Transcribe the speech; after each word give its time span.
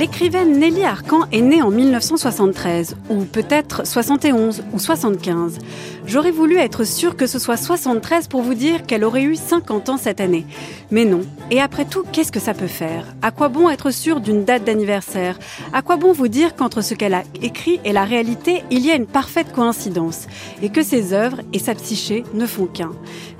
L'écrivaine 0.00 0.58
Nelly 0.58 0.82
Arcan 0.82 1.26
est 1.30 1.42
née 1.42 1.60
en 1.60 1.70
1973, 1.70 2.96
ou 3.10 3.24
peut-être 3.26 3.86
71 3.86 4.62
ou 4.72 4.78
75. 4.78 5.58
J'aurais 6.06 6.30
voulu 6.30 6.56
être 6.56 6.84
sûre 6.84 7.16
que 7.16 7.26
ce 7.26 7.38
soit 7.38 7.58
73 7.58 8.26
pour 8.26 8.40
vous 8.40 8.54
dire 8.54 8.86
qu'elle 8.86 9.04
aurait 9.04 9.24
eu 9.24 9.36
50 9.36 9.90
ans 9.90 9.98
cette 9.98 10.22
année. 10.22 10.46
Mais 10.90 11.04
non. 11.04 11.20
Et 11.50 11.60
après 11.60 11.84
tout, 11.84 12.02
qu'est-ce 12.12 12.32
que 12.32 12.40
ça 12.40 12.54
peut 12.54 12.66
faire? 12.66 13.04
À 13.20 13.30
quoi 13.30 13.48
bon 13.48 13.68
être 13.68 13.90
sûr 13.90 14.20
d'une 14.20 14.46
date 14.46 14.64
d'anniversaire? 14.64 15.38
À 15.74 15.82
quoi 15.82 15.96
bon 15.96 16.14
vous 16.14 16.28
dire 16.28 16.56
qu'entre 16.56 16.80
ce 16.80 16.94
qu'elle 16.94 17.12
a 17.12 17.22
écrit 17.42 17.78
et 17.84 17.92
la 17.92 18.04
réalité, 18.04 18.64
il 18.70 18.86
y 18.86 18.90
a 18.90 18.96
une 18.96 19.06
parfaite 19.06 19.52
coïncidence? 19.52 20.28
Et 20.62 20.70
que 20.70 20.82
ses 20.82 21.12
œuvres 21.12 21.42
et 21.52 21.58
sa 21.58 21.74
psyché 21.74 22.24
ne 22.32 22.46
font 22.46 22.64
qu'un. 22.64 22.92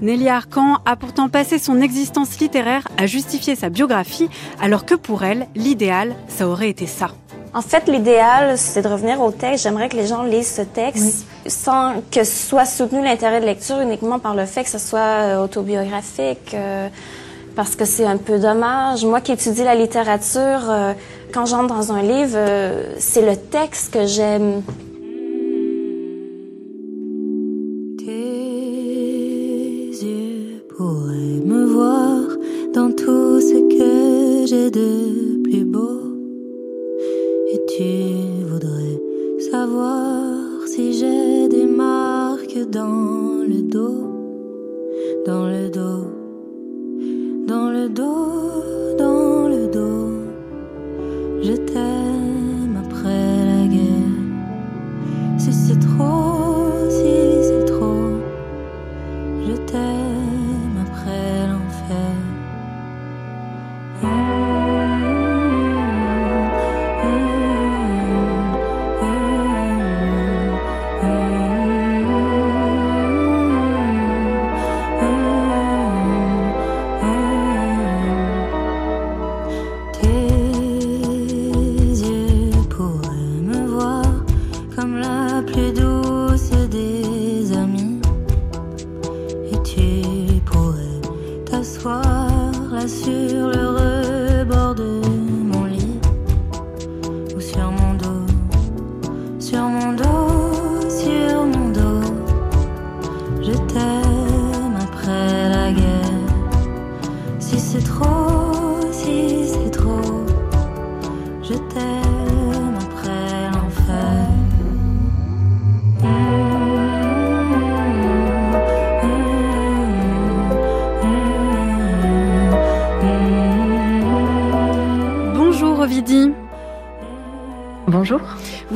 Nelly 0.02 0.29
Arcan 0.29 0.77
a 0.85 0.95
pourtant 0.97 1.30
passé 1.30 1.59
son 1.59 1.80
existence 1.80 2.38
littéraire 2.38 2.87
à 2.99 3.07
justifier 3.07 3.57
sa 3.57 3.71
biographie, 3.71 4.29
alors 4.61 4.85
que 4.85 4.95
pour 4.95 5.24
elle, 5.24 5.49
l'idéal, 5.55 6.15
ça 6.29 6.50
aurait 6.51 6.71
été 6.71 6.87
ça. 6.87 7.09
En 7.53 7.63
fait, 7.63 7.89
l'idéal, 7.89 8.57
c'est 8.57 8.83
de 8.83 8.89
revenir 8.89 9.21
au 9.21 9.33
texte. 9.33 9.65
J'aimerais 9.65 9.89
que 9.89 9.97
les 9.97 10.07
gens 10.07 10.23
lisent 10.23 10.55
ce 10.55 10.63
texte 10.63 11.27
sans 11.47 11.95
que 12.11 12.23
soit 12.23 12.65
soutenu 12.65 13.03
l'intérêt 13.03 13.41
de 13.41 13.47
lecture 13.47 13.81
uniquement 13.81 14.21
par 14.21 14.37
le 14.37 14.47
fait 14.47 14.63
que 14.63 14.71
ce 14.71 14.79
soit 14.79 15.01
euh, 15.01 15.43
autobiographique, 15.45 16.55
euh, 16.55 16.89
parce 17.57 17.74
que 17.74 17.85
c'est 17.85 18.05
un 18.05 18.19
peu 18.19 18.39
dommage. 18.39 19.05
Moi 19.05 19.21
qui 19.21 19.33
étudie 19.33 19.65
la 19.65 19.74
littérature, 19.74 20.71
euh, 20.71 20.93
quand 21.35 21.47
j'entre 21.47 21.74
dans 21.74 21.93
un 21.93 22.02
livre, 22.02 22.39
c'est 22.99 23.27
le 23.27 23.37
texte 23.37 23.93
que 23.95 24.07
j'aime. 24.07 24.63
Tes 27.99 28.05
yeux 30.05 30.65
pourraient 30.77 31.41
me 31.45 31.65
voir 31.67 32.21
dans 32.74 32.91
tout 32.93 33.41
ce 33.41 33.59
que 33.77 34.46
j'ai 34.46 34.71
de 34.71 35.43
plus 35.43 35.65
beau. 35.65 36.10
Tu 37.81 38.45
voudrais 38.45 39.01
savoir 39.51 40.67
si 40.67 40.93
j'ai 40.93 41.49
des 41.49 41.65
marques 41.65 42.69
dans 42.71 43.43
le 43.43 43.63
dos, 43.63 44.05
dans 45.25 45.47
le 45.47 45.71
dos, 45.71 46.05
dans 47.47 47.71
le 47.71 47.89
dos, 47.89 48.97
dans 48.99 49.49
le 49.49 49.67
dos. 49.73 50.13
Je 51.41 51.55
t'aime 51.55 52.77
après 52.85 53.47
la 53.47 53.67
guerre. 53.67 55.39
Si 55.39 55.51
c'est 55.51 55.81
trop, 55.81 56.91
si 56.91 57.15
c'est 57.49 57.65
trop, 57.65 58.11
je 59.47 59.57
t'aime 59.71 60.20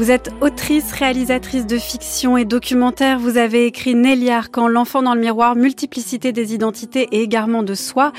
Vous 0.04 0.10
êtes 0.10 0.32
autrice, 0.42 0.92
réalisatrice 0.92 1.64
de 1.64 1.78
fiction 1.78 2.36
et 2.36 2.44
documentaire. 2.44 3.18
Vous 3.18 3.38
avez 3.38 3.64
écrit 3.64 3.94
Nelly 3.94 4.28
Arcan, 4.28 4.68
L'enfant 4.68 5.02
dans 5.02 5.14
le 5.14 5.20
miroir, 5.22 5.56
Multiplicité 5.56 6.30
des 6.30 6.52
identités 6.52 7.08
et 7.12 7.22
égarement 7.22 7.62
de 7.62 7.72
soi. 7.72 8.12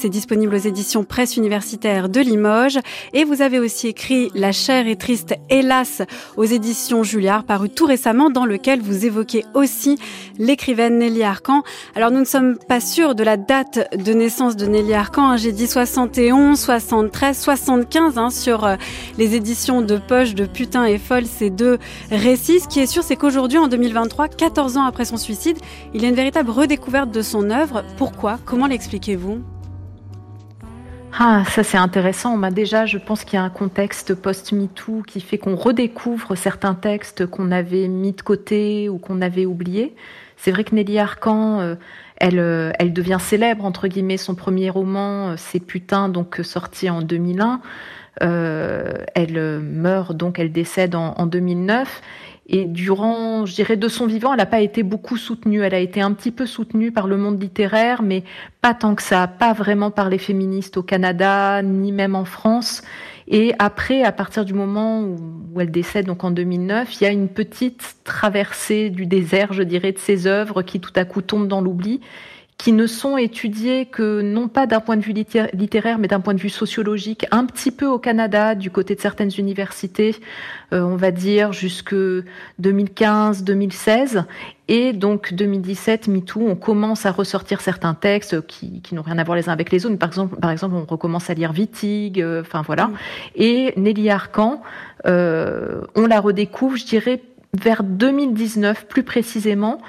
C'est 0.00 0.08
disponible 0.08 0.54
aux 0.54 0.58
éditions 0.58 1.04
Presse 1.04 1.36
universitaire 1.36 2.08
de 2.08 2.20
Limoges. 2.20 2.78
Et 3.12 3.24
vous 3.24 3.42
avez 3.42 3.58
aussi 3.58 3.88
écrit 3.88 4.30
La 4.34 4.50
chère 4.50 4.86
et 4.86 4.96
triste 4.96 5.34
Hélas 5.50 6.00
aux 6.38 6.44
éditions 6.44 7.02
Julliard, 7.02 7.44
paru 7.44 7.68
tout 7.68 7.84
récemment, 7.84 8.30
dans 8.30 8.46
lequel 8.46 8.80
vous 8.80 9.04
évoquez 9.04 9.44
aussi 9.52 9.98
l'écrivaine 10.38 10.96
Nelly 10.96 11.22
Arcan. 11.22 11.64
Alors 11.94 12.10
nous 12.10 12.20
ne 12.20 12.24
sommes 12.24 12.56
pas 12.56 12.80
sûrs 12.80 13.14
de 13.14 13.22
la 13.22 13.36
date 13.36 13.94
de 13.94 14.14
naissance 14.14 14.56
de 14.56 14.64
Nelly 14.64 14.94
Arcan. 14.94 15.32
hein. 15.32 15.36
J'ai 15.36 15.52
dit 15.52 15.66
71, 15.66 16.58
73, 16.58 17.38
75 17.38 18.16
hein, 18.16 18.30
sur 18.30 18.64
euh, 18.64 18.76
les 19.18 19.34
éditions 19.34 19.82
de 19.82 19.98
poche 19.98 20.34
de 20.34 20.46
Putain 20.46 20.86
et 20.86 20.96
folle, 20.96 21.26
ces 21.26 21.50
deux 21.50 21.78
récits. 22.10 22.60
Ce 22.60 22.68
qui 22.68 22.80
est 22.80 22.86
sûr, 22.86 23.02
c'est 23.02 23.16
qu'aujourd'hui, 23.16 23.58
en 23.58 23.68
2023, 23.68 24.28
14 24.28 24.78
ans 24.78 24.84
après 24.84 25.04
son 25.04 25.18
suicide, 25.18 25.58
il 25.92 26.00
y 26.00 26.06
a 26.06 26.08
une 26.08 26.14
véritable 26.14 26.48
redécouverte 26.48 27.10
de 27.10 27.20
son 27.20 27.50
œuvre. 27.50 27.84
Pourquoi? 27.98 28.38
Comment 28.46 28.66
l'expliquez-vous? 28.66 29.42
Ah, 31.18 31.44
ça 31.50 31.62
c'est 31.64 31.76
intéressant. 31.76 32.38
Bah, 32.38 32.50
déjà, 32.50 32.86
je 32.86 32.98
pense 32.98 33.24
qu'il 33.24 33.34
y 33.34 33.36
a 33.38 33.42
un 33.42 33.50
contexte 33.50 34.14
post-MeToo 34.14 35.02
qui 35.06 35.20
fait 35.20 35.38
qu'on 35.38 35.56
redécouvre 35.56 36.36
certains 36.36 36.74
textes 36.74 37.26
qu'on 37.26 37.50
avait 37.50 37.88
mis 37.88 38.12
de 38.12 38.22
côté 38.22 38.88
ou 38.88 38.98
qu'on 38.98 39.20
avait 39.20 39.46
oubliés. 39.46 39.94
C'est 40.36 40.52
vrai 40.52 40.64
que 40.64 40.74
Nelly 40.74 40.98
Arcan, 40.98 41.60
euh, 41.60 41.74
elle, 42.16 42.38
euh, 42.38 42.70
elle 42.78 42.92
devient 42.92 43.18
célèbre, 43.20 43.64
entre 43.64 43.88
guillemets, 43.88 44.18
son 44.18 44.34
premier 44.34 44.70
roman, 44.70 45.30
euh, 45.30 45.34
C'est 45.36 45.60
Putain, 45.60 46.08
donc 46.08 46.40
sorti 46.42 46.88
en 46.88 47.02
2001. 47.02 47.60
Euh, 48.22 48.92
elle 49.14 49.60
meurt, 49.60 50.16
donc 50.16 50.38
elle 50.38 50.52
décède 50.52 50.94
en, 50.94 51.14
en 51.16 51.26
2009. 51.26 52.02
Et 52.52 52.64
durant, 52.64 53.46
je 53.46 53.54
dirais, 53.54 53.76
de 53.76 53.86
son 53.86 54.06
vivant, 54.06 54.32
elle 54.32 54.38
n'a 54.38 54.46
pas 54.46 54.60
été 54.60 54.82
beaucoup 54.82 55.16
soutenue. 55.16 55.62
Elle 55.62 55.74
a 55.74 55.78
été 55.78 56.00
un 56.00 56.12
petit 56.12 56.32
peu 56.32 56.46
soutenue 56.46 56.90
par 56.90 57.06
le 57.06 57.16
monde 57.16 57.40
littéraire, 57.40 58.02
mais 58.02 58.24
pas 58.60 58.74
tant 58.74 58.96
que 58.96 59.02
ça, 59.02 59.28
pas 59.28 59.52
vraiment 59.52 59.92
par 59.92 60.08
les 60.08 60.18
féministes 60.18 60.76
au 60.76 60.82
Canada, 60.82 61.62
ni 61.62 61.92
même 61.92 62.16
en 62.16 62.24
France. 62.24 62.82
Et 63.28 63.54
après, 63.60 64.02
à 64.02 64.10
partir 64.10 64.44
du 64.44 64.52
moment 64.52 65.02
où, 65.02 65.60
elle 65.60 65.70
décède, 65.70 66.06
donc 66.06 66.24
en 66.24 66.32
2009, 66.32 67.00
il 67.00 67.04
y 67.04 67.06
a 67.06 67.10
une 67.10 67.28
petite 67.28 67.94
traversée 68.02 68.90
du 68.90 69.06
désert, 69.06 69.52
je 69.52 69.62
dirais, 69.62 69.92
de 69.92 69.98
ses 69.98 70.26
œuvres 70.26 70.62
qui 70.62 70.80
tout 70.80 70.92
à 70.96 71.04
coup 71.04 71.22
tombent 71.22 71.46
dans 71.46 71.60
l'oubli 71.60 72.00
qui 72.60 72.72
ne 72.72 72.86
sont 72.86 73.16
étudiées 73.16 73.86
que 73.86 74.20
non 74.20 74.46
pas 74.46 74.66
d'un 74.66 74.80
point 74.80 74.98
de 74.98 75.02
vue 75.02 75.14
litté- 75.14 75.48
littéraire, 75.54 75.98
mais 75.98 76.08
d'un 76.08 76.20
point 76.20 76.34
de 76.34 76.40
vue 76.40 76.50
sociologique, 76.50 77.24
un 77.30 77.46
petit 77.46 77.70
peu 77.70 77.86
au 77.86 77.98
Canada, 77.98 78.54
du 78.54 78.70
côté 78.70 78.94
de 78.94 79.00
certaines 79.00 79.30
universités, 79.38 80.14
euh, 80.74 80.82
on 80.82 80.96
va 80.96 81.10
dire 81.10 81.54
jusque 81.54 81.94
2015-2016. 82.60 84.24
Et 84.68 84.92
donc 84.92 85.32
2017, 85.32 86.08
MeToo, 86.08 86.46
on 86.46 86.54
commence 86.54 87.06
à 87.06 87.12
ressortir 87.12 87.62
certains 87.62 87.94
textes 87.94 88.46
qui, 88.46 88.82
qui 88.82 88.94
n'ont 88.94 89.00
rien 89.00 89.16
à 89.16 89.24
voir 89.24 89.38
les 89.38 89.48
uns 89.48 89.52
avec 89.52 89.72
les 89.72 89.86
autres. 89.86 89.96
Par 89.96 90.10
exemple, 90.10 90.36
par 90.36 90.50
exemple, 90.50 90.74
on 90.74 90.84
recommence 90.84 91.30
à 91.30 91.34
lire 91.34 91.52
Wittig, 91.52 92.20
euh, 92.20 92.42
enfin 92.42 92.60
voilà. 92.60 92.88
Mm. 92.88 92.94
Et 93.36 93.72
Nelly 93.78 94.10
Arcan, 94.10 94.60
euh, 95.06 95.80
on 95.94 96.06
la 96.06 96.20
redécouvre, 96.20 96.76
je 96.76 96.84
dirais, 96.84 97.22
vers 97.58 97.82
2019 97.82 98.86
plus 98.86 99.02
précisément, 99.02 99.80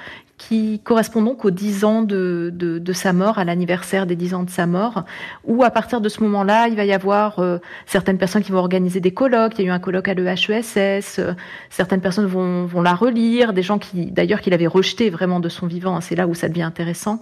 qui 0.48 0.80
correspond 0.80 1.22
donc 1.22 1.44
aux 1.44 1.50
10 1.50 1.84
ans 1.84 2.02
de, 2.02 2.50
de, 2.52 2.92
sa 2.92 3.12
mort, 3.12 3.38
à 3.38 3.44
l'anniversaire 3.44 4.06
des 4.06 4.16
10 4.16 4.34
ans 4.34 4.42
de 4.42 4.50
sa 4.50 4.66
mort, 4.66 5.04
où 5.44 5.62
à 5.62 5.70
partir 5.70 6.00
de 6.00 6.08
ce 6.08 6.20
moment-là, 6.24 6.66
il 6.68 6.74
va 6.74 6.84
y 6.84 6.92
avoir 6.92 7.38
euh, 7.38 7.58
certaines 7.86 8.18
personnes 8.18 8.42
qui 8.42 8.50
vont 8.50 8.58
organiser 8.58 9.00
des 9.00 9.12
colloques. 9.12 9.52
Il 9.58 9.62
y 9.62 9.64
a 9.66 9.68
eu 9.68 9.70
un 9.70 9.78
colloque 9.78 10.08
à 10.08 10.14
l'EHESS, 10.14 11.18
euh, 11.20 11.34
certaines 11.70 12.00
personnes 12.00 12.26
vont, 12.26 12.66
vont 12.66 12.82
la 12.82 12.94
relire, 12.94 13.52
des 13.52 13.62
gens 13.62 13.78
qui, 13.78 14.10
d'ailleurs, 14.10 14.40
qu'il 14.40 14.52
avait 14.52 14.66
rejeté 14.66 15.10
vraiment 15.10 15.38
de 15.38 15.48
son 15.48 15.66
vivant. 15.66 15.96
Hein, 15.96 16.00
c'est 16.00 16.16
là 16.16 16.26
où 16.26 16.34
ça 16.34 16.48
devient 16.48 16.62
intéressant. 16.62 17.20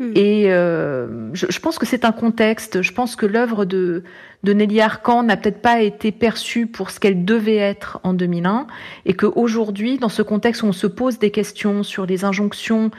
Hmm. 0.00 0.12
Et 0.14 0.50
euh, 0.50 1.34
je, 1.34 1.44
je, 1.50 1.60
pense 1.60 1.78
que 1.78 1.84
c'est 1.84 2.06
un 2.06 2.12
contexte. 2.12 2.80
Je 2.80 2.92
pense 2.92 3.16
que 3.16 3.26
l'œuvre 3.26 3.66
de, 3.66 4.02
de 4.44 4.52
Nelly 4.54 4.80
Arcan 4.80 5.22
n'a 5.22 5.36
peut-être 5.36 5.60
pas 5.60 5.82
été 5.82 6.10
perçue 6.10 6.66
pour 6.66 6.90
ce 6.90 6.98
qu'elle 6.98 7.26
devait 7.26 7.56
être 7.56 8.00
en 8.02 8.14
2001, 8.14 8.66
et 9.04 9.12
qu'aujourd'hui, 9.12 9.98
dans 9.98 10.08
ce 10.08 10.22
contexte 10.22 10.62
où 10.62 10.66
on 10.66 10.72
se 10.72 10.86
pose 10.86 11.18
des 11.18 11.30
questions 11.30 11.82
sur 11.82 12.06
les 12.06 12.24
injonctions 12.24 12.90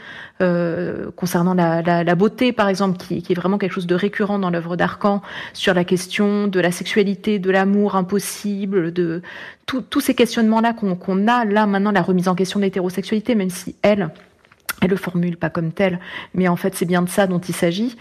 euh, 0.42 1.10
concernant 1.16 1.56
la, 1.56 1.82
la, 1.82 2.04
la, 2.04 2.16
beauté, 2.16 2.52
par 2.52 2.70
exemple, 2.70 2.98
qui, 2.98 3.24
qui, 3.24 3.32
est 3.32 3.36
vraiment 3.36 3.58
quelque 3.58 3.74
chose 3.74 3.88
de 3.88 3.96
récurrent 3.96 4.38
dans 4.38 4.52
l'œuvre 4.52 4.76
d'Arcan, 4.76 5.24
sur 5.54 5.74
la 5.74 5.84
question 5.84 6.48
de 6.48 6.60
la 6.60 6.72
sexualité, 6.72 7.40
de 7.40 7.50
l'amour 7.50 7.96
impossible, 7.96 8.94
de 8.94 9.24
tous 9.66 10.02
ces 10.02 10.14
questionnements-là 10.14 10.74
qu'on 10.74 11.28
a 11.28 11.46
là 11.46 11.66
maintenant, 11.66 11.92
la 11.92 12.02
remise 12.04 12.28
en 12.28 12.36
question 12.36 12.60
de 12.60 12.66
l'hétérosexualité, 12.66 13.34
même 13.34 13.50
si 13.50 13.76
elle 13.82 14.12
elle 14.82 14.90
le 14.90 14.96
formule 14.96 15.38
pas 15.38 15.50
comme 15.50 15.72
tel, 15.72 16.00
mais 16.34 16.48
en 16.48 16.56
fait 16.56 16.76
c'est 16.76 16.86
bien 16.86 17.02
de 17.02 17.10
ça 17.10 17.28
dont 17.28 17.40
il 17.40 17.56
s'agit. 17.56 17.98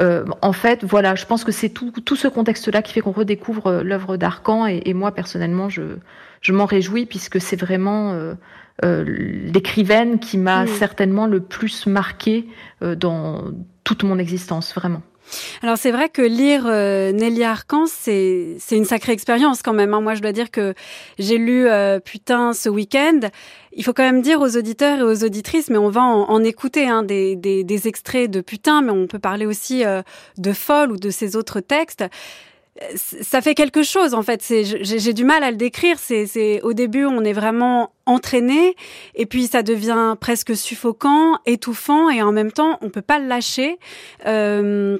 Euh, 0.00 0.24
en 0.42 0.52
fait, 0.52 0.84
voilà, 0.84 1.14
je 1.14 1.24
pense 1.24 1.44
que 1.44 1.52
c'est 1.52 1.68
tout, 1.68 1.92
tout 1.92 2.16
ce 2.16 2.26
contexte-là 2.26 2.82
qui 2.82 2.92
fait 2.92 3.00
qu'on 3.00 3.12
redécouvre 3.12 3.68
euh, 3.68 3.82
l'œuvre 3.82 4.16
d'Arcan, 4.16 4.66
et, 4.66 4.82
et, 4.84 4.94
moi 4.94 5.12
personnellement, 5.12 5.68
je, 5.68 5.82
je 6.40 6.52
m'en 6.52 6.66
réjouis 6.66 7.06
puisque 7.06 7.40
c'est 7.40 7.56
vraiment 7.56 8.12
euh, 8.12 8.34
euh 8.84 9.04
l'écrivaine 9.06 10.18
qui 10.18 10.36
m'a 10.36 10.66
certainement 10.66 11.26
le 11.26 11.40
plus 11.40 11.86
marqué 11.86 12.46
euh, 12.82 12.94
dans 12.94 13.44
toute 13.84 14.02
mon 14.02 14.18
existence, 14.18 14.74
vraiment. 14.74 15.02
Alors 15.62 15.78
c'est 15.78 15.90
vrai 15.90 16.08
que 16.08 16.22
lire 16.22 16.64
euh, 16.66 17.12
Nelly 17.12 17.42
Arcan, 17.44 17.86
c'est 17.86 18.56
une 18.70 18.84
sacrée 18.84 19.12
expérience 19.12 19.62
quand 19.62 19.72
même. 19.72 19.94
Hein. 19.94 20.00
Moi, 20.00 20.14
je 20.14 20.22
dois 20.22 20.32
dire 20.32 20.50
que 20.50 20.74
j'ai 21.18 21.38
lu 21.38 21.66
euh, 21.66 22.00
Putain 22.00 22.52
ce 22.52 22.68
week-end. 22.68 23.20
Il 23.72 23.84
faut 23.84 23.92
quand 23.92 24.04
même 24.04 24.22
dire 24.22 24.40
aux 24.40 24.56
auditeurs 24.56 25.00
et 25.00 25.02
aux 25.02 25.24
auditrices, 25.24 25.68
mais 25.68 25.78
on 25.78 25.88
va 25.88 26.02
en, 26.02 26.44
écouter 26.44 26.88
hein, 26.88 27.02
des, 27.02 27.34
des, 27.34 27.64
des, 27.64 27.88
extraits 27.88 28.30
de 28.30 28.40
Putain, 28.40 28.82
mais 28.82 28.92
on 28.92 29.06
peut 29.06 29.18
parler 29.18 29.46
aussi 29.46 29.84
euh, 29.84 30.02
de 30.38 30.52
Folle 30.52 30.92
ou 30.92 30.96
de 30.96 31.10
ses 31.10 31.34
autres 31.34 31.60
textes 31.60 32.04
ça 32.96 33.40
fait 33.40 33.54
quelque 33.54 33.82
chose 33.82 34.14
en 34.14 34.22
fait. 34.22 34.42
J'ai 34.82 35.12
du 35.12 35.24
mal 35.24 35.44
à 35.44 35.50
le 35.50 35.56
décrire. 35.56 35.96
C'est 35.98 36.60
au 36.62 36.72
début 36.72 37.04
on 37.04 37.24
est 37.24 37.32
vraiment 37.32 37.92
entraîné 38.06 38.76
et 39.14 39.26
puis 39.26 39.46
ça 39.46 39.62
devient 39.62 40.16
presque 40.20 40.56
suffocant, 40.56 41.38
étouffant 41.46 42.10
et 42.10 42.22
en 42.22 42.32
même 42.32 42.52
temps 42.52 42.78
on 42.80 42.90
peut 42.90 43.02
pas 43.02 43.18
le 43.18 43.26
lâcher. 43.26 43.78
Euh, 44.26 44.98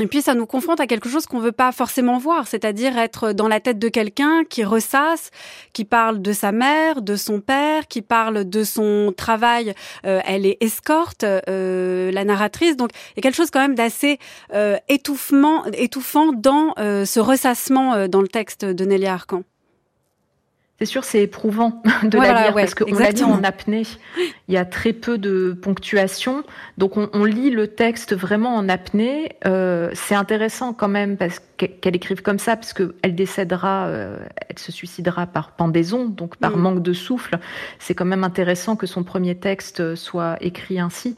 et 0.00 0.08
puis 0.08 0.22
ça 0.22 0.34
nous 0.34 0.46
confronte 0.46 0.80
à 0.80 0.88
quelque 0.88 1.08
chose 1.08 1.26
qu'on 1.26 1.38
veut 1.38 1.52
pas 1.52 1.70
forcément 1.70 2.18
voir, 2.18 2.48
c'est-à-dire 2.48 2.98
être 2.98 3.32
dans 3.32 3.46
la 3.46 3.60
tête 3.60 3.78
de 3.78 3.88
quelqu'un 3.88 4.42
qui 4.44 4.64
ressasse, 4.64 5.30
qui 5.72 5.84
parle 5.84 6.20
de 6.20 6.32
sa 6.32 6.50
mère, 6.50 7.00
de 7.00 7.14
son 7.14 7.40
père, 7.40 7.86
qui 7.86 8.02
parle 8.02 8.44
de 8.44 8.64
son 8.64 9.14
travail. 9.16 9.72
Euh, 10.04 10.20
elle 10.26 10.46
est 10.46 10.56
escorte, 10.60 11.22
euh, 11.22 12.10
la 12.10 12.24
narratrice. 12.24 12.76
Donc 12.76 12.90
il 12.92 13.18
y 13.18 13.20
a 13.20 13.22
quelque 13.22 13.36
chose 13.36 13.52
quand 13.52 13.60
même 13.60 13.76
d'assez 13.76 14.18
euh, 14.52 14.78
étouffant 14.88 16.32
dans 16.32 16.74
euh, 16.78 17.04
ce 17.04 17.20
ressassement 17.20 18.08
dans 18.08 18.20
le 18.20 18.28
texte 18.28 18.64
de 18.64 18.84
Nelly 18.84 19.06
Arcan. 19.06 19.44
C'est 20.80 20.86
sûr, 20.86 21.04
c'est 21.04 21.22
éprouvant 21.22 21.82
de 22.02 22.18
la 22.18 22.42
lire 22.42 22.54
parce 22.54 22.74
qu'on 22.74 22.92
l'a 22.98 23.12
dit 23.12 23.22
en 23.22 23.44
apnée. 23.44 23.84
Il 24.48 24.54
y 24.54 24.56
a 24.56 24.64
très 24.64 24.92
peu 24.92 25.18
de 25.18 25.52
ponctuation, 25.52 26.42
donc 26.78 26.96
on, 26.96 27.08
on 27.12 27.24
lit 27.24 27.50
le 27.50 27.68
texte 27.68 28.14
vraiment 28.14 28.56
en 28.56 28.68
apnée. 28.68 29.36
Euh, 29.46 29.90
c'est 29.94 30.16
intéressant 30.16 30.72
quand 30.72 30.88
même 30.88 31.16
parce 31.16 31.40
qu'elle 31.56 31.94
écrive 31.94 32.22
comme 32.22 32.40
ça, 32.40 32.56
parce 32.56 32.72
qu'elle 32.72 33.14
décédera, 33.14 33.86
euh, 33.86 34.18
elle 34.48 34.58
se 34.58 34.72
suicidera 34.72 35.26
par 35.26 35.52
pendaison, 35.52 36.06
donc 36.06 36.36
par 36.36 36.56
mm. 36.56 36.60
manque 36.60 36.82
de 36.82 36.92
souffle. 36.92 37.38
C'est 37.78 37.94
quand 37.94 38.04
même 38.04 38.24
intéressant 38.24 38.74
que 38.74 38.88
son 38.88 39.04
premier 39.04 39.36
texte 39.36 39.94
soit 39.94 40.36
écrit 40.40 40.80
ainsi. 40.80 41.16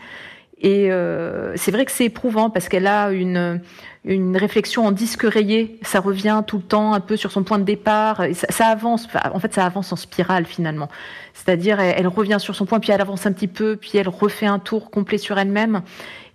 Et 0.58 0.90
euh, 0.90 1.52
c'est 1.56 1.70
vrai 1.70 1.84
que 1.84 1.92
c'est 1.92 2.06
éprouvant 2.06 2.48
parce 2.48 2.68
qu'elle 2.68 2.86
a 2.86 3.10
une, 3.10 3.60
une 4.04 4.36
réflexion 4.36 4.86
en 4.86 4.92
disque 4.92 5.22
rayé. 5.22 5.78
Ça 5.82 6.00
revient 6.00 6.42
tout 6.46 6.56
le 6.56 6.62
temps 6.62 6.94
un 6.94 7.00
peu 7.00 7.16
sur 7.16 7.30
son 7.30 7.42
point 7.42 7.58
de 7.58 7.64
départ. 7.64 8.22
Ça, 8.32 8.66
avance. 8.66 9.06
En 9.32 9.38
fait, 9.38 9.52
ça 9.52 9.66
avance 9.66 9.92
en 9.92 9.96
spirale 9.96 10.46
finalement. 10.46 10.88
C'est-à-dire, 11.34 11.78
elle, 11.80 12.08
revient 12.08 12.38
sur 12.40 12.54
son 12.54 12.64
point, 12.64 12.80
puis 12.80 12.90
elle 12.90 13.02
avance 13.02 13.26
un 13.26 13.32
petit 13.32 13.48
peu, 13.48 13.76
puis 13.76 13.92
elle 13.94 14.08
refait 14.08 14.46
un 14.46 14.58
tour 14.58 14.90
complet 14.90 15.18
sur 15.18 15.38
elle-même. 15.38 15.82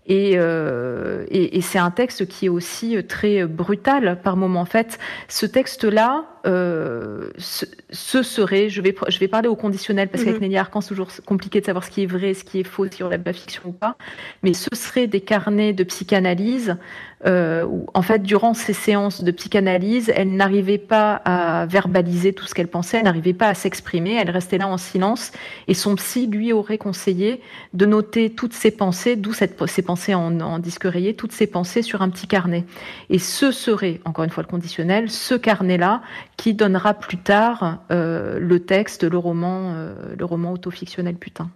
Et, 0.05 0.33
euh, 0.35 1.25
et, 1.29 1.57
et 1.57 1.61
c'est 1.61 1.79
un 1.79 1.91
texte 1.91 2.27
qui 2.27 2.45
est 2.45 2.49
aussi 2.49 3.03
très 3.07 3.45
brutal 3.45 4.19
par 4.23 4.37
moment. 4.37 4.61
En 4.61 4.65
fait, 4.65 4.99
ce 5.29 5.47
texte-là, 5.47 6.25
euh, 6.45 7.29
ce, 7.37 7.65
ce, 7.91 8.23
serait, 8.23 8.69
je 8.69 8.81
vais, 8.81 8.95
je 9.07 9.19
vais 9.19 9.27
parler 9.27 9.47
au 9.47 9.55
conditionnel 9.55 10.09
parce 10.09 10.23
qu'avec 10.23 10.39
mm 10.39 10.43
-hmm. 10.43 10.47
Nelly 10.47 10.57
Arcan, 10.57 10.81
c'est 10.81 10.89
toujours 10.89 11.11
compliqué 11.25 11.61
de 11.61 11.65
savoir 11.65 11.83
ce 11.83 11.91
qui 11.91 12.03
est 12.03 12.11
vrai, 12.17 12.33
ce 12.33 12.43
qui 12.43 12.59
est 12.59 12.63
faux, 12.63 12.87
si 12.89 13.03
on 13.03 13.07
relève 13.07 13.21
la 13.25 13.33
fiction 13.33 13.61
ou 13.65 13.71
pas. 13.71 13.95
Mais 14.43 14.53
ce 14.53 14.69
serait 14.73 15.07
des 15.07 15.21
carnets 15.21 15.73
de 15.73 15.83
psychanalyse 15.83 16.77
euh, 17.25 17.63
où, 17.65 17.85
en 17.93 18.01
fait, 18.01 18.23
durant 18.23 18.53
ces 18.53 18.73
séances 18.73 19.23
de 19.23 19.31
psychanalyse, 19.31 20.11
elle 20.15 20.35
n'arrivait 20.35 20.79
pas 20.79 21.21
à 21.25 21.65
verbaliser 21.67 22.33
tout 22.33 22.45
ce 22.45 22.53
qu'elle 22.55 22.67
pensait, 22.67 22.97
elle 22.97 23.03
n'arrivait 23.03 23.33
pas 23.33 23.49
à 23.49 23.53
s'exprimer, 23.53 24.13
elle 24.15 24.31
restait 24.31 24.57
là 24.57 24.67
en 24.67 24.77
silence. 24.77 25.31
Et 25.67 25.75
son 25.75 25.95
psy 25.95 26.27
lui 26.27 26.51
aurait 26.53 26.79
conseillé 26.79 27.41
de 27.73 27.85
noter 27.85 28.31
toutes 28.31 28.53
ses 28.53 28.71
pensées, 28.71 29.15
d'où 29.15 29.33
ces 29.33 29.81
pensées 29.83 30.15
en, 30.15 30.39
en 30.39 30.59
disque 30.59 30.85
rayé, 30.85 31.13
toutes 31.13 31.31
ses 31.31 31.47
pensées 31.47 31.83
sur 31.83 32.01
un 32.01 32.09
petit 32.09 32.27
carnet. 32.27 32.63
Et 33.09 33.19
ce 33.19 33.51
serait, 33.51 33.99
encore 34.05 34.23
une 34.23 34.31
fois, 34.31 34.43
le 34.43 34.49
conditionnel, 34.49 35.09
ce 35.11 35.35
carnet-là 35.35 36.01
qui 36.41 36.55
donnera 36.55 36.95
plus 36.95 37.19
tard 37.19 37.83
euh, 37.91 38.39
le 38.39 38.65
texte, 38.65 39.03
le 39.03 39.17
roman, 39.19 39.75
euh, 39.75 39.93
le 40.17 40.25
roman 40.25 40.51
autofictionnel 40.51 41.15
Putain. 41.15 41.51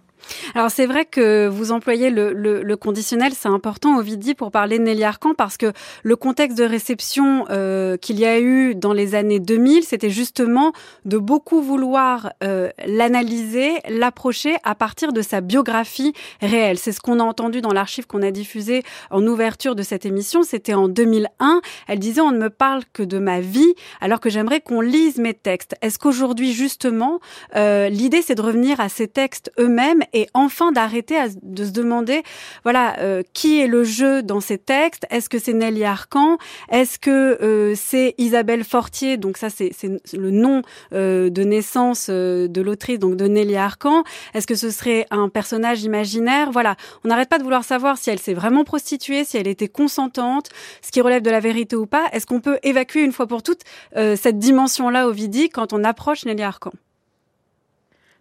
Alors 0.54 0.70
c'est 0.70 0.86
vrai 0.86 1.04
que 1.04 1.46
vous 1.46 1.72
employez 1.72 2.10
le, 2.10 2.32
le, 2.32 2.62
le 2.62 2.76
conditionnel, 2.76 3.32
c'est 3.34 3.48
important 3.48 3.96
Ovidie 3.98 4.34
pour 4.34 4.50
parler 4.50 4.78
de 4.78 4.84
Nelly 4.84 5.04
Arcan 5.04 5.34
parce 5.34 5.56
que 5.56 5.72
le 6.02 6.16
contexte 6.16 6.58
de 6.58 6.64
réception 6.64 7.46
euh, 7.50 7.96
qu'il 7.96 8.18
y 8.18 8.24
a 8.24 8.38
eu 8.40 8.74
dans 8.74 8.92
les 8.92 9.14
années 9.14 9.40
2000, 9.40 9.84
c'était 9.84 10.10
justement 10.10 10.72
de 11.04 11.18
beaucoup 11.18 11.60
vouloir 11.60 12.32
euh, 12.42 12.70
l'analyser, 12.86 13.74
l'approcher 13.88 14.56
à 14.64 14.74
partir 14.74 15.12
de 15.12 15.22
sa 15.22 15.40
biographie 15.40 16.12
réelle. 16.40 16.78
C'est 16.78 16.92
ce 16.92 17.00
qu'on 17.00 17.20
a 17.20 17.24
entendu 17.24 17.60
dans 17.60 17.72
l'archive 17.72 18.06
qu'on 18.06 18.22
a 18.22 18.30
diffusé 18.30 18.82
en 19.10 19.26
ouverture 19.26 19.74
de 19.74 19.82
cette 19.82 20.06
émission. 20.06 20.42
C'était 20.42 20.74
en 20.74 20.88
2001. 20.88 21.60
Elle 21.88 21.98
disait 21.98 22.20
on 22.20 22.32
ne 22.32 22.38
me 22.38 22.50
parle 22.50 22.82
que 22.92 23.02
de 23.02 23.18
ma 23.18 23.40
vie 23.40 23.74
alors 24.00 24.20
que 24.20 24.30
j'aimerais 24.30 24.60
qu'on 24.60 24.80
lise 24.80 25.18
mes 25.18 25.34
textes. 25.34 25.74
Est-ce 25.82 25.98
qu'aujourd'hui 25.98 26.52
justement 26.52 27.20
euh, 27.54 27.88
l'idée 27.88 28.22
c'est 28.22 28.34
de 28.34 28.42
revenir 28.42 28.80
à 28.80 28.88
ces 28.88 29.08
textes 29.08 29.52
eux-mêmes 29.58 30.02
et 30.16 30.28
enfin 30.32 30.72
d'arrêter 30.72 31.16
de 31.42 31.64
se 31.64 31.70
demander, 31.70 32.22
voilà, 32.64 32.98
euh, 33.00 33.22
qui 33.34 33.60
est 33.60 33.66
le 33.66 33.84
jeu 33.84 34.22
dans 34.22 34.40
ces 34.40 34.56
textes? 34.56 35.04
Est-ce 35.10 35.28
que 35.28 35.38
c'est 35.38 35.52
Nelly 35.52 35.84
Arcan? 35.84 36.38
Est-ce 36.70 36.98
que 36.98 37.38
euh, 37.42 37.74
c'est 37.76 38.14
Isabelle 38.16 38.64
Fortier? 38.64 39.18
Donc 39.18 39.36
ça, 39.36 39.50
c'est 39.50 39.72
le 40.14 40.30
nom 40.30 40.62
euh, 40.94 41.28
de 41.28 41.42
naissance 41.42 42.06
euh, 42.08 42.48
de 42.48 42.62
l'autrice, 42.62 42.98
donc 42.98 43.16
de 43.16 43.26
Nelly 43.26 43.56
Arcan. 43.56 44.04
Est-ce 44.32 44.46
que 44.46 44.54
ce 44.54 44.70
serait 44.70 45.06
un 45.10 45.28
personnage 45.28 45.82
imaginaire? 45.84 46.50
Voilà, 46.50 46.76
on 47.04 47.08
n'arrête 47.08 47.28
pas 47.28 47.38
de 47.38 47.44
vouloir 47.44 47.64
savoir 47.64 47.98
si 47.98 48.08
elle 48.08 48.18
s'est 48.18 48.34
vraiment 48.34 48.64
prostituée, 48.64 49.24
si 49.24 49.36
elle 49.36 49.48
était 49.48 49.68
consentante, 49.68 50.48
ce 50.80 50.90
qui 50.90 51.02
relève 51.02 51.22
de 51.22 51.30
la 51.30 51.40
vérité 51.40 51.76
ou 51.76 51.86
pas. 51.86 52.06
Est-ce 52.12 52.24
qu'on 52.24 52.40
peut 52.40 52.58
évacuer 52.62 53.02
une 53.02 53.12
fois 53.12 53.26
pour 53.26 53.42
toutes 53.42 53.62
euh, 53.96 54.16
cette 54.16 54.38
dimension-là 54.38 55.08
au 55.08 55.12
Vidi 55.12 55.50
quand 55.50 55.74
on 55.74 55.84
approche 55.84 56.24
Nelly 56.24 56.42
Arcan? 56.42 56.72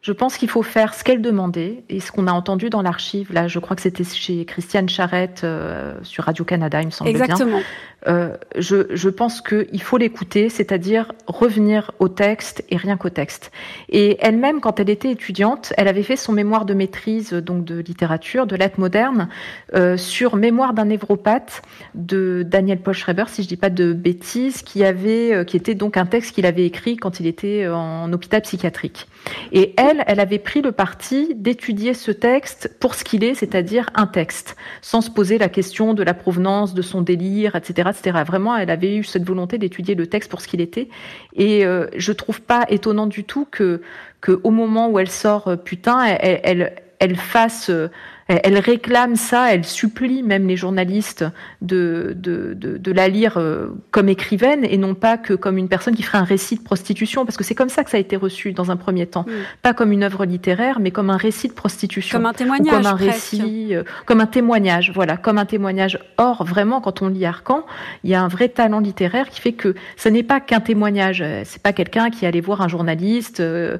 Je 0.06 0.12
pense 0.12 0.38
qu'il 0.38 0.50
faut 0.50 0.62
faire 0.62 0.94
ce 0.94 1.04
qu'elle 1.04 1.20
demandait 1.20 1.84
et 1.90 2.00
ce 2.00 2.12
qu'on 2.12 2.28
a 2.28 2.32
entendu 2.32 2.70
dans 2.70 2.84
l'archive. 2.84 3.34
Là, 3.34 3.48
je 3.48 3.58
crois 3.58 3.76
que 3.76 3.82
c'était 3.82 4.04
chez 4.04 4.46
Christiane 4.46 4.88
Charrette 4.88 5.42
euh, 5.44 5.96
sur 6.04 6.26
Radio-Canada, 6.26 6.80
il 6.80 6.86
me 6.86 6.92
semble 6.92 7.10
Exactement. 7.10 7.58
bien. 7.58 7.66
Euh, 8.08 8.38
je, 8.56 8.86
je 8.92 9.10
pense 9.10 9.42
qu'il 9.42 9.82
faut 9.82 9.98
l'écouter, 9.98 10.50
c'est-à-dire 10.50 11.12
revenir 11.26 11.92
au 12.00 12.08
texte 12.08 12.64
et 12.70 12.78
rien 12.78 12.98
qu'au 12.98 13.10
texte. 13.10 13.52
Et 13.90 14.18
elle-même, 14.20 14.62
quand 14.62 14.80
elle 14.80 14.90
était 14.90 15.10
étudiante, 15.10 15.74
elle 15.78 15.88
avait 15.88 16.04
fait 16.04 16.16
son 16.16 16.32
mémoire 16.32 16.66
de 16.66 16.76
maîtrise 16.76 17.34
donc 17.34 17.66
de 17.66 17.80
littérature, 17.80 18.46
de 18.46 18.56
lettres 18.56 18.80
modernes, 18.80 19.28
euh, 19.74 19.98
sur 19.98 20.36
Mémoire 20.36 20.74
d'un 20.74 20.86
névropathe 20.86 21.64
de 21.96 22.44
Daniel 22.46 22.80
Paul 22.80 22.94
Schreiber, 22.94 23.26
si 23.28 23.42
je 23.42 23.48
dis 23.48 23.58
pas 23.58 23.70
de 23.70 23.94
bêtises, 23.94 24.62
qui 24.62 24.84
avait, 24.84 25.34
euh, 25.34 25.44
qui 25.44 25.58
était 25.58 25.76
donc 25.76 25.98
un 25.98 26.06
texte 26.06 26.36
qu'il 26.36 26.46
avait 26.46 26.66
écrit 26.66 26.98
quand 26.98 27.20
il 27.20 27.26
était 27.26 27.68
en 27.68 28.12
hôpital 28.14 28.42
psychiatrique. 28.42 29.08
Et 29.52 29.74
elle, 29.78 29.95
elle 30.08 30.20
avait 30.20 30.40
pris 30.40 30.62
le 30.62 30.72
parti 30.72 31.34
d'étudier 31.36 31.94
ce 31.94 32.12
texte 32.12 32.72
pour 32.80 32.96
ce 32.96 33.04
qu'il 33.04 33.24
est, 33.24 33.36
c'est-à-dire 33.36 33.90
un 33.96 34.08
texte, 34.08 34.56
sans 34.82 35.02
se 35.02 35.10
poser 35.10 35.38
la 35.38 35.50
question 35.50 35.94
de 35.94 36.04
la 36.04 36.14
provenance 36.14 36.74
de 36.74 36.82
son 36.82 37.02
délire, 37.02 37.56
etc., 37.56 37.90
etc. 37.92 38.24
Vraiment, 38.26 38.56
elle 38.56 38.70
avait 38.70 38.96
eu 38.96 39.04
cette 39.04 39.24
volonté 39.24 39.58
d'étudier 39.58 39.96
le 39.96 40.08
texte 40.08 40.30
pour 40.30 40.42
ce 40.42 40.48
qu'il 40.48 40.62
était. 40.62 40.90
Et 41.34 41.66
euh, 41.66 41.88
je 41.96 42.12
trouve 42.12 42.42
pas 42.42 42.66
étonnant 42.70 43.08
du 43.08 43.24
tout 43.24 43.48
que, 43.50 43.82
que 44.22 44.40
au 44.44 44.52
moment 44.52 44.90
où 44.90 45.00
elle 45.00 45.10
sort 45.10 45.48
euh, 45.48 45.56
putain, 45.56 46.04
elle, 46.04 46.74
elle, 47.00 47.16
fasse 47.16 47.70
euh, 47.70 47.90
Elle, 48.28 48.58
réclame 48.58 49.16
ça, 49.16 49.54
elle 49.54 49.66
supplie 49.66 50.24
même 50.24 50.48
les 50.48 50.56
journalistes 50.56 51.24
de, 51.62 52.14
de, 52.16 52.56
de, 52.56 52.92
la 52.92 53.08
lire 53.08 53.38
euh, 53.38 53.68
comme 53.92 54.10
écrivaine 54.10 54.66
et 54.66 54.78
non 54.78 54.96
pas 54.96 55.18
que 55.18 55.36
comme 55.36 55.60
une 55.60 55.68
personne 55.68 55.94
qui 55.96 56.02
ferait 56.02 56.18
un 56.18 56.24
récit 56.24 56.56
de 56.56 56.64
prostitution, 56.64 57.26
parce 57.26 57.38
que 57.38 57.44
c'est 57.44 57.54
comme 57.54 57.70
ça 57.70 57.84
que 57.84 57.92
ça 57.92 57.98
a 57.98 58.00
été 58.00 58.16
reçu 58.16 58.52
dans 58.52 58.72
un 58.72 58.78
premier 58.78 59.06
temps. 59.06 59.28
Pas 59.62 59.74
comme 59.74 59.92
une 59.92 60.04
œuvre 60.04 60.26
littéraire, 60.26 60.80
mais 60.80 60.90
comme 60.90 61.12
un 61.12 61.18
récit 61.18 61.50
de 61.50 61.54
prostitution. 61.54 62.18
Comme 62.18 62.26
un 62.26 62.34
témoignage. 62.34 62.74
comme 62.74 62.86
un 62.88 62.96
récit, 62.96 63.76
euh, 63.76 63.84
comme 64.08 64.22
un 64.22 64.26
témoignage, 64.26 64.92
voilà, 64.96 65.18
comme 65.18 65.38
un 65.38 65.46
témoignage. 65.46 66.00
Or, 66.18 66.44
vraiment, 66.46 66.82
quand 66.82 67.04
on 67.04 67.10
lit 67.10 67.26
Arcan, 67.26 67.64
il 68.04 68.10
y 68.10 68.16
a 68.16 68.24
un 68.24 68.28
vrai 68.28 68.50
talent 68.50 68.80
littéraire 68.80 69.30
qui 69.30 69.40
fait 69.40 69.54
que 69.54 69.76
ce 69.98 70.10
n'est 70.10 70.24
pas 70.24 70.40
qu'un 70.40 70.62
témoignage. 70.62 71.24
C'est 71.44 71.62
pas 71.62 71.74
quelqu'un 71.74 72.10
qui 72.10 72.26
allait 72.26 72.42
voir 72.42 72.62
un 72.62 72.68
journaliste, 72.68 73.40
euh, 73.40 73.78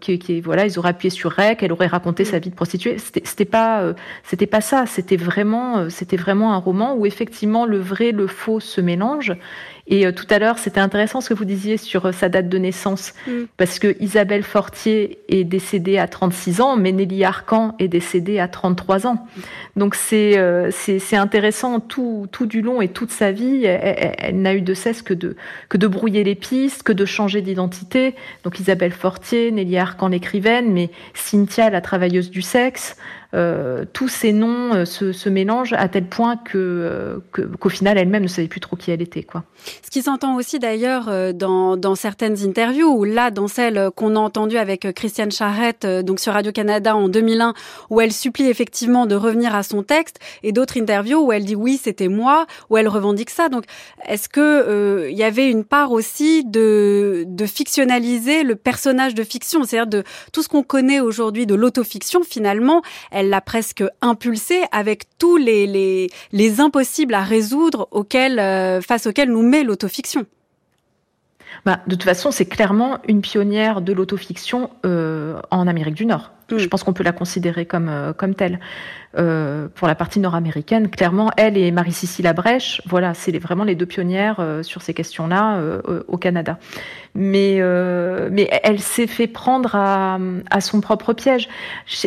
qui, 0.00 0.20
qui, 0.20 0.40
voilà, 0.40 0.64
ils 0.64 0.78
auraient 0.78 0.90
appuyé 0.90 1.10
sur 1.10 1.32
REC, 1.32 1.62
elle 1.62 1.72
aurait 1.72 1.88
raconté 1.88 2.24
sa 2.24 2.38
vie 2.38 2.50
de 2.50 2.54
prostituée 2.54 2.98
c'était 2.98 3.28
pas 3.44 3.82
euh, 3.82 3.94
c'était 4.24 4.46
pas 4.46 4.60
ça 4.60 4.86
c'était 4.86 5.16
vraiment 5.16 5.78
euh, 5.78 5.88
c'était 5.88 6.16
vraiment 6.16 6.52
un 6.52 6.58
roman 6.58 6.94
où 6.94 7.06
effectivement 7.06 7.66
le 7.66 7.78
vrai 7.78 8.12
le 8.12 8.26
faux 8.26 8.60
se 8.60 8.80
mélangent 8.80 9.36
et 9.88 10.06
euh, 10.06 10.12
tout 10.12 10.26
à 10.30 10.38
l'heure, 10.38 10.58
c'était 10.58 10.80
intéressant 10.80 11.20
ce 11.20 11.28
que 11.30 11.34
vous 11.34 11.44
disiez 11.44 11.76
sur 11.76 12.14
sa 12.14 12.28
date 12.28 12.48
de 12.48 12.58
naissance, 12.58 13.14
mm. 13.26 13.44
parce 13.56 13.78
que 13.78 13.96
Isabelle 14.00 14.42
Fortier 14.42 15.18
est 15.28 15.44
décédée 15.44 15.98
à 15.98 16.06
36 16.06 16.60
ans, 16.60 16.76
mais 16.76 16.92
Nelly 16.92 17.24
Arcan 17.24 17.74
est 17.78 17.88
décédée 17.88 18.38
à 18.38 18.48
33 18.48 19.06
ans. 19.06 19.26
Donc 19.76 19.94
c'est 19.94 20.38
euh, 20.38 20.70
c'est 20.70 21.16
intéressant 21.16 21.80
tout, 21.80 22.26
tout 22.30 22.46
du 22.46 22.62
long 22.62 22.80
et 22.80 22.88
toute 22.88 23.10
sa 23.10 23.32
vie, 23.32 23.64
elle, 23.64 24.40
n'a 24.40 24.54
eu 24.54 24.62
de 24.62 24.74
cesse 24.74 25.02
que 25.02 25.14
de, 25.14 25.36
que 25.68 25.76
de 25.76 25.86
brouiller 25.86 26.24
les 26.24 26.34
pistes, 26.34 26.82
que 26.82 26.92
de 26.92 27.04
changer 27.04 27.42
d'identité. 27.42 28.14
Donc 28.44 28.60
Isabelle 28.60 28.92
Fortier, 28.92 29.50
Nelly 29.50 29.78
Arcan 29.78 30.08
l'écrivaine, 30.08 30.72
mais 30.72 30.90
Cynthia 31.14 31.70
la 31.70 31.80
travailleuse 31.80 32.30
du 32.30 32.42
sexe. 32.42 32.96
Euh, 33.34 33.84
tous 33.92 34.08
ces 34.08 34.32
noms 34.32 34.74
euh, 34.74 34.84
se, 34.84 35.28
mélangent 35.28 35.72
à 35.72 35.88
tel 35.88 36.06
point 36.06 36.36
que 36.36 37.22
qu'au 37.32 37.68
final 37.68 37.96
elle-même 37.96 38.24
ne 38.24 38.28
savait 38.28 38.48
plus 38.48 38.60
trop 38.60 38.76
qui 38.76 38.90
elle 38.90 39.02
était 39.02 39.22
quoi. 39.22 39.44
Ce 39.82 39.90
qui 39.90 40.02
s'entend 40.02 40.36
aussi 40.36 40.58
d'ailleurs 40.58 41.08
euh, 41.08 41.32
dans, 41.32 41.94
certaines 41.94 42.44
interviews, 42.44 42.88
ou 42.88 43.04
là 43.04 43.30
dans 43.30 43.48
celle 43.48 43.90
qu'on 43.94 44.16
a 44.16 44.18
entendue 44.18 44.56
avec 44.56 44.84
euh, 44.84 44.92
Christiane 44.92 45.30
Charrette, 45.30 45.84
euh, 45.84 46.02
donc 46.02 46.20
sur 46.20 46.32
Radio-Canada 46.32 46.96
en 46.96 47.08
2001, 47.08 47.54
où 47.90 48.00
elle 48.00 48.12
supplie 48.12 48.48
effectivement 48.48 49.06
de 49.06 49.14
revenir 49.14 49.54
à 49.54 49.62
son 49.62 49.82
texte, 49.82 50.18
et 50.42 50.52
d'autres 50.52 50.80
interviews 50.80 51.18
où 51.18 51.32
elle 51.32 51.44
dit 51.44 51.54
oui, 51.54 51.78
c'était 51.82 52.08
moi, 52.08 52.46
où 52.70 52.76
elle 52.76 52.88
revendique 52.88 53.30
ça. 53.30 53.48
Donc, 53.48 53.64
est-ce 54.08 54.28
que 54.28 55.08
il 55.10 55.16
y 55.16 55.24
avait 55.24 55.50
une 55.50 55.64
part 55.64 55.92
aussi 55.92 56.44
de, 56.44 57.26
fictionnaliser 57.46 58.44
le 58.44 58.56
personnage 58.56 59.14
de 59.14 59.24
fiction, 59.24 59.64
c'est-à-dire 59.64 59.86
de 59.86 60.04
tout 60.32 60.42
ce 60.42 60.48
qu'on 60.48 60.62
connaît 60.62 61.00
aujourd'hui 61.00 61.46
de 61.46 61.54
l'autofiction, 61.54 62.22
finalement, 62.22 62.82
l'a 63.28 63.40
presque 63.40 63.84
impulsé 64.00 64.62
avec 64.72 65.04
tous 65.18 65.36
les, 65.36 65.66
les, 65.66 66.08
les 66.32 66.60
impossibles 66.60 67.14
à 67.14 67.22
résoudre 67.22 67.88
auxquels, 67.90 68.82
face 68.82 69.06
auxquels 69.06 69.30
nous 69.30 69.42
met 69.42 69.64
l'autofiction. 69.64 70.26
Bah, 71.64 71.80
de 71.86 71.94
toute 71.94 72.02
façon, 72.04 72.30
c'est 72.30 72.46
clairement 72.46 72.98
une 73.06 73.20
pionnière 73.20 73.80
de 73.80 73.92
l'autofiction 73.92 74.70
euh, 74.84 75.40
en 75.50 75.68
Amérique 75.68 75.94
du 75.94 76.06
Nord. 76.06 76.32
Mm. 76.50 76.58
Je 76.58 76.68
pense 76.68 76.82
qu'on 76.82 76.92
peut 76.92 77.04
la 77.04 77.12
considérer 77.12 77.66
comme, 77.66 77.88
euh, 77.88 78.12
comme 78.12 78.34
telle. 78.34 78.58
Euh, 79.18 79.68
pour 79.74 79.86
la 79.86 79.94
partie 79.94 80.20
nord-américaine, 80.20 80.88
clairement, 80.88 81.30
elle 81.36 81.58
et 81.58 81.70
Marie-Cécile 81.70 82.24
Labrèche, 82.24 82.80
voilà, 82.86 83.12
c'est 83.12 83.36
vraiment 83.38 83.64
les 83.64 83.74
deux 83.74 83.84
pionnières 83.84 84.42
sur 84.62 84.80
ces 84.80 84.94
questions-là 84.94 85.60
au 86.08 86.16
Canada. 86.16 86.58
Mais, 87.14 87.60
mais 88.30 88.48
elle 88.62 88.80
s'est 88.80 89.06
fait 89.06 89.26
prendre 89.26 89.76
à, 89.76 90.18
à, 90.50 90.62
son 90.62 90.80
propre 90.80 91.12
piège. 91.12 91.50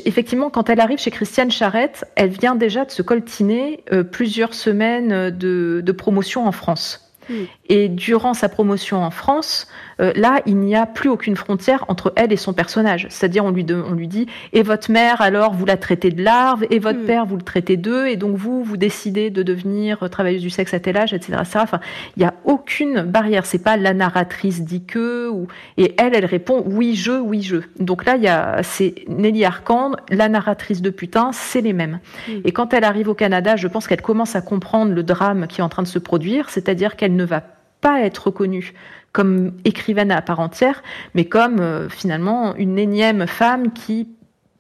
Effectivement, 0.06 0.50
quand 0.50 0.68
elle 0.72 0.80
arrive 0.80 0.98
chez 0.98 1.12
Christiane 1.12 1.52
Charette, 1.52 2.06
elle 2.16 2.30
vient 2.30 2.56
déjà 2.56 2.86
de 2.86 2.92
se 2.92 3.04
coltiner 3.04 3.84
plusieurs 4.12 4.56
semaines 4.56 5.30
de, 5.30 5.82
de 5.86 5.92
promotion 5.92 6.48
en 6.48 6.52
France. 6.52 7.05
Hmm. 7.30 7.44
Et 7.70 7.90
durant 7.90 8.34
sa 8.34 8.50
promotion 8.50 9.04
en 9.04 9.12
France, 9.12 9.68
euh, 10.02 10.12
là, 10.16 10.42
il 10.46 10.58
n'y 10.58 10.76
a 10.76 10.86
plus 10.86 11.10
aucune 11.10 11.36
frontière 11.36 11.86
entre 11.88 12.14
elle 12.16 12.34
et 12.34 12.38
son 12.38 12.54
personnage. 12.54 13.08
C'est-à-dire, 13.10 13.46
on 13.46 13.52
lui, 13.52 13.66
on 13.72 13.94
lui 13.94 14.08
dit, 14.08 14.28
et 14.54 14.62
votre 14.62 14.92
mère, 14.92 15.22
alors, 15.22 15.54
vous 15.54 15.66
la 15.66 15.78
traitez 15.78 16.12
de 16.12 16.24
larve, 16.24 16.66
et 16.70 16.80
votre 16.80 17.00
hmm. 17.00 17.06
père, 17.06 17.26
vous 17.26 17.38
le 17.38 17.42
traitez 17.44 17.78
d'eux, 17.78 18.08
et 18.08 18.16
donc 18.16 18.36
vous, 18.36 18.64
vous 18.64 18.78
décidez 18.78 19.30
de 19.30 19.44
devenir 19.44 20.10
travailleuse 20.10 20.42
du 20.42 20.50
sexe 20.50 20.74
à 20.74 20.80
tel 20.80 20.98
âge, 20.98 21.14
etc. 21.14 21.38
Enfin, 21.40 21.80
il 22.18 22.20
n'y 22.20 22.26
a 22.26 22.34
aucune 22.44 23.02
barrière. 23.04 23.46
C'est 23.46 23.64
pas 23.64 23.78
la 23.78 23.94
narratrice 23.94 24.64
dit 24.64 24.84
que, 24.84 25.30
ou... 25.30 25.48
et 25.78 25.96
elle, 25.98 26.16
elle 26.16 26.26
répond, 26.26 26.64
oui, 26.66 26.96
je, 26.96 27.12
oui, 27.12 27.42
je. 27.42 27.58
Donc 27.80 28.06
là, 28.06 28.16
il 28.18 28.24
y 28.24 28.28
a, 28.28 28.62
c'est 28.64 28.96
Nelly 29.08 29.46
Arcand, 29.46 29.94
la 30.10 30.30
narratrice 30.30 30.82
de 30.82 30.90
putain, 30.90 31.32
c'est 31.32 31.62
les 31.62 31.74
mêmes. 31.74 32.00
Hmm. 32.28 32.42
Et 32.44 32.52
quand 32.52 32.74
elle 32.74 32.84
arrive 32.84 33.10
au 33.10 33.14
Canada, 33.14 33.56
je 33.56 33.68
pense 33.68 33.88
qu'elle 33.88 34.02
commence 34.02 34.36
à 34.36 34.42
comprendre 34.42 34.94
le 34.94 35.04
drame 35.04 35.48
qui 35.48 35.62
est 35.62 35.64
en 35.64 35.70
train 35.70 35.84
de 35.84 35.88
se 35.88 36.00
produire, 36.00 36.50
c'est-à-dire 36.50 36.96
qu'elle 36.96 37.15
ne 37.16 37.26
va 37.26 37.42
pas 37.82 38.02
être 38.02 38.28
reconnue 38.28 38.74
comme 39.12 39.54
écrivaine 39.64 40.12
à 40.12 40.22
part 40.22 40.40
entière, 40.40 40.84
mais 41.14 41.26
comme 41.26 41.60
euh, 41.60 41.88
finalement 41.88 42.56
une 42.56 42.78
énième 42.78 43.28
femme 43.28 43.72
qui 43.72 44.10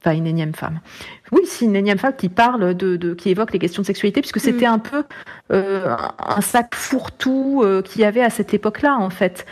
enfin 0.06 0.16
une 0.16 0.28
énième 0.28 0.54
femme. 0.54 0.80
Oui, 1.32 1.42
c'est 1.46 1.66
une 1.66 1.76
énième 1.76 1.98
femme 1.98 2.16
qui 2.16 2.30
parle 2.30 2.76
de, 2.76 3.14
qui 3.16 3.30
évoque 3.32 3.52
les 3.52 3.60
questions 3.60 3.82
de 3.82 3.88
sexualité, 3.88 4.22
puisque 4.22 4.40
c'était 4.40 4.68
mm. 4.68 4.74
un 4.74 4.80
peu 4.80 5.04
euh, 5.52 5.96
un 6.20 6.42
sac 6.42 6.76
fourre-tout 6.76 7.62
euh, 7.64 7.82
qu'il 7.82 8.02
y 8.02 8.06
avait 8.06 8.22
à 8.22 8.30
cette 8.30 8.54
époque-là, 8.54 8.98
en 8.98 9.10
fait. 9.10 9.46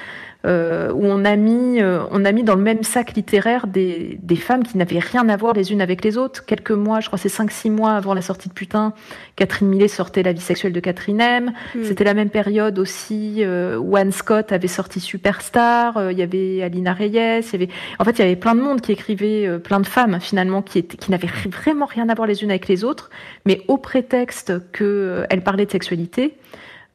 Euh, 0.46 0.92
où 0.92 1.06
on 1.06 1.24
a 1.24 1.38
mis, 1.38 1.82
euh, 1.82 2.04
on 2.12 2.26
a 2.26 2.34
mis 2.34 2.44
dans 2.44 2.56
le 2.56 2.62
même 2.62 2.84
sac 2.84 3.14
littéraire 3.14 3.66
des, 3.66 4.20
des 4.22 4.36
femmes 4.36 4.64
qui 4.64 4.78
n'avaient 4.78 5.00
rien 5.00 5.30
à 5.30 5.38
voir 5.38 5.54
les 5.54 5.72
unes 5.72 5.82
avec 5.82 6.04
les 6.04 6.18
autres. 6.18 6.46
Quelques 6.46 6.72
mois, 6.72 7.00
je 7.00 7.08
crois 7.08 7.18
c'est 7.18 7.32
5-6 7.32 7.72
mois 7.72 7.92
avant 7.92 8.14
la 8.14 8.22
sortie 8.22 8.50
de 8.50 8.54
Putain, 8.54 8.92
Catherine 9.38 9.70
Millet 9.70 9.88
sortait 9.88 10.22
La 10.22 10.34
vie 10.34 10.42
sexuelle 10.42 10.74
de 10.74 10.82
Catherine 10.82 11.22
M. 11.22 11.54
Hmm. 11.74 11.84
C'était 11.86 12.04
la 12.04 12.14
même 12.14 12.30
période 12.30 12.78
aussi 12.78 13.38
euh, 13.40 13.78
où 13.78 13.96
Anne 13.96 14.12
Scott 14.12 14.52
avait 14.52 14.68
sorti 14.68 15.00
Superstar, 15.00 16.12
il 16.12 16.18
y 16.18 16.22
avait 16.22 16.62
Alina 16.62 16.92
Reyes, 16.92 17.46
il 17.54 17.54
y 17.54 17.56
avait... 17.56 17.70
En 18.00 18.04
fait, 18.04 18.12
il 18.12 18.20
y 18.20 18.24
avait 18.24 18.36
plein 18.36 18.56
de 18.56 18.62
monde 18.62 18.82
qui 18.82 18.92
écrivait, 18.92 19.60
plein 19.60 19.80
de 19.80 19.88
femmes 19.88 20.20
finalement 20.20 20.62
qui, 20.62 20.84
qui 20.84 21.10
n'avaient 21.10 21.30
vraiment 21.46 21.86
rien 21.86 22.10
à 22.10 22.16
voir 22.16 22.28
les 22.28 22.44
unes 22.44 22.50
avec 22.50 22.68
les 22.68 22.84
autres, 22.84 23.12
mais 23.46 23.62
au 23.70 23.78
prétexte 23.78 24.52
qu'elles 24.74 25.42
parlaient 25.42 25.66
de 25.66 25.72
sexualité, 25.72 26.36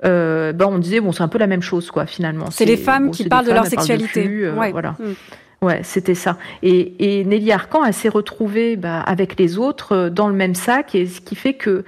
euh, 0.04 0.52
ben 0.52 0.66
on 0.66 0.78
disait 0.78 1.00
bon 1.00 1.10
c'est 1.10 1.22
un 1.22 1.28
peu 1.28 1.38
la 1.38 1.46
même 1.46 1.62
chose 1.62 1.90
quoi 1.90 2.06
finalement. 2.06 2.50
C'est 2.50 2.64
les 2.64 2.76
femmes 2.76 3.10
qui 3.10 3.24
parlent 3.24 3.46
de 3.46 3.52
leur 3.52 3.66
sexualité. 3.66 4.26
Euh, 4.26 4.70
voilà. 4.70 4.96
Mm. 4.98 5.12
Ouais, 5.60 5.80
c'était 5.82 6.14
ça. 6.14 6.38
Et, 6.62 7.18
et 7.18 7.24
Nelly 7.24 7.50
Arcan, 7.50 7.84
elle 7.84 7.92
s'est 7.92 8.08
retrouvée 8.08 8.76
bah, 8.76 9.00
avec 9.00 9.40
les 9.40 9.58
autres 9.58 9.92
euh, 9.92 10.10
dans 10.10 10.28
le 10.28 10.34
même 10.34 10.54
sac, 10.54 10.94
et 10.94 11.06
ce 11.06 11.20
qui 11.20 11.34
fait 11.34 11.54
que 11.54 11.84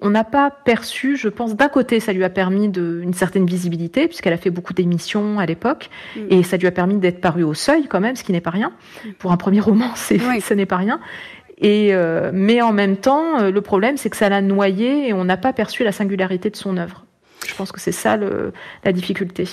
on 0.00 0.08
n'a 0.08 0.24
pas 0.24 0.50
perçu, 0.50 1.16
je 1.16 1.28
pense, 1.28 1.56
d'un 1.56 1.68
côté, 1.68 1.98
ça 1.98 2.12
lui 2.12 2.22
a 2.22 2.30
permis 2.30 2.68
de, 2.68 3.00
une 3.02 3.12
certaine 3.12 3.44
visibilité, 3.44 4.06
puisqu'elle 4.06 4.32
a 4.32 4.38
fait 4.38 4.48
beaucoup 4.48 4.72
d'émissions 4.72 5.38
à 5.38 5.44
l'époque, 5.44 5.90
mm. 6.16 6.20
et 6.30 6.42
ça 6.44 6.56
lui 6.56 6.66
a 6.66 6.70
permis 6.70 6.96
d'être 6.96 7.20
parue 7.20 7.42
au 7.42 7.52
seuil 7.52 7.88
quand 7.88 8.00
même, 8.00 8.16
ce 8.16 8.24
qui 8.24 8.32
n'est 8.32 8.40
pas 8.40 8.50
rien. 8.50 8.72
Mm. 9.04 9.08
Pour 9.18 9.32
un 9.32 9.36
premier 9.36 9.60
roman, 9.60 9.90
c'est, 9.96 10.18
ce 10.18 10.54
n'est 10.54 10.64
pas 10.64 10.78
rien. 10.78 10.98
Et 11.58 11.92
mais 12.32 12.62
en 12.62 12.72
même 12.72 12.96
temps, 12.96 13.48
le 13.48 13.60
problème, 13.60 13.96
c'est 13.96 14.10
que 14.10 14.16
ça 14.16 14.28
l'a 14.28 14.40
noyé 14.40 15.08
et 15.08 15.12
on 15.12 15.24
n'a 15.24 15.36
pas 15.36 15.52
perçu 15.52 15.84
la 15.84 15.92
singularité 15.92 16.50
de 16.50 16.56
son 16.56 16.76
œuvre. 16.76 17.04
Je 17.46 17.54
pense 17.54 17.72
que 17.72 17.80
c'est 17.80 17.92
ça 17.92 18.16
le, 18.16 18.52
la 18.84 18.92
difficulté. 18.92 19.48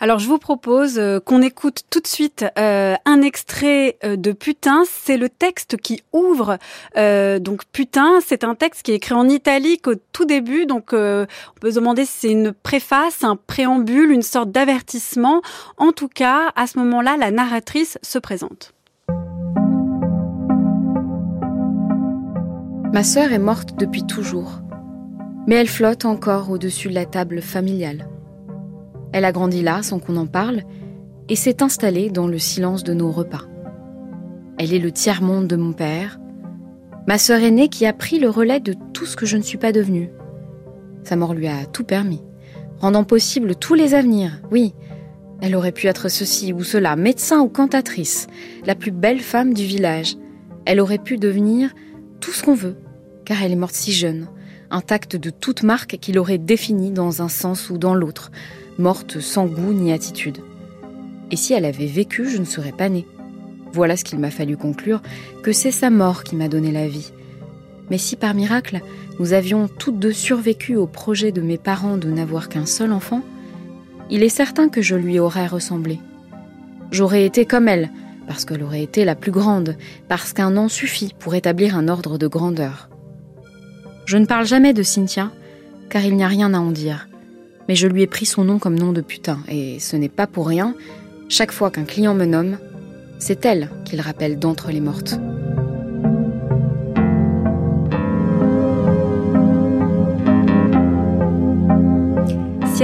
Alors 0.00 0.18
je 0.18 0.26
vous 0.26 0.38
propose 0.38 0.98
euh, 0.98 1.20
qu'on 1.20 1.42
écoute 1.42 1.82
tout 1.90 2.00
de 2.00 2.06
suite 2.06 2.44
euh, 2.58 2.94
un 3.04 3.22
extrait 3.22 3.98
euh, 4.04 4.16
de 4.16 4.32
Putain. 4.32 4.82
C'est 4.88 5.16
le 5.16 5.28
texte 5.28 5.76
qui 5.76 6.02
ouvre. 6.12 6.58
donc 6.96 7.62
Putain, 7.72 8.20
c'est 8.24 8.44
un 8.44 8.54
texte 8.54 8.82
qui 8.82 8.92
est 8.92 8.96
écrit 8.96 9.14
en 9.14 9.28
italique 9.28 9.86
au 9.86 9.94
tout 10.12 10.24
début. 10.24 10.66
Donc 10.66 10.92
on 10.92 11.26
peut 11.60 11.70
se 11.70 11.76
demander 11.76 12.04
si 12.04 12.12
c'est 12.20 12.30
une 12.30 12.52
préface, 12.52 13.22
un 13.24 13.36
préambule, 13.36 14.10
une 14.10 14.22
sorte 14.22 14.50
d'avertissement. 14.50 15.42
En 15.76 15.92
tout 15.92 16.08
cas, 16.08 16.52
à 16.56 16.66
ce 16.66 16.78
moment-là, 16.78 17.16
la 17.18 17.30
narratrice 17.30 17.98
se 18.02 18.18
présente. 18.18 18.72
Ma 22.92 23.02
sœur 23.02 23.32
est 23.32 23.38
morte 23.38 23.76
depuis 23.76 24.06
toujours 24.06 24.60
mais 25.46 25.56
elle 25.56 25.68
flotte 25.68 26.04
encore 26.04 26.50
au-dessus 26.50 26.88
de 26.88 26.94
la 26.94 27.06
table 27.06 27.40
familiale. 27.40 28.08
Elle 29.12 29.24
a 29.24 29.32
grandi 29.32 29.62
là 29.62 29.82
sans 29.82 29.98
qu'on 29.98 30.16
en 30.16 30.26
parle 30.26 30.62
et 31.28 31.36
s'est 31.36 31.62
installée 31.62 32.10
dans 32.10 32.26
le 32.26 32.38
silence 32.38 32.84
de 32.84 32.94
nos 32.94 33.10
repas. 33.10 33.44
Elle 34.58 34.72
est 34.72 34.78
le 34.78 34.92
tiers-monde 34.92 35.46
de 35.46 35.56
mon 35.56 35.72
père, 35.72 36.18
ma 37.06 37.18
sœur 37.18 37.40
aînée 37.42 37.68
qui 37.68 37.86
a 37.86 37.92
pris 37.92 38.18
le 38.18 38.30
relais 38.30 38.60
de 38.60 38.74
tout 38.92 39.06
ce 39.06 39.16
que 39.16 39.26
je 39.26 39.36
ne 39.36 39.42
suis 39.42 39.58
pas 39.58 39.72
devenue. 39.72 40.10
Sa 41.02 41.16
mort 41.16 41.34
lui 41.34 41.48
a 41.48 41.66
tout 41.66 41.84
permis, 41.84 42.22
rendant 42.78 43.04
possible 43.04 43.56
tous 43.56 43.74
les 43.74 43.94
avenirs, 43.94 44.40
oui. 44.50 44.74
Elle 45.40 45.56
aurait 45.56 45.72
pu 45.72 45.88
être 45.88 46.08
ceci 46.08 46.52
ou 46.52 46.62
cela, 46.62 46.96
médecin 46.96 47.40
ou 47.40 47.48
cantatrice, 47.48 48.28
la 48.64 48.74
plus 48.74 48.92
belle 48.92 49.20
femme 49.20 49.52
du 49.52 49.64
village. 49.64 50.16
Elle 50.64 50.80
aurait 50.80 50.98
pu 50.98 51.18
devenir 51.18 51.74
tout 52.20 52.30
ce 52.30 52.42
qu'on 52.42 52.54
veut, 52.54 52.76
car 53.26 53.42
elle 53.42 53.52
est 53.52 53.56
morte 53.56 53.74
si 53.74 53.92
jeune, 53.92 54.28
intacte 54.74 55.14
de 55.14 55.30
toute 55.30 55.62
marque 55.62 55.98
qu'il 56.00 56.18
aurait 56.18 56.38
définie 56.38 56.90
dans 56.90 57.22
un 57.22 57.28
sens 57.28 57.70
ou 57.70 57.78
dans 57.78 57.94
l'autre, 57.94 58.32
morte 58.76 59.20
sans 59.20 59.46
goût 59.46 59.72
ni 59.72 59.92
attitude. 59.92 60.38
Et 61.30 61.36
si 61.36 61.52
elle 61.52 61.64
avait 61.64 61.86
vécu, 61.86 62.28
je 62.28 62.38
ne 62.38 62.44
serais 62.44 62.72
pas 62.72 62.88
née. 62.88 63.06
Voilà 63.72 63.96
ce 63.96 64.04
qu'il 64.04 64.18
m'a 64.18 64.32
fallu 64.32 64.56
conclure, 64.56 65.00
que 65.42 65.52
c'est 65.52 65.70
sa 65.70 65.90
mort 65.90 66.24
qui 66.24 66.34
m'a 66.34 66.48
donné 66.48 66.72
la 66.72 66.88
vie. 66.88 67.12
Mais 67.90 67.98
si 67.98 68.16
par 68.16 68.34
miracle, 68.34 68.80
nous 69.20 69.32
avions 69.32 69.68
toutes 69.68 70.00
deux 70.00 70.12
survécu 70.12 70.74
au 70.74 70.86
projet 70.86 71.30
de 71.30 71.40
mes 71.40 71.58
parents 71.58 71.96
de 71.96 72.10
n'avoir 72.10 72.48
qu'un 72.48 72.66
seul 72.66 72.92
enfant, 72.92 73.22
il 74.10 74.22
est 74.24 74.28
certain 74.28 74.68
que 74.68 74.82
je 74.82 74.96
lui 74.96 75.20
aurais 75.20 75.46
ressemblé. 75.46 76.00
J'aurais 76.90 77.24
été 77.24 77.46
comme 77.46 77.68
elle, 77.68 77.90
parce 78.26 78.44
qu'elle 78.44 78.62
aurait 78.62 78.82
été 78.82 79.04
la 79.04 79.14
plus 79.14 79.32
grande, 79.32 79.76
parce 80.08 80.32
qu'un 80.32 80.50
nom 80.50 80.68
suffit 80.68 81.14
pour 81.18 81.36
établir 81.36 81.76
un 81.76 81.88
ordre 81.88 82.18
de 82.18 82.26
grandeur. 82.26 82.88
Je 84.06 84.18
ne 84.18 84.26
parle 84.26 84.46
jamais 84.46 84.72
de 84.72 84.82
Cynthia, 84.82 85.30
car 85.88 86.04
il 86.04 86.16
n'y 86.16 86.24
a 86.24 86.28
rien 86.28 86.52
à 86.54 86.58
en 86.58 86.70
dire. 86.70 87.08
Mais 87.68 87.74
je 87.74 87.88
lui 87.88 88.02
ai 88.02 88.06
pris 88.06 88.26
son 88.26 88.44
nom 88.44 88.58
comme 88.58 88.78
nom 88.78 88.92
de 88.92 89.00
putain, 89.00 89.38
et 89.48 89.78
ce 89.80 89.96
n'est 89.96 90.08
pas 90.08 90.26
pour 90.26 90.46
rien, 90.46 90.74
chaque 91.28 91.52
fois 91.52 91.70
qu'un 91.70 91.84
client 91.84 92.14
me 92.14 92.26
nomme, 92.26 92.58
c'est 93.18 93.46
elle 93.46 93.70
qu'il 93.84 94.00
rappelle 94.00 94.38
d'entre 94.38 94.70
les 94.70 94.80
mortes. 94.80 95.18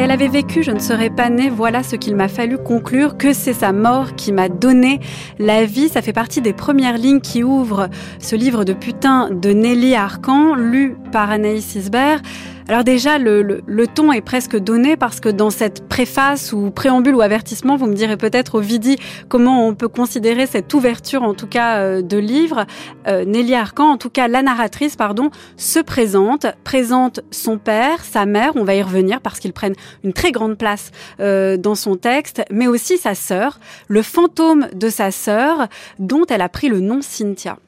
Elle 0.03 0.13
avait 0.13 0.29
vécu, 0.29 0.63
je 0.63 0.71
ne 0.71 0.79
serais 0.79 1.11
pas 1.11 1.29
née. 1.29 1.51
Voilà 1.51 1.83
ce 1.83 1.95
qu'il 1.95 2.17
m'a 2.17 2.29
fallu 2.29 2.57
conclure, 2.57 3.19
que 3.19 3.35
c'est 3.35 3.53
sa 3.53 3.71
mort 3.75 4.15
qui 4.15 4.33
m'a 4.33 4.49
donné 4.49 4.99
la 5.39 5.67
vie. 5.67 5.91
Ça 5.91 6.01
fait 6.01 6.15
partie 6.15 6.41
des 6.41 6.55
premières 6.55 6.97
lignes 6.97 7.21
qui 7.21 7.45
ouvrent 7.45 7.91
ce 8.19 8.35
livre 8.35 8.65
de 8.65 8.73
putain 8.73 9.29
de 9.31 9.51
Nelly 9.51 9.95
Arcan, 9.95 10.55
lu 10.55 10.97
par 11.13 11.31
Anaïs 11.31 11.75
Isbert. 11.75 12.23
Alors 12.71 12.85
déjà, 12.85 13.19
le, 13.19 13.87
ton 13.93 14.13
est 14.13 14.21
presque 14.21 14.57
donné 14.57 14.97
parce 14.97 15.19
que 15.19 15.29
dans 15.29 15.51
cette 15.51 15.89
préface 15.89 16.53
ou 16.53 16.71
préambule 16.71 17.17
ou 17.17 17.21
avertissement, 17.21 17.75
vous 17.75 17.87
me 17.87 17.95
direz 17.95 18.17
peut-être 18.17 18.59
au 18.59 18.61
vidi 18.61 18.97
comment 19.29 19.67
on 19.67 19.75
peut 19.75 19.89
considérer 19.89 20.47
cette 20.47 20.73
ouverture, 20.73 21.25
en 21.25 21.35
tout 21.35 21.49
cas 21.49 21.79
euh, 21.79 22.01
de 22.01 22.17
livre. 22.17 22.67
Euh, 23.09 23.25
Nelly 23.25 23.57
Arcan, 23.57 23.91
en 23.91 23.97
tout 23.97 24.09
cas 24.09 24.29
la 24.29 24.43
narratrice, 24.43 24.95
pardon, 24.95 25.31
se 25.57 25.81
présente, 25.81 26.47
présente 26.63 27.19
son 27.33 27.59
père, 27.59 28.05
sa 28.05 28.25
mère, 28.25 28.53
on 28.55 28.63
va 28.63 28.77
y 28.77 28.83
revenir 28.83 29.21
parce 29.21 29.41
qu'ils 29.41 29.53
prennent 29.53 29.75
une 30.05 30.13
très 30.13 30.31
grande 30.31 30.57
place 30.57 30.93
euh, 31.19 31.57
dans 31.57 31.75
son 31.75 31.97
texte, 31.97 32.45
mais 32.53 32.69
aussi 32.69 32.99
sa 32.99 33.17
sœur, 33.17 33.59
le 33.89 34.03
fantôme 34.03 34.69
de 34.77 34.91
sa 34.91 35.11
sœur, 35.11 35.67
dont 35.99 36.25
elle 36.29 36.41
a 36.41 36.49
pris 36.49 36.69
le 36.69 36.79
nom 36.79 37.01
Cynthia. 37.03 37.59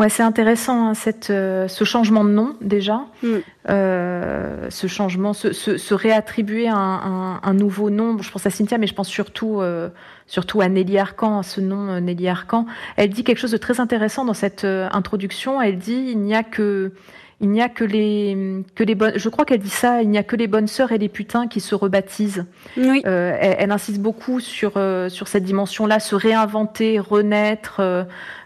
Ouais, 0.00 0.08
c'est 0.08 0.22
intéressant 0.22 0.88
hein, 0.88 0.94
cette, 0.94 1.28
euh, 1.28 1.68
ce 1.68 1.84
changement 1.84 2.24
de 2.24 2.30
nom 2.30 2.56
déjà, 2.62 3.04
mm. 3.22 3.28
euh, 3.68 4.66
ce 4.70 4.86
changement, 4.86 5.34
se, 5.34 5.52
se, 5.52 5.94
réattribuer 5.94 6.68
un, 6.68 7.38
un, 7.42 7.52
nouveau 7.52 7.90
nom. 7.90 8.16
je 8.22 8.30
pense 8.30 8.46
à 8.46 8.50
Cynthia, 8.50 8.78
mais 8.78 8.86
je 8.86 8.94
pense 8.94 9.08
surtout, 9.08 9.60
euh, 9.60 9.90
surtout 10.26 10.62
à 10.62 10.70
Nelly 10.70 10.96
Arcan, 10.96 11.42
ce 11.42 11.60
nom 11.60 12.00
Nelly 12.00 12.28
Arcan. 12.28 12.64
Elle 12.96 13.10
dit 13.10 13.24
quelque 13.24 13.36
chose 13.36 13.50
de 13.50 13.58
très 13.58 13.78
intéressant 13.78 14.24
dans 14.24 14.32
cette 14.32 14.64
introduction. 14.64 15.60
Elle 15.60 15.76
dit 15.76 16.02
il 16.12 16.20
n'y 16.20 16.34
a 16.34 16.44
que 16.44 16.92
il 17.40 17.50
n'y 17.50 17.62
a 17.62 17.68
que 17.68 17.84
les 17.84 18.64
que 18.74 18.84
les 18.84 18.94
bonnes. 18.94 19.12
Je 19.16 19.28
crois 19.28 19.44
qu'elle 19.44 19.60
dit 19.60 19.68
ça. 19.68 20.02
Il 20.02 20.10
n'y 20.10 20.18
a 20.18 20.22
que 20.22 20.36
les 20.36 20.46
bonnes 20.46 20.66
sœurs 20.66 20.92
et 20.92 20.98
les 20.98 21.08
putains 21.08 21.48
qui 21.48 21.60
se 21.60 21.74
rebaptisent. 21.74 22.44
Oui. 22.76 23.02
Euh, 23.06 23.36
elle, 23.40 23.56
elle, 23.58 23.72
insiste 23.72 24.00
beaucoup 24.00 24.40
sur 24.40 24.72
sur 25.08 25.28
cette 25.28 25.44
dimension-là, 25.44 26.00
se 26.00 26.14
réinventer, 26.14 26.98
renaître, 26.98 27.80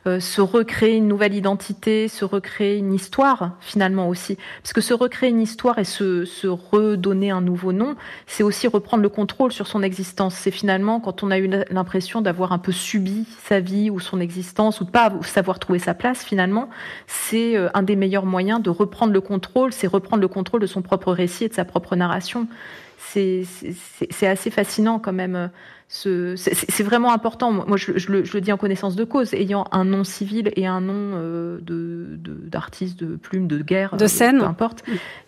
euh, 0.06 0.20
se 0.20 0.42
recréer 0.42 0.96
une 0.96 1.08
nouvelle 1.08 1.32
identité, 1.32 2.08
se 2.08 2.26
recréer 2.26 2.76
une 2.76 2.92
histoire 2.92 3.52
finalement 3.60 4.08
aussi. 4.10 4.36
Parce 4.62 4.74
que 4.74 4.82
se 4.82 4.92
recréer 4.92 5.30
une 5.30 5.40
histoire 5.40 5.78
et 5.78 5.84
se, 5.84 6.26
se 6.26 6.46
redonner 6.46 7.30
un 7.30 7.40
nouveau 7.40 7.72
nom, 7.72 7.96
c'est 8.26 8.42
aussi 8.42 8.66
reprendre 8.66 9.02
le 9.02 9.08
contrôle 9.08 9.50
sur 9.50 9.66
son 9.66 9.82
existence. 9.82 10.34
C'est 10.34 10.50
finalement 10.50 11.00
quand 11.00 11.22
on 11.22 11.30
a 11.30 11.38
eu 11.38 11.50
l'impression 11.70 12.20
d'avoir 12.20 12.52
un 12.52 12.58
peu 12.58 12.70
subi 12.70 13.26
sa 13.44 13.60
vie 13.60 13.88
ou 13.88 13.98
son 13.98 14.20
existence 14.20 14.82
ou 14.82 14.84
de 14.84 14.90
pas 14.90 15.10
savoir 15.22 15.58
trouver 15.58 15.78
sa 15.78 15.94
place 15.94 16.22
finalement, 16.22 16.68
c'est 17.06 17.56
euh, 17.56 17.70
un 17.72 17.82
des 17.82 17.96
meilleurs 17.96 18.26
moyens 18.26 18.60
de 18.60 18.68
reprendre 18.84 19.12
le 19.12 19.20
contrôle, 19.20 19.72
c'est 19.72 19.86
reprendre 19.86 20.20
le 20.20 20.28
contrôle 20.28 20.60
de 20.60 20.66
son 20.66 20.82
propre 20.82 21.12
récit 21.12 21.44
et 21.44 21.48
de 21.48 21.54
sa 21.54 21.64
propre 21.64 21.96
narration. 21.96 22.46
C'est 22.98 23.46
assez 24.22 24.50
fascinant 24.50 24.98
quand 24.98 25.12
même 25.12 25.50
euh, 26.06 26.34
c'est 26.36 26.82
vraiment 26.82 27.12
important. 27.12 27.52
Moi, 27.52 27.76
je, 27.76 27.92
le, 28.10 28.40
dis 28.40 28.52
en 28.52 28.56
connaissance 28.56 28.96
de 28.96 29.04
cause, 29.04 29.32
ayant 29.32 29.66
un 29.70 29.84
nom 29.84 30.02
civil 30.02 30.50
et 30.56 30.66
un 30.66 30.80
nom 30.80 31.12
euh, 31.14 31.58
d'artiste, 31.60 32.98
de, 32.98 33.16
plume, 33.16 33.46
de 33.46 33.58
guerre, 33.58 33.96
de 33.96 34.06
scène, 34.06 34.38
peu 34.38 34.44
importe, 34.44 34.82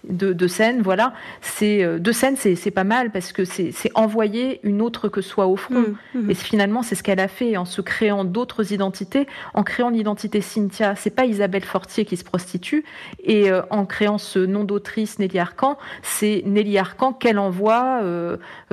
de, 0.09 0.47
scène. 0.49 0.83
Voilà, 0.83 1.15
c'est 1.41 1.85
euh, 1.85 1.99
de 1.99 2.13
scène, 2.13 2.37
c'est 2.37 2.71
pas 2.71 2.85
mal 2.85 3.13
parce 3.13 3.33
que 3.33 3.45
c'est 3.45 3.73
envoyer 3.95 4.61
une 4.65 4.83
autre 4.83 5.09
que 5.09 5.21
soi 5.21 5.47
au 5.47 5.57
front. 5.57 5.75
Mmh, 6.15 6.19
mmh. 6.19 6.31
Et 6.31 6.35
finalement, 6.35 6.83
c'est 6.83 6.95
ce 6.95 7.03
qu'elle 7.03 7.21
a 7.21 7.29
fait 7.29 7.57
en 7.57 7.65
se 7.65 7.81
créant 7.81 8.25
d'autres 8.25 8.73
identités, 8.73 9.27
en 9.55 9.63
créant 9.63 9.91
l'identité 9.91 10.41
Cynthia. 10.41 10.97
C'est 10.97 11.15
pas 11.15 11.27
Isabelle 11.27 11.65
Fortier 11.65 12.05
qui 12.05 12.17
se 12.17 12.25
prostitue, 12.25 12.85
et 13.23 13.51
euh, 13.51 13.63
en 13.71 13.87
créant 13.87 14.19
ce 14.19 14.41
nom 14.41 14.65
d'autrice 14.65 15.19
Nelly 15.19 15.39
Arcan, 15.39 15.79
c'est 16.03 16.43
Nelly 16.45 16.77
Arcan 16.79 17.13
qu'elle 17.13 17.39
envoie 17.39 18.01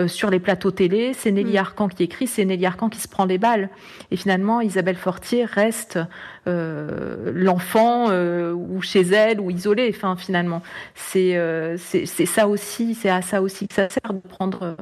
sur 0.07 0.29
les 0.29 0.39
plateaux 0.39 0.71
télé. 0.71 1.13
C'est 1.13 1.31
Nelly 1.31 1.53
mmh. 1.53 1.57
Arcan 1.57 1.82
qui 1.87 2.03
écrit, 2.03 2.27
c'est 2.27 2.45
Nelly 2.45 2.65
Arcan 2.65 2.89
qui 2.89 2.99
se 2.99 3.07
prend 3.07 3.25
les 3.25 3.37
balles. 3.37 3.69
Et 4.11 4.15
finalement, 4.15 4.61
Isabelle 4.61 4.95
Fortier 4.95 5.45
reste 5.45 5.99
euh, 6.47 7.31
l'enfant 7.33 8.09
euh, 8.09 8.53
ou 8.53 8.81
chez 8.81 9.01
elle 9.01 9.39
ou 9.39 9.49
isolée. 9.49 9.91
Enfin, 9.95 10.15
finalement, 10.15 10.61
c'est 10.95 11.35
euh, 11.37 11.77
c'est 11.77 12.05
ça 12.25 12.47
aussi, 12.47 12.95
c'est 12.95 13.09
à 13.09 13.21
ça 13.21 13.41
aussi 13.41 13.67
que 13.67 13.73
ça 13.73 13.89
sert 13.89 14.13
de 14.13 14.19
prendre 14.19 14.75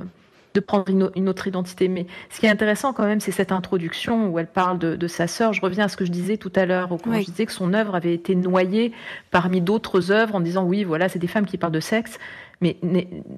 de 0.53 0.59
prendre 0.59 0.85
une, 1.15 1.29
autre 1.29 1.47
identité. 1.47 1.87
Mais 1.87 2.05
ce 2.29 2.39
qui 2.39 2.45
est 2.45 2.49
intéressant 2.49 2.93
quand 2.93 3.05
même, 3.05 3.19
c'est 3.19 3.31
cette 3.31 3.51
introduction 3.51 4.29
où 4.29 4.39
elle 4.39 4.47
parle 4.47 4.77
de, 4.79 5.07
sa 5.07 5.27
sœur. 5.27 5.53
Je 5.53 5.61
reviens 5.61 5.85
à 5.85 5.87
ce 5.87 5.97
que 5.97 6.05
je 6.05 6.11
disais 6.11 6.37
tout 6.37 6.51
à 6.55 6.65
l'heure, 6.65 6.89
quand 6.89 7.13
je 7.13 7.25
disais 7.25 7.45
que 7.45 7.51
son 7.51 7.73
œuvre 7.73 7.95
avait 7.95 8.13
été 8.13 8.35
noyée 8.35 8.91
parmi 9.31 9.61
d'autres 9.61 10.11
œuvres 10.11 10.35
en 10.35 10.39
disant 10.39 10.63
oui, 10.65 10.83
voilà, 10.83 11.09
c'est 11.09 11.19
des 11.19 11.27
femmes 11.27 11.45
qui 11.45 11.57
parlent 11.57 11.73
de 11.73 11.79
sexe. 11.79 12.17
Mais, 12.61 12.77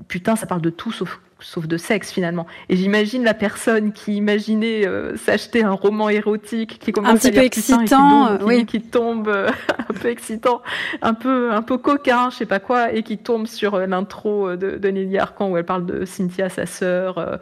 putain, 0.10 0.36
ça 0.36 0.46
parle 0.46 0.62
de 0.62 0.70
tout 0.70 0.92
sauf, 0.92 1.22
sauf 1.40 1.66
de 1.66 1.78
sexe 1.78 2.12
finalement. 2.12 2.46
Et 2.68 2.76
j'imagine 2.76 3.24
la 3.24 3.34
personne 3.34 3.94
qui 3.94 4.18
imaginait 4.18 4.86
euh, 4.86 5.16
s'acheter 5.16 5.64
un 5.64 5.72
roman 5.72 6.10
érotique 6.10 6.78
qui 6.78 6.92
commence 6.92 7.12
un 7.12 7.18
petit 7.18 7.28
à 7.30 7.32
peu 7.32 7.46
excitant, 7.46 8.38
qui, 8.38 8.44
oui. 8.44 8.66
qui, 8.66 8.82
tombe 8.82 9.30
euh, 9.30 9.50
un 9.90 9.94
peu 9.94 10.10
excitant, 10.10 10.62
un 11.02 11.14
peu 11.14 11.54
un 11.54 11.62
peu 11.62 11.78
coquin, 11.78 12.32
je 12.32 12.36
sais 12.36 12.46
pas 12.46 12.60
quoi, 12.60 12.92
et 12.92 13.02
qui 13.02 13.18
tombe 13.18 13.48
sur 13.48 13.76
euh, 13.76 13.86
l'intro 13.86 14.58
de, 14.58 14.78
de 14.78 14.90
Nelly 14.90 15.18
Arcan 15.18 15.52
où 15.52 15.58
elle 15.58 15.66
parle 15.66 15.86
de 15.86 16.04
Cynthia, 16.04 16.50
sa 16.50 16.66
sœur. 16.66 17.40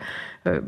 Euh, 0.47 0.59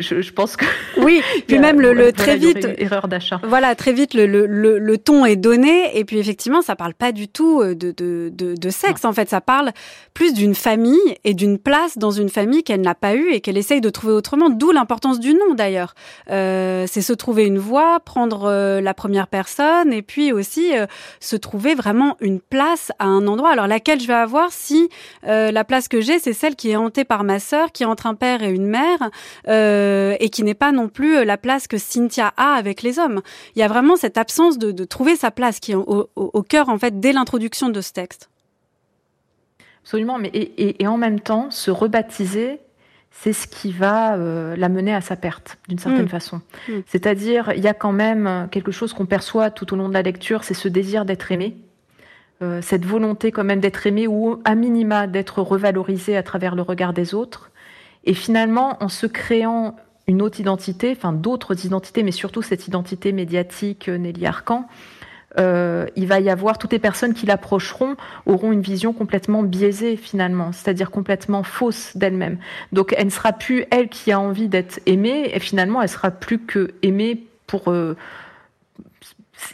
je, 0.00 0.32
pense 0.32 0.56
que 0.56 0.64
oui. 0.98 1.22
Puis 1.46 1.58
même 1.58 1.80
le, 1.80 2.12
très 2.12 2.36
vite 2.36 2.66
erreur 2.78 3.08
d'achat. 3.08 3.40
Voilà, 3.44 3.74
très 3.74 3.92
vite 3.92 4.14
le, 4.14 4.26
le, 4.26 4.46
le, 4.46 4.98
ton 4.98 5.24
est 5.24 5.36
donné 5.36 5.98
et 5.98 6.04
puis 6.04 6.18
effectivement 6.18 6.62
ça 6.62 6.76
parle 6.76 6.94
pas 6.94 7.12
du 7.12 7.28
tout 7.28 7.60
euh, 7.60 7.74
de 7.74 7.90
de, 7.90 8.30
de, 8.32 8.54
de 8.54 8.70
sexe. 8.70 9.04
En 9.04 9.12
fait, 9.12 9.28
ça 9.28 9.40
parle 9.40 9.72
plus 10.14 10.34
d'une 10.34 10.54
famille 10.54 10.98
et 11.24 11.34
d'une 11.34 11.58
place 11.58 11.98
dans 11.98 12.10
une 12.10 12.28
famille 12.28 12.62
qu'elle 12.62 12.80
n'a 12.80 12.94
pas 12.94 13.14
eue 13.14 13.30
et 13.32 13.40
qu'elle 13.40 13.58
essaye 13.58 13.80
de 13.80 13.90
trouver 13.90 14.12
autrement. 14.12 14.50
D'où 14.50 14.70
l'importance 14.70 15.20
du 15.20 15.34
nom 15.34 15.54
d'ailleurs. 15.54 15.94
Euh, 16.30 16.86
c'est 16.88 17.02
se 17.02 17.12
trouver 17.12 17.46
une 17.46 17.58
voix, 17.58 18.00
prendre 18.00 18.44
euh, 18.44 18.80
la 18.80 18.94
première 18.94 19.26
personne 19.26 19.92
et 19.92 20.02
puis 20.02 20.32
aussi 20.32 20.76
euh, 20.76 20.86
se 21.20 21.36
trouver 21.36 21.74
vraiment 21.74 22.16
une 22.20 22.40
place 22.40 22.92
à 22.98 23.06
un 23.06 23.26
endroit. 23.26 23.50
Alors 23.50 23.66
laquelle 23.66 24.00
je 24.00 24.06
vais 24.06 24.12
avoir 24.14 24.50
si 24.50 24.88
la 25.24 25.64
place 25.64 25.88
que 25.88 26.00
j'ai 26.00 26.18
c'est 26.18 26.32
celle 26.32 26.56
qui 26.56 26.70
est 26.70 26.76
hantée 26.76 27.04
par 27.04 27.24
ma 27.24 27.38
sœur, 27.38 27.72
qui 27.72 27.82
est 27.82 27.86
entre 27.86 28.06
un 28.06 28.14
père 28.14 28.42
et 28.42 28.50
une 28.50 28.66
mère. 28.66 29.10
Euh, 29.48 29.81
euh, 29.82 30.16
et 30.20 30.28
qui 30.28 30.42
n'est 30.42 30.54
pas 30.54 30.72
non 30.72 30.88
plus 30.88 31.16
euh, 31.16 31.24
la 31.24 31.36
place 31.36 31.66
que 31.66 31.76
Cynthia 31.76 32.32
a 32.36 32.54
avec 32.54 32.82
les 32.82 32.98
hommes. 32.98 33.20
Il 33.56 33.58
y 33.58 33.62
a 33.62 33.68
vraiment 33.68 33.96
cette 33.96 34.16
absence 34.16 34.58
de, 34.58 34.84
trouver 34.84 35.16
sa 35.16 35.30
place 35.30 35.60
qui 35.60 35.72
est 35.72 35.76
au, 35.76 36.42
cœur 36.48 36.68
en 36.68 36.78
fait 36.78 37.00
dès 37.00 37.12
l'introduction 37.12 37.68
de 37.68 37.80
ce 37.80 37.92
texte. 37.92 38.30
Absolument, 39.82 40.18
mais 40.18 40.30
et, 40.32 40.86
en 40.86 40.96
même 40.96 41.20
temps, 41.20 41.50
se 41.50 41.70
rebaptiser, 41.70 42.60
c'est 43.10 43.32
ce 43.32 43.46
qui 43.46 43.72
va 43.72 44.16
euh, 44.16 44.54
la 44.56 44.68
mener 44.68 44.94
à 44.94 45.00
sa 45.00 45.16
perte, 45.16 45.58
d'une 45.68 45.78
certaine 45.78 46.04
mm. 46.04 46.08
façon. 46.08 46.40
Mm. 46.68 46.72
C'est-à-dire, 46.86 47.52
il 47.56 47.62
y 47.62 47.68
a 47.68 47.74
quand 47.74 47.92
même 47.92 48.48
quelque 48.50 48.70
chose 48.70 48.92
qu'on 48.92 49.06
perçoit 49.06 49.50
tout 49.50 49.72
au 49.72 49.76
long 49.76 49.88
de 49.88 49.94
la 49.94 50.02
lecture, 50.02 50.44
c'est 50.44 50.54
ce 50.54 50.68
désir 50.68 51.04
d'être 51.04 51.32
aimé, 51.32 51.56
cette 52.60 52.84
volonté 52.84 53.30
quand 53.30 53.44
même 53.44 53.60
d'être 53.60 53.86
aimé 53.86 54.08
ou 54.08 54.42
à 54.44 54.56
minima 54.56 55.06
d'être 55.06 55.40
revalorisé 55.42 56.16
à 56.16 56.24
travers 56.24 56.56
le 56.56 56.62
regard 56.62 56.92
des 56.92 57.14
autres. 57.14 57.51
Et 58.04 58.14
finalement, 58.14 58.82
en 58.82 58.88
se 58.88 59.06
créant 59.06 59.76
une 60.08 60.22
autre 60.22 60.40
identité, 60.40 60.92
enfin 60.96 61.12
d'autres 61.12 61.64
identités, 61.64 62.02
mais 62.02 62.10
surtout 62.10 62.42
cette 62.42 62.66
identité 62.66 63.12
médiatique 63.12 63.88
euh, 63.88 63.98
Nelly 63.98 64.26
Arcan, 64.26 64.66
euh, 65.38 65.86
il 65.96 66.06
va 66.06 66.20
y 66.20 66.28
avoir 66.28 66.58
toutes 66.58 66.72
les 66.72 66.78
personnes 66.78 67.14
qui 67.14 67.24
l'approcheront 67.24 67.96
auront 68.26 68.52
une 68.52 68.60
vision 68.60 68.92
complètement 68.92 69.42
biaisée 69.42 69.96
finalement, 69.96 70.52
c'est-à-dire 70.52 70.90
complètement 70.90 71.42
fausse 71.42 71.96
d'elle-même. 71.96 72.38
Donc 72.72 72.94
elle 72.98 73.06
ne 73.06 73.10
sera 73.10 73.32
plus 73.32 73.64
elle 73.70 73.88
qui 73.88 74.12
a 74.12 74.20
envie 74.20 74.48
d'être 74.48 74.80
aimée 74.84 75.30
et 75.32 75.40
finalement 75.40 75.80
elle 75.80 75.88
sera 75.88 76.10
plus 76.10 76.38
que 76.38 76.74
aimée 76.82 77.24
pour 77.46 77.68
euh, 77.68 77.96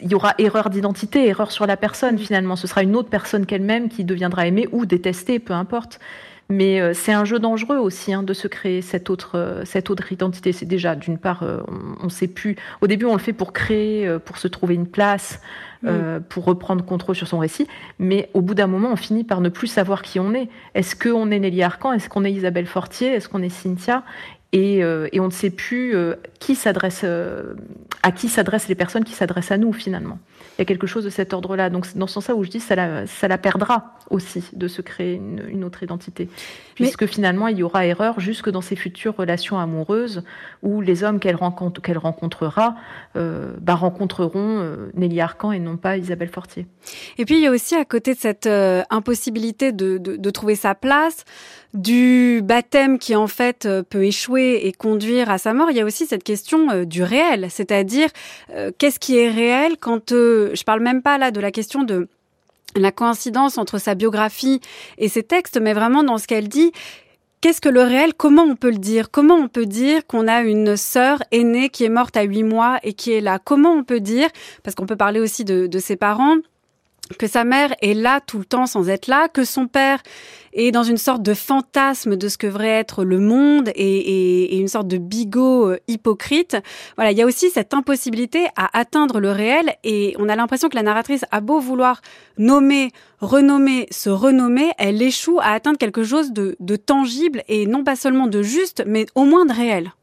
il 0.01 0.11
y 0.11 0.15
aura 0.15 0.35
erreur 0.37 0.69
d'identité, 0.69 1.27
erreur 1.27 1.51
sur 1.51 1.65
la 1.65 1.77
personne 1.77 2.17
finalement. 2.17 2.55
Ce 2.55 2.67
sera 2.67 2.83
une 2.83 2.95
autre 2.95 3.09
personne 3.09 3.45
qu'elle-même 3.45 3.89
qui 3.89 4.03
deviendra 4.03 4.47
aimée 4.47 4.67
ou 4.71 4.85
détestée, 4.85 5.39
peu 5.39 5.53
importe 5.53 5.99
Mais 6.51 6.81
euh, 6.81 6.93
c'est 6.95 7.13
un 7.13 7.25
jeu 7.25 7.37
dangereux 7.37 7.77
aussi 7.77 8.11
hein, 8.11 8.23
de 8.23 8.33
se 8.33 8.47
créer 8.47 8.81
cette 8.81 9.11
autre, 9.11 9.37
euh, 9.37 9.65
cette 9.65 9.91
autre 9.91 10.11
identité. 10.11 10.51
C'est 10.51 10.65
déjà, 10.65 10.95
d'une 10.95 11.19
part, 11.19 11.43
euh, 11.43 11.61
on 12.01 12.05
ne 12.05 12.09
sait 12.09 12.27
plus. 12.27 12.55
Au 12.81 12.87
début, 12.87 13.05
on 13.05 13.13
le 13.13 13.19
fait 13.19 13.33
pour 13.33 13.53
créer, 13.53 14.09
pour 14.25 14.39
se 14.39 14.47
trouver 14.47 14.73
une 14.73 14.87
place, 14.87 15.41
mm. 15.83 15.89
pour 16.27 16.45
reprendre 16.45 16.83
contrôle 16.83 17.15
sur 17.15 17.27
son 17.27 17.37
récit. 17.37 17.67
Mais 17.99 18.29
au 18.33 18.41
bout 18.41 18.55
d'un 18.55 18.67
moment, 18.67 18.89
on 18.91 18.95
finit 18.95 19.23
par 19.23 19.41
ne 19.41 19.49
plus 19.49 19.67
savoir 19.67 20.01
qui 20.01 20.19
on 20.19 20.33
est. 20.33 20.49
Est-ce 20.73 20.95
qu'on 20.95 21.29
est 21.29 21.39
Nelly 21.39 21.61
Arcan? 21.61 21.93
Est-ce 21.93 22.09
qu'on 22.09 22.25
est 22.25 22.31
Isabelle 22.31 22.65
Fortier? 22.65 23.13
Est-ce 23.13 23.29
qu'on 23.29 23.43
est 23.43 23.49
Cynthia? 23.49 24.03
Et, 24.51 24.79
et, 24.79 25.19
on 25.19 25.27
ne 25.27 25.31
sait 25.31 25.51
plus 25.51 25.95
qui 26.39 26.55
s'adresse, 26.55 27.05
à 28.01 28.11
qui 28.11 28.29
s'adressent 28.29 28.67
les 28.67 28.73
personnes 28.73 29.03
qui 29.03 29.13
s'adressent 29.13 29.51
à 29.51 29.59
nous 29.59 29.73
finalement 29.73 30.17
il 30.59 30.61
y 30.61 30.63
a 30.63 30.65
quelque 30.65 30.87
chose 30.87 31.05
de 31.05 31.09
cet 31.09 31.33
ordre-là. 31.33 31.69
Donc, 31.69 31.85
dans 31.95 32.05
ce 32.05 32.15
sens-là 32.15 32.35
où 32.35 32.43
je 32.43 32.49
dis, 32.49 32.59
ça 32.59 32.75
la, 32.75 33.07
ça 33.07 33.29
la 33.29 33.37
perdra 33.37 33.97
aussi 34.09 34.43
de 34.53 34.67
se 34.67 34.81
créer 34.81 35.15
une, 35.15 35.63
autre 35.63 35.83
identité. 35.83 36.29
Puisque 36.75 37.05
finalement, 37.05 37.47
il 37.47 37.57
y 37.57 37.63
aura 37.63 37.85
erreur 37.85 38.19
jusque 38.19 38.49
dans 38.49 38.61
ses 38.61 38.75
futures 38.75 39.15
relations 39.15 39.59
amoureuses 39.59 40.23
où 40.63 40.81
les 40.81 41.03
hommes 41.03 41.19
qu'elle 41.19 41.35
rencontre, 41.35 41.81
qu'elle 41.81 41.97
rencontrera 41.97 42.75
euh, 43.15 43.53
bah, 43.61 43.75
rencontreront 43.75 44.59
euh, 44.59 44.89
Nelly 44.93 45.19
Arcan 45.21 45.51
et 45.51 45.59
non 45.59 45.77
pas 45.77 45.97
Isabelle 45.97 46.29
Fortier. 46.29 46.65
Et 47.17 47.25
puis, 47.25 47.35
il 47.35 47.41
y 47.41 47.47
a 47.47 47.51
aussi 47.51 47.75
à 47.75 47.85
côté 47.85 48.13
de 48.13 48.19
cette 48.19 48.45
euh, 48.45 48.83
impossibilité 48.89 49.71
de, 49.71 49.97
de, 49.97 50.15
de, 50.15 50.29
trouver 50.29 50.55
sa 50.55 50.75
place, 50.75 51.25
du 51.73 52.41
baptême 52.43 52.97
qui 52.97 53.15
en 53.15 53.27
fait 53.27 53.67
peut 53.89 54.05
échouer 54.05 54.61
et 54.63 54.71
conduire 54.71 55.29
à 55.29 55.37
sa 55.37 55.53
mort, 55.53 55.69
il 55.69 55.77
y 55.77 55.81
a 55.81 55.85
aussi 55.85 56.05
cette 56.05 56.23
question 56.23 56.83
du 56.83 57.03
réel, 57.03 57.47
c'est-à-dire 57.49 58.09
qu'est-ce 58.77 58.99
qui 58.99 59.17
est 59.17 59.29
réel 59.29 59.73
quand 59.79 60.09
je 60.09 60.63
parle 60.63 60.81
même 60.81 61.03
pas 61.03 61.17
là 61.19 61.29
de 61.29 61.39
la 61.39 61.51
question 61.51 61.83
de 61.83 62.07
la 62.75 62.91
coïncidence 62.91 63.57
entre 63.57 63.77
sa 63.77 63.95
biographie 63.95 64.61
et 64.97 65.09
ses 65.09 65.23
textes, 65.23 65.59
mais 65.61 65.73
vraiment 65.73 66.03
dans 66.03 66.17
ce 66.17 66.27
qu'elle 66.27 66.47
dit. 66.47 66.71
Qu'est-ce 67.41 67.61
que 67.61 67.69
le 67.69 67.81
réel 67.81 68.13
Comment 68.15 68.43
on 68.43 68.57
peut 68.57 68.69
le 68.69 68.77
dire? 68.77 69.11
Comment 69.11 69.35
on 69.35 69.47
peut 69.47 69.65
dire 69.65 70.05
qu'on 70.05 70.27
a 70.27 70.41
une 70.41 70.75
sœur 70.75 71.23
aînée 71.31 71.69
qui 71.69 71.85
est 71.85 71.89
morte 71.89 72.17
à 72.17 72.23
huit 72.23 72.43
mois 72.43 72.79
et 72.83 72.91
qui 72.91 73.13
est 73.13 73.21
là? 73.21 73.39
Comment 73.39 73.71
on 73.71 73.85
peut 73.85 74.01
dire? 74.01 74.27
Parce 74.61 74.75
qu'on 74.75 74.85
peut 74.85 74.97
parler 74.97 75.21
aussi 75.21 75.45
de, 75.45 75.65
de 75.65 75.79
ses 75.79 75.95
parents 75.95 76.35
que 77.17 77.27
sa 77.27 77.43
mère 77.43 77.73
est 77.81 77.93
là 77.93 78.19
tout 78.21 78.39
le 78.39 78.45
temps 78.45 78.65
sans 78.65 78.89
être 78.89 79.07
là, 79.07 79.27
que 79.27 79.43
son 79.43 79.67
père 79.67 80.01
est 80.53 80.71
dans 80.71 80.83
une 80.83 80.97
sorte 80.97 81.21
de 81.21 81.33
fantasme 81.33 82.15
de 82.15 82.27
ce 82.27 82.37
que 82.37 82.47
devrait 82.47 82.67
être 82.67 83.03
le 83.03 83.19
monde 83.19 83.69
et, 83.75 84.57
une 84.57 84.67
sorte 84.67 84.87
de 84.87 84.97
bigot 84.97 85.69
euh, 85.69 85.77
hypocrite. 85.87 86.57
Voilà, 86.95 87.11
il 87.11 87.17
y 87.17 87.21
a 87.21 87.25
aussi 87.25 87.49
cette 87.49 87.73
impossibilité 87.73 88.47
à 88.55 88.77
atteindre 88.77 89.19
le 89.19 89.31
réel 89.31 89.75
et 89.83 90.15
on 90.17 90.27
a 90.27 90.35
l'impression 90.35 90.67
que 90.67 90.75
la 90.75 90.83
narratrice 90.83 91.25
a 91.31 91.41
beau 91.41 91.59
vouloir 91.59 92.01
nommer, 92.37 92.89
renommer, 93.19 93.87
se 93.91 94.09
renommer, 94.09 94.71
elle 94.77 95.01
échoue 95.01 95.39
à 95.41 95.51
atteindre 95.51 95.77
quelque 95.77 96.03
chose 96.03 96.31
de, 96.31 96.55
de 96.59 96.75
tangible 96.75 97.43
et 97.47 97.67
non 97.67 97.83
pas 97.83 97.95
seulement 97.95 98.27
de 98.27 98.41
juste, 98.41 98.83
mais 98.87 99.05
au 99.15 99.25
moins 99.25 99.45
de 99.45 99.53
réel. 99.53 99.93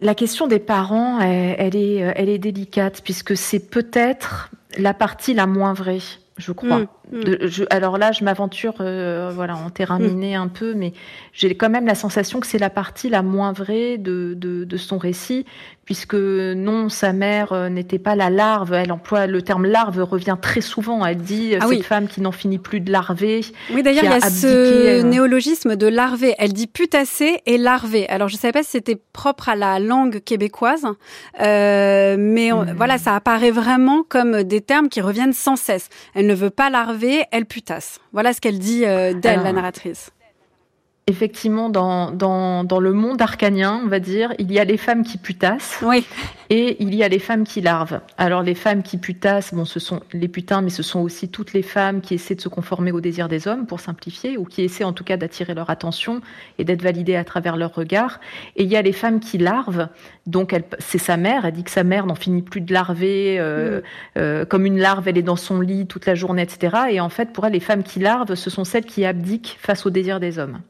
La 0.00 0.14
question 0.14 0.46
des 0.46 0.58
parents, 0.58 1.20
elle, 1.20 1.76
est, 1.76 1.96
elle 1.96 2.28
est 2.28 2.38
délicate 2.38 3.00
puisque 3.02 3.36
c'est 3.36 3.70
peut-être 3.70 4.50
la 4.78 4.94
partie 4.94 5.32
la 5.32 5.46
moins 5.46 5.72
vraie, 5.72 6.00
je 6.36 6.52
crois. 6.52 6.82
Mm. 7.12 7.64
Alors 7.70 7.98
là, 7.98 8.12
je 8.12 8.24
m'aventure 8.24 8.74
euh, 8.80 9.30
voilà, 9.34 9.56
en 9.56 9.70
terrain 9.70 9.98
mm. 9.98 10.06
miné 10.06 10.34
un 10.34 10.48
peu, 10.48 10.74
mais 10.74 10.92
j'ai 11.32 11.54
quand 11.54 11.70
même 11.70 11.86
la 11.86 11.94
sensation 11.94 12.40
que 12.40 12.46
c'est 12.46 12.58
la 12.58 12.70
partie 12.70 13.08
la 13.08 13.22
moins 13.22 13.52
vraie 13.52 13.98
de, 13.98 14.34
de, 14.36 14.76
son 14.76 14.98
récit, 14.98 15.46
puisque 15.84 16.14
non, 16.14 16.88
sa 16.88 17.12
mère 17.12 17.52
euh, 17.52 17.68
n'était 17.68 17.98
pas 17.98 18.14
la 18.14 18.28
larve. 18.28 18.72
Elle 18.72 18.92
emploie 18.92 19.26
le 19.26 19.40
terme 19.42 19.66
larve 19.66 20.02
revient 20.02 20.36
très 20.40 20.60
souvent. 20.60 21.04
Elle 21.06 21.18
dit 21.18 21.54
euh, 21.54 21.58
ah 21.62 21.66
cette 21.68 21.84
femme 21.84 22.08
qui 22.08 22.20
n'en 22.20 22.32
finit 22.32 22.58
plus 22.58 22.80
de 22.80 22.90
larver. 22.92 23.40
Oui, 23.72 23.82
d'ailleurs, 23.82 24.04
il 24.04 24.10
y 24.10 24.12
a 24.12 24.20
ce 24.20 25.02
néologisme 25.02 25.76
de 25.76 25.86
larver. 25.86 26.34
Elle 26.38 26.52
dit 26.52 26.66
putassé 26.66 27.40
et 27.46 27.56
larver. 27.56 28.08
Alors, 28.08 28.28
je 28.28 28.34
ne 28.34 28.40
savais 28.40 28.52
pas 28.52 28.62
si 28.62 28.70
c'était 28.70 29.00
propre 29.12 29.48
à 29.48 29.56
la 29.56 29.78
langue 29.78 30.20
québécoise, 30.20 30.86
mais 31.38 32.50
hmm. 32.52 32.74
voilà, 32.76 32.98
ça 32.98 33.14
apparaît 33.14 33.50
vraiment 33.50 34.02
comme 34.08 34.42
des 34.42 34.60
termes 34.60 34.88
qui 34.88 35.00
reviennent 35.00 35.32
sans 35.32 35.56
cesse. 35.56 35.88
Elle 36.14 36.26
ne 36.26 36.34
veut 36.34 36.50
pas 36.50 36.68
larver 36.68 36.95
elle 37.32 37.46
putasse. 37.46 38.00
Voilà 38.12 38.32
ce 38.32 38.40
qu'elle 38.40 38.58
dit 38.58 38.84
euh, 38.84 39.14
d'elle, 39.14 39.42
la 39.42 39.52
narratrice. 39.52 40.10
Effectivement, 41.08 41.70
dans, 41.70 42.10
dans, 42.10 42.64
dans, 42.64 42.80
le 42.80 42.92
monde 42.92 43.22
arcanien, 43.22 43.80
on 43.84 43.88
va 43.88 44.00
dire, 44.00 44.32
il 44.38 44.50
y 44.50 44.58
a 44.58 44.64
les 44.64 44.76
femmes 44.76 45.04
qui 45.04 45.18
putassent. 45.18 45.78
Oui 45.82 46.04
et 46.50 46.82
il 46.82 46.94
y 46.94 47.02
a 47.02 47.08
les 47.08 47.18
femmes 47.18 47.44
qui 47.44 47.60
larvent. 47.60 48.00
Alors 48.18 48.42
les 48.42 48.54
femmes 48.54 48.82
qui 48.82 48.98
putassent, 48.98 49.52
bon, 49.52 49.64
ce 49.64 49.80
sont 49.80 50.00
les 50.12 50.28
putains, 50.28 50.62
mais 50.62 50.70
ce 50.70 50.82
sont 50.82 51.00
aussi 51.00 51.28
toutes 51.28 51.52
les 51.52 51.62
femmes 51.62 52.00
qui 52.00 52.14
essaient 52.14 52.34
de 52.34 52.40
se 52.40 52.48
conformer 52.48 52.92
aux 52.92 53.00
désirs 53.00 53.28
des 53.28 53.48
hommes, 53.48 53.66
pour 53.66 53.80
simplifier, 53.80 54.36
ou 54.38 54.44
qui 54.44 54.62
essaient 54.62 54.84
en 54.84 54.92
tout 54.92 55.04
cas 55.04 55.16
d'attirer 55.16 55.54
leur 55.54 55.70
attention 55.70 56.20
et 56.58 56.64
d'être 56.64 56.82
validées 56.82 57.16
à 57.16 57.24
travers 57.24 57.56
leur 57.56 57.74
regard. 57.74 58.20
Et 58.56 58.62
il 58.62 58.68
y 58.68 58.76
a 58.76 58.82
les 58.82 58.92
femmes 58.92 59.20
qui 59.20 59.38
larvent. 59.38 59.88
Donc 60.26 60.54
c'est 60.78 60.98
sa 60.98 61.16
mère. 61.16 61.44
Elle 61.44 61.52
dit 61.52 61.64
que 61.64 61.70
sa 61.70 61.84
mère 61.84 62.06
n'en 62.06 62.14
finit 62.14 62.42
plus 62.42 62.60
de 62.60 62.72
larver, 62.72 63.38
euh, 63.38 63.80
mm. 63.80 63.82
euh, 64.18 64.44
comme 64.44 64.66
une 64.66 64.78
larve, 64.78 65.08
elle 65.08 65.18
est 65.18 65.22
dans 65.22 65.36
son 65.36 65.60
lit 65.60 65.86
toute 65.86 66.06
la 66.06 66.14
journée, 66.14 66.42
etc. 66.42 66.76
Et 66.90 67.00
en 67.00 67.08
fait, 67.08 67.32
pour 67.32 67.46
elle, 67.46 67.52
les 67.52 67.60
femmes 67.60 67.82
qui 67.82 67.98
larvent, 67.98 68.34
ce 68.34 68.50
sont 68.50 68.64
celles 68.64 68.84
qui 68.84 69.04
abdiquent 69.04 69.56
face 69.60 69.84
aux 69.86 69.90
désirs 69.90 70.20
des 70.20 70.38
hommes 70.38 70.60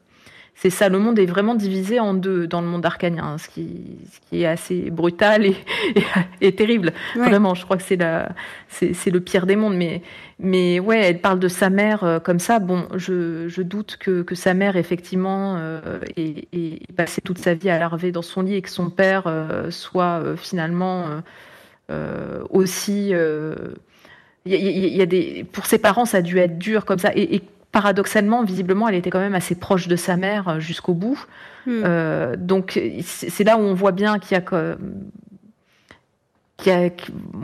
c'est 0.59 0.71
ça, 0.71 0.89
le 0.89 0.97
monde 0.97 1.19
est 1.19 1.27
vraiment 1.27 1.53
divisé 1.53 1.99
en 1.99 2.15
deux 2.15 2.47
dans 2.47 2.61
le 2.61 2.67
monde 2.67 2.83
arcanien, 2.83 3.37
ce 3.37 3.47
qui, 3.47 3.99
ce 4.11 4.19
qui 4.27 4.41
est 4.41 4.47
assez 4.47 4.89
brutal 4.89 5.45
et, 5.45 5.55
et, 6.41 6.55
terrible. 6.55 6.93
Vraiment, 7.15 7.53
je 7.53 7.63
crois 7.63 7.77
que 7.77 7.83
c'est 7.83 7.99
c'est, 8.67 9.11
le 9.11 9.19
pire 9.19 9.45
des 9.45 9.55
mondes. 9.55 9.75
Mais, 9.75 10.01
mais 10.39 10.79
ouais, 10.79 10.99
elle 11.01 11.21
parle 11.21 11.37
de 11.37 11.47
sa 11.47 11.69
mère 11.69 12.03
euh, 12.03 12.17
comme 12.17 12.39
ça. 12.39 12.57
Bon, 12.57 12.87
je, 12.95 13.47
je 13.47 13.61
doute 13.61 13.97
que, 13.99 14.23
que, 14.23 14.33
sa 14.33 14.55
mère, 14.55 14.77
effectivement, 14.77 15.57
euh, 15.59 15.99
ait, 16.17 16.79
passé 16.95 17.21
toute 17.21 17.37
sa 17.37 17.53
vie 17.53 17.69
à 17.69 17.77
larver 17.77 18.11
dans 18.11 18.23
son 18.23 18.41
lit 18.41 18.55
et 18.55 18.63
que 18.63 18.71
son 18.71 18.89
père 18.89 19.27
euh, 19.27 19.69
soit 19.69 20.21
euh, 20.23 20.35
finalement 20.35 21.21
aussi. 22.49 23.13
Il 24.45 24.55
y, 24.55 24.97
y, 24.97 25.01
a 25.03 25.05
des, 25.05 25.45
pour 25.51 25.67
ses 25.67 25.77
parents, 25.77 26.05
ça 26.05 26.17
a 26.17 26.21
dû 26.21 26.39
être 26.39 26.57
dur 26.57 26.83
comme 26.85 26.97
ça. 26.97 27.11
Et, 27.13 27.35
et 27.35 27.41
paradoxalement, 27.71 28.43
visiblement, 28.43 28.87
elle 28.87 28.95
était 28.95 29.09
quand 29.09 29.19
même 29.19 29.35
assez 29.35 29.55
proche 29.55 29.87
de 29.87 29.95
sa 29.95 30.17
mère 30.17 30.47
euh, 30.47 30.59
jusqu'au 30.59 30.93
bout. 30.93 31.19
Hmm. 31.65 31.81
Euh, 31.83 32.35
donc 32.37 32.79
c'est 33.03 33.43
là 33.43 33.57
où 33.57 33.61
on 33.61 33.73
voit 33.73 33.91
bien 33.91 34.19
qu'il 34.19 34.37
y 34.37 34.39
a 34.39 34.77
qu'il 36.57 36.73
y 36.73 36.75
a, 36.75 36.89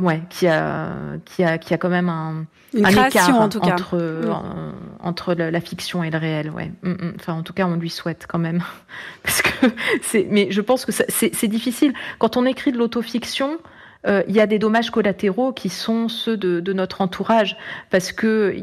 ouais, 0.02 0.22
qu'il 0.30 0.48
y 0.48 0.52
a, 0.52 0.90
qu'il 1.24 1.46
y 1.46 1.48
a, 1.48 1.58
qu'il 1.60 1.72
y 1.72 1.74
a 1.76 1.78
quand 1.78 1.90
même 1.90 2.10
un, 2.10 2.46
Une 2.74 2.86
un 2.86 2.90
écart 2.90 3.40
en 3.40 3.48
tout 3.48 3.60
cas. 3.60 3.74
entre, 3.74 3.98
hmm. 3.98 4.74
entre 5.06 5.36
la, 5.36 5.62
fiction 5.62 6.04
et 6.04 6.10
le 6.10 6.18
réel. 6.18 6.50
Ouais. 6.50 6.72
Hmm, 6.82 7.12
enfin, 7.20 7.34
en 7.34 7.44
tout 7.44 7.54
cas, 7.54 7.68
on 7.68 7.76
lui 7.76 7.92
souhaite 7.92 8.26
quand 8.28 8.40
même. 8.40 8.64
Parce 9.24 9.44
que 9.44 9.68
c'est, 10.02 10.28
mais 10.32 10.48
je 10.50 10.62
pense 10.62 10.86
que 10.86 10.92
c'est 10.92 11.48
difficile. 11.48 11.94
Quand 12.18 12.38
on 12.38 12.46
écrit 12.46 12.72
de 12.72 12.78
l'autofiction, 12.78 13.60
euh, 14.08 14.24
il 14.28 14.36
y 14.36 14.42
a 14.42 14.48
des 14.48 14.60
dommages 14.60 14.90
collatéraux 14.90 15.54
qui 15.54 15.70
sont 15.70 16.10
ceux 16.10 16.36
de, 16.36 16.60
de 16.60 16.74
notre 16.74 17.02
entourage. 17.02 17.56
Parce 17.92 18.12
que 18.12 18.56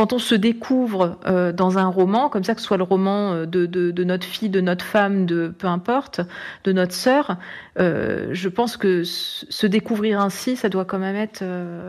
quand 0.00 0.14
on 0.14 0.18
se 0.18 0.34
découvre 0.34 1.18
euh, 1.26 1.52
dans 1.52 1.76
un 1.76 1.88
roman, 1.88 2.30
comme 2.30 2.42
ça 2.42 2.54
que 2.54 2.62
ce 2.62 2.66
soit 2.66 2.78
le 2.78 2.84
roman 2.84 3.34
euh, 3.34 3.44
de, 3.44 4.02
notre 4.02 4.26
fille, 4.26 4.48
de 4.48 4.62
notre 4.62 4.82
femme, 4.82 5.26
de 5.26 5.48
peu 5.48 5.66
importe, 5.66 6.22
de 6.64 6.72
notre 6.72 6.94
sœur, 6.94 7.36
euh, 7.78 8.30
je 8.32 8.48
pense 8.48 8.78
que 8.78 9.04
se 9.04 9.66
découvrir 9.66 10.18
ainsi, 10.22 10.56
ça 10.56 10.70
doit 10.70 10.86
quand 10.86 10.98
même 10.98 11.16
être 11.16 11.44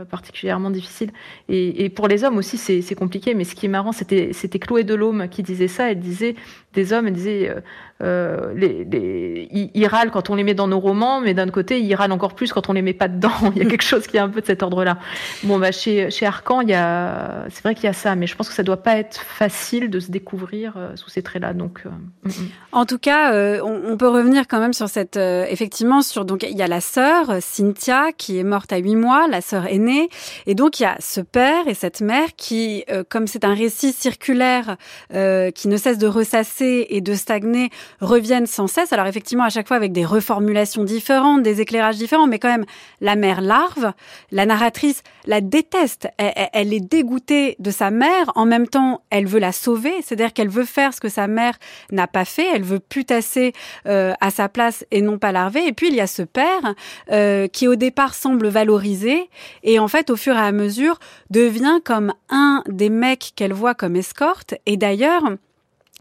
particulièrement 0.10 0.72
difficile. 0.72 1.12
Et, 1.48 1.86
et, 1.86 1.90
pour 1.90 2.10
les 2.10 2.26
hommes 2.26 2.38
aussi, 2.38 2.58
c'est 2.58 2.96
compliqué. 2.96 3.34
Mais 3.34 3.46
ce 3.46 3.56
qui 3.56 3.68
est 3.68 3.70
marrant, 3.70 3.94
c'était 3.94 4.60
Chloé 4.60 4.84
Delhomme 4.84 5.30
qui 5.30 5.42
disait 5.42 5.70
ça. 5.70 5.90
Elle 5.90 6.00
disait 6.02 6.36
des 6.74 6.92
hommes, 6.92 7.08
elle 7.08 7.14
disait 7.14 7.56
euh, 8.02 8.54
les, 8.56 9.48
ils, 9.74 9.88
râlent 9.88 10.12
quand 10.12 10.30
on 10.30 10.36
les 10.36 10.44
met 10.44 10.54
dans 10.54 10.68
nos 10.68 10.80
romans, 10.80 11.22
mais 11.22 11.34
d'un 11.34 11.48
côté, 11.50 11.80
ils 11.80 11.94
râlent 11.96 12.12
encore 12.12 12.34
plus 12.34 12.52
quand 12.52 12.70
on 12.70 12.74
les 12.74 12.82
met 12.82 12.94
pas 12.94 13.08
dedans. 13.08 13.32
il 13.56 13.62
y 13.62 13.66
a 13.66 13.70
quelque 13.70 13.84
chose 13.84 14.08
qui 14.08 14.18
est 14.18 14.22
un 14.22 14.30
peu 14.30 14.42
de 14.42 14.46
cet 14.46 14.64
ordre-là. 14.64 14.98
Bon, 15.44 15.60
bah, 15.60 15.72
chez, 15.72 16.10
chez 16.10 16.26
Arcan, 16.26 16.62
il 16.62 16.70
y 16.70 16.74
a, 16.74 17.46
c'est 17.50 17.64
vrai 17.64 17.76
qu'il 17.76 17.86
y 17.86 17.88
a 17.88 17.94
ça, 17.94 18.16
mais 18.16 18.28
je 18.28 18.36
pense 18.36 18.50
que 18.50 18.56
ça 18.56 18.64
doit 18.64 18.82
pas 18.82 18.98
être 18.98 19.22
facile 19.22 19.90
de 19.90 20.00
se 20.00 20.12
découvrir 20.12 20.74
euh, 20.78 20.96
sous 20.96 21.10
ces 21.10 21.22
traits-là. 21.22 21.54
Donc, 21.54 21.82
euh, 21.86 21.90
mm, 22.24 22.30
mm. 22.30 22.50
en 22.72 22.86
tout 22.86 22.98
cas, 22.98 23.34
euh, 23.34 23.62
on, 23.64 23.92
on, 23.92 23.98
peut 23.98 24.08
revenir 24.08 24.48
quand 24.48 24.60
même 24.60 24.74
sur 24.74 24.90
cette, 24.90 25.18
effectivement, 25.18 26.02
sur 26.02 26.26
donc 26.26 26.44
il 26.44 26.58
y 26.58 26.62
a 26.62 26.68
la 26.68 26.82
sœur 26.82 27.38
Cynthia 27.40 28.12
qui 28.18 28.40
est 28.40 28.44
morte 28.44 28.72
à 28.74 28.78
huit 28.78 28.96
mois, 28.96 29.28
la 29.28 29.42
sœur 29.42 29.68
aînée, 29.68 30.10
et 30.48 30.56
donc 30.56 30.80
il 30.80 30.84
y 30.84 30.86
a 30.86 30.96
ce 31.00 31.22
père 31.22 31.68
et 31.68 31.74
cette 31.74 32.02
mère 32.02 32.30
qui, 32.36 32.86
comme 33.10 33.28
c'est 33.28 33.46
un 33.46 33.54
récit 33.54 33.94
circulaire 33.94 34.78
qui 35.10 35.68
ne 35.68 35.78
cesse 35.78 35.98
de 35.98 36.08
ressasser 36.08 36.88
et 36.90 37.02
de 37.02 37.14
stagner 37.14 37.70
reviennent 38.00 38.48
sans 38.48 38.68
cesse. 38.68 38.94
Alors 38.94 39.08
effectivement, 39.08 39.44
à 39.44 39.50
chaque 39.50 39.68
fois 39.68 39.78
avec 39.78 39.92
des 39.92 40.06
reformulations 40.06 40.84
différentes, 40.84 41.44
des 41.44 41.62
éclairages 41.62 41.98
différents, 41.98 42.28
mais 42.28 42.40
quand 42.40 42.50
même, 42.50 42.66
la 43.02 43.16
mère 43.16 43.42
larve, 43.42 43.94
la 44.32 44.46
narratrice 44.46 45.04
la 45.26 45.42
déteste. 45.42 46.08
Elle, 46.18 46.74
est 46.74 46.80
dégoûtée 46.80 47.56
de 47.60 47.72
sa 47.72 47.92
mère. 47.92 48.32
En 48.36 48.46
même 48.46 48.68
temps, 48.68 49.02
elle 49.10 49.28
veut 49.28 49.40
la 49.40 49.52
sauver, 49.52 49.94
c'est-à-dire 50.02 50.34
qu'elle 50.34 50.50
veut 50.50 50.66
faire 50.66 50.94
ce 50.94 51.00
que 51.00 51.10
sa 51.10 51.28
mère 51.28 51.58
n'a 51.92 52.08
pas 52.08 52.26
fait. 52.26 52.48
Elle 52.54 52.64
veut 52.64 52.80
putasser 52.80 53.54
euh, 53.88 54.14
à 54.22 54.32
sa 54.32 54.50
place 54.50 54.86
et 54.92 55.02
non 55.02 55.18
pas 55.18 55.32
larver. 55.32 55.66
Et 55.68 55.74
puis 55.74 55.88
il 55.90 55.96
y 55.96 56.02
a 56.02 56.08
ce 56.08 56.24
père 56.24 56.74
euh, 57.12 57.48
qui 57.48 57.68
au 57.68 57.76
départ 57.76 58.14
semble 58.14 58.48
valorisé 58.48 59.30
et 59.64 59.80
en 59.80 59.88
fait 59.88 60.10
au 60.10 60.16
fur 60.16 60.36
et 60.36 60.40
à 60.40 60.52
mesure 60.52 61.00
devient 61.30 61.80
comme 61.84 62.14
un 62.30 62.64
des 62.68 62.90
mecs 62.90 63.34
qu'elle 63.36 63.54
voit 63.54 63.76
comme 63.76 63.96
escorte. 63.96 64.56
Et 64.66 64.78
d'ailleurs, 64.78 65.24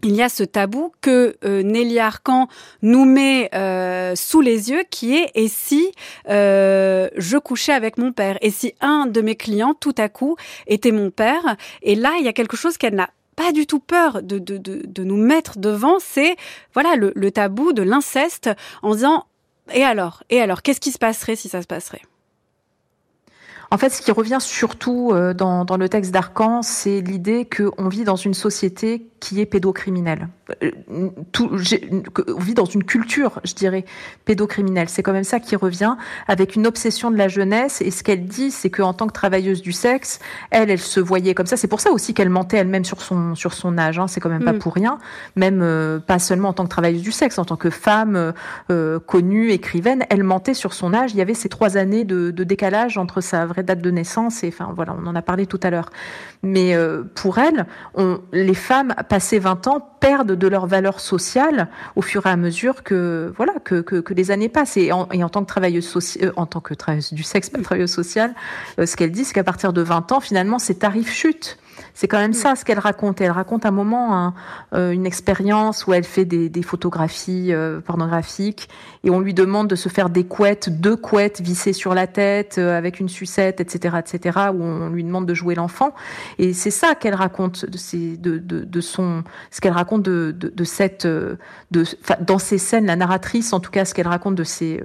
il 0.03 0.15
y 0.15 0.21
a 0.21 0.29
ce 0.29 0.43
tabou 0.43 0.91
que 1.01 1.35
euh, 1.43 1.63
Nelly 1.63 1.99
Arcan 1.99 2.47
nous 2.81 3.05
met 3.05 3.49
euh, 3.53 4.15
sous 4.15 4.41
les 4.41 4.71
yeux 4.71 4.83
qui 4.89 5.15
est 5.15 5.31
et 5.35 5.47
si 5.47 5.91
euh, 6.29 7.09
je 7.17 7.37
couchais 7.37 7.73
avec 7.73 7.97
mon 7.97 8.11
père? 8.11 8.37
Et 8.41 8.51
si 8.51 8.73
un 8.81 9.05
de 9.05 9.21
mes 9.21 9.35
clients 9.35 9.73
tout 9.73 9.95
à 9.97 10.09
coup 10.09 10.35
était 10.67 10.91
mon 10.91 11.11
père? 11.11 11.55
Et 11.81 11.95
là 11.95 12.15
il 12.19 12.25
y 12.25 12.27
a 12.27 12.33
quelque 12.33 12.57
chose 12.57 12.77
qu'elle 12.77 12.95
n'a 12.95 13.09
pas 13.35 13.51
du 13.51 13.65
tout 13.65 13.79
peur 13.79 14.21
de, 14.21 14.39
de, 14.39 14.57
de, 14.57 14.81
de 14.85 15.03
nous 15.03 15.17
mettre 15.17 15.57
devant 15.57 15.97
c'est 15.99 16.35
voilà 16.73 16.95
le, 16.95 17.11
le 17.15 17.31
tabou 17.31 17.73
de 17.73 17.81
l'inceste 17.81 18.49
en 18.81 18.93
disant 18.93 19.25
et 19.73 19.83
alors? 19.83 20.23
Et 20.29 20.41
alors 20.41 20.63
qu'est-ce 20.63 20.81
qui 20.81 20.91
se 20.91 20.99
passerait 20.99 21.35
si 21.35 21.47
ça 21.47 21.61
se 21.61 21.67
passerait? 21.67 22.01
En 23.73 23.77
fait, 23.77 23.89
ce 23.89 24.01
qui 24.01 24.11
revient 24.11 24.39
surtout 24.41 25.11
euh, 25.13 25.33
dans, 25.33 25.63
dans 25.63 25.77
le 25.77 25.87
texte 25.87 26.11
d'Arcan, 26.11 26.61
c'est 26.61 26.99
l'idée 26.99 27.47
qu'on 27.47 27.87
vit 27.87 28.03
dans 28.03 28.17
une 28.17 28.33
société 28.33 29.07
qui 29.21 29.39
est 29.39 29.45
pédocriminelle. 29.45 30.27
Euh, 30.63 30.71
tout, 31.31 31.49
on 32.27 32.39
vit 32.39 32.53
dans 32.53 32.65
une 32.65 32.83
culture, 32.83 33.39
je 33.45 33.53
dirais, 33.53 33.85
pédocriminelle. 34.25 34.89
C'est 34.89 35.03
quand 35.03 35.13
même 35.13 35.23
ça 35.23 35.39
qui 35.39 35.55
revient, 35.55 35.95
avec 36.27 36.55
une 36.55 36.67
obsession 36.67 37.11
de 37.11 37.17
la 37.17 37.29
jeunesse. 37.29 37.81
Et 37.81 37.91
ce 37.91 38.03
qu'elle 38.03 38.25
dit, 38.25 38.51
c'est 38.51 38.69
qu'en 38.69 38.93
tant 38.93 39.07
que 39.07 39.13
travailleuse 39.13 39.61
du 39.61 39.71
sexe, 39.71 40.19
elle, 40.49 40.69
elle 40.69 40.79
se 40.79 40.99
voyait 40.99 41.33
comme 41.33 41.45
ça. 41.45 41.55
C'est 41.55 41.67
pour 41.67 41.79
ça 41.79 41.91
aussi 41.91 42.13
qu'elle 42.13 42.29
mentait 42.29 42.57
elle-même 42.57 42.83
sur 42.83 43.01
son 43.01 43.35
sur 43.35 43.53
son 43.53 43.77
âge. 43.77 43.99
Hein. 43.99 44.07
C'est 44.07 44.19
quand 44.19 44.29
même 44.29 44.43
pas 44.43 44.53
mm. 44.53 44.59
pour 44.59 44.73
rien. 44.73 44.97
Même 45.35 45.61
euh, 45.61 45.99
pas 45.99 46.19
seulement 46.19 46.49
en 46.49 46.53
tant 46.53 46.63
que 46.63 46.69
travailleuse 46.69 47.03
du 47.03 47.11
sexe, 47.11 47.37
en 47.37 47.45
tant 47.45 47.57
que 47.57 47.69
femme 47.69 48.33
euh, 48.69 48.99
connue, 48.99 49.51
écrivaine, 49.51 50.03
elle 50.09 50.23
mentait 50.23 50.55
sur 50.55 50.73
son 50.73 50.93
âge. 50.93 51.11
Il 51.13 51.17
y 51.17 51.21
avait 51.21 51.35
ces 51.35 51.47
trois 51.47 51.77
années 51.77 52.03
de, 52.03 52.31
de 52.31 52.43
décalage 52.43 52.97
entre 52.97 53.21
sa 53.21 53.45
vraie 53.45 53.60
date 53.63 53.81
de 53.81 53.91
naissance 53.91 54.43
et, 54.43 54.47
enfin 54.49 54.71
voilà, 54.75 54.95
on 54.99 55.05
en 55.07 55.15
a 55.15 55.21
parlé 55.21 55.45
tout 55.45 55.59
à 55.63 55.69
l'heure. 55.69 55.89
Mais 56.43 56.75
pour 57.15 57.37
elle, 57.37 57.67
on, 57.93 58.19
les 58.33 58.55
femmes 58.55 58.95
passé 59.07 59.37
20 59.37 59.67
ans, 59.67 59.91
perdent 59.99 60.31
de 60.31 60.47
leur 60.47 60.65
valeur 60.65 60.99
sociale 60.99 61.69
au 61.95 62.01
fur 62.01 62.25
et 62.25 62.29
à 62.29 62.35
mesure 62.35 62.83
que 62.83 63.31
voilà 63.37 63.53
que, 63.63 63.81
que, 63.81 64.13
les 64.13 64.31
années 64.31 64.49
passent. 64.49 64.77
Et 64.77 64.91
en, 64.91 65.07
et 65.11 65.23
en 65.23 65.29
tant 65.29 65.41
que 65.41 65.47
travailleuse 65.47 65.87
sociale, 65.87 66.29
euh, 66.29 66.33
en 66.35 66.45
tant 66.45 66.59
que 66.59 66.73
travailleuse 66.73 67.13
du 67.13 67.23
sexe, 67.23 67.49
pas 67.49 67.61
travailleuse 67.61 67.91
sociale, 67.91 68.33
euh, 68.79 68.85
ce 68.85 68.95
qu'elle 68.97 69.11
dit, 69.11 69.23
c'est 69.23 69.33
qu'à 69.33 69.43
partir 69.43 69.73
de 69.73 69.81
20 69.81 70.11
ans, 70.11 70.19
finalement, 70.19 70.59
ces 70.59 70.75
tarifs 70.75 71.11
chutent. 71.11 71.57
C'est 71.93 72.07
quand 72.07 72.19
même 72.19 72.33
ça 72.33 72.55
ce 72.55 72.65
qu'elle 72.65 72.79
raconte. 72.79 73.21
Elle 73.21 73.31
raconte 73.31 73.65
un 73.65 73.71
moment 73.71 74.33
euh, 74.73 74.91
une 74.91 75.05
expérience 75.05 75.87
où 75.87 75.93
elle 75.93 76.03
fait 76.03 76.25
des, 76.25 76.49
des 76.49 76.61
photographies 76.61 77.53
euh, 77.53 77.79
pornographiques 77.81 78.69
et 79.03 79.09
on 79.09 79.19
lui 79.19 79.33
demande 79.33 79.67
de 79.67 79.75
se 79.75 79.89
faire 79.89 80.09
des 80.09 80.23
couettes, 80.23 80.69
deux 80.69 80.95
couettes 80.95 81.41
vissées 81.41 81.73
sur 81.73 81.93
la 81.93 82.07
tête 82.07 82.55
euh, 82.57 82.77
avec 82.77 82.99
une 82.99 83.09
sucette, 83.09 83.59
etc., 83.59 83.97
etc. 83.99 84.39
Où 84.53 84.63
on 84.63 84.89
lui 84.89 85.03
demande 85.03 85.25
de 85.25 85.33
jouer 85.33 85.55
l'enfant. 85.55 85.93
Et 86.37 86.53
c'est 86.53 86.71
ça 86.71 86.95
qu'elle 86.95 87.15
raconte 87.15 87.65
de, 87.65 88.15
de, 88.15 88.37
de, 88.37 88.63
de, 88.63 88.81
son, 88.81 89.23
ce 89.49 89.61
qu'elle 89.61 89.73
raconte 89.73 90.03
de, 90.03 90.33
de, 90.37 90.49
de 90.49 90.63
cette, 90.63 91.05
de, 91.05 91.37
dans 92.21 92.39
ces 92.39 92.57
scènes, 92.57 92.85
la 92.85 92.95
narratrice, 92.95 93.53
en 93.53 93.59
tout 93.59 93.71
cas, 93.71 93.85
ce 93.85 93.93
qu'elle 93.93 94.07
raconte 94.07 94.35
de 94.35 94.43
ses, 94.43 94.83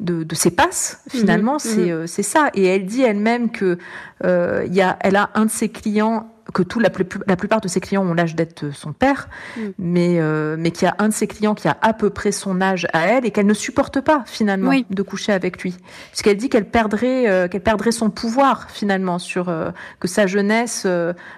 de, 0.00 0.22
de 0.22 0.34
ses 0.34 0.50
passes. 0.50 1.02
Finalement, 1.08 1.58
mhm. 1.64 2.06
c'est 2.06 2.22
ça. 2.22 2.50
Et 2.54 2.64
elle 2.64 2.86
dit 2.86 3.02
elle-même 3.02 3.50
que 3.50 3.78
il 4.24 4.74
y 4.74 4.80
a, 4.80 4.96
elle 5.00 5.16
a 5.16 5.30
un 5.34 5.46
de 5.46 5.50
ses 5.50 5.68
clients 5.68 6.21
que 6.52 6.62
tout, 6.62 6.80
la, 6.80 6.90
la, 7.26 7.36
plupart 7.36 7.60
de 7.60 7.68
ses 7.68 7.80
clients 7.80 8.04
ont 8.04 8.14
l'âge 8.14 8.34
d'être 8.34 8.72
son 8.72 8.92
père, 8.92 9.28
mm. 9.56 9.60
mais, 9.78 10.20
euh, 10.20 10.56
mais 10.58 10.70
qu'il 10.70 10.86
y 10.86 10.88
a 10.88 10.94
un 10.98 11.08
de 11.08 11.12
ses 11.12 11.26
clients 11.26 11.54
qui 11.54 11.68
a 11.68 11.76
à 11.80 11.92
peu 11.92 12.10
près 12.10 12.32
son 12.32 12.60
âge 12.60 12.86
à 12.92 13.06
elle 13.06 13.26
et 13.26 13.30
qu'elle 13.30 13.46
ne 13.46 13.54
supporte 13.54 14.00
pas 14.00 14.22
finalement 14.26 14.72
de 14.88 15.02
coucher 15.02 15.32
avec 15.32 15.62
lui. 15.62 15.76
Parce 16.10 16.22
qu'elle 16.22 16.36
dit 16.36 16.48
qu'elle 16.48 16.68
perdrait, 16.68 17.28
euh, 17.28 17.48
qu'elle 17.48 17.62
perdrait 17.62 17.92
son 17.92 18.10
pouvoir 18.10 18.70
finalement 18.70 19.18
sur 19.18 19.48
euh, 19.48 19.70
que 20.00 20.08
sa 20.08 20.26
jeunesse 20.26 20.86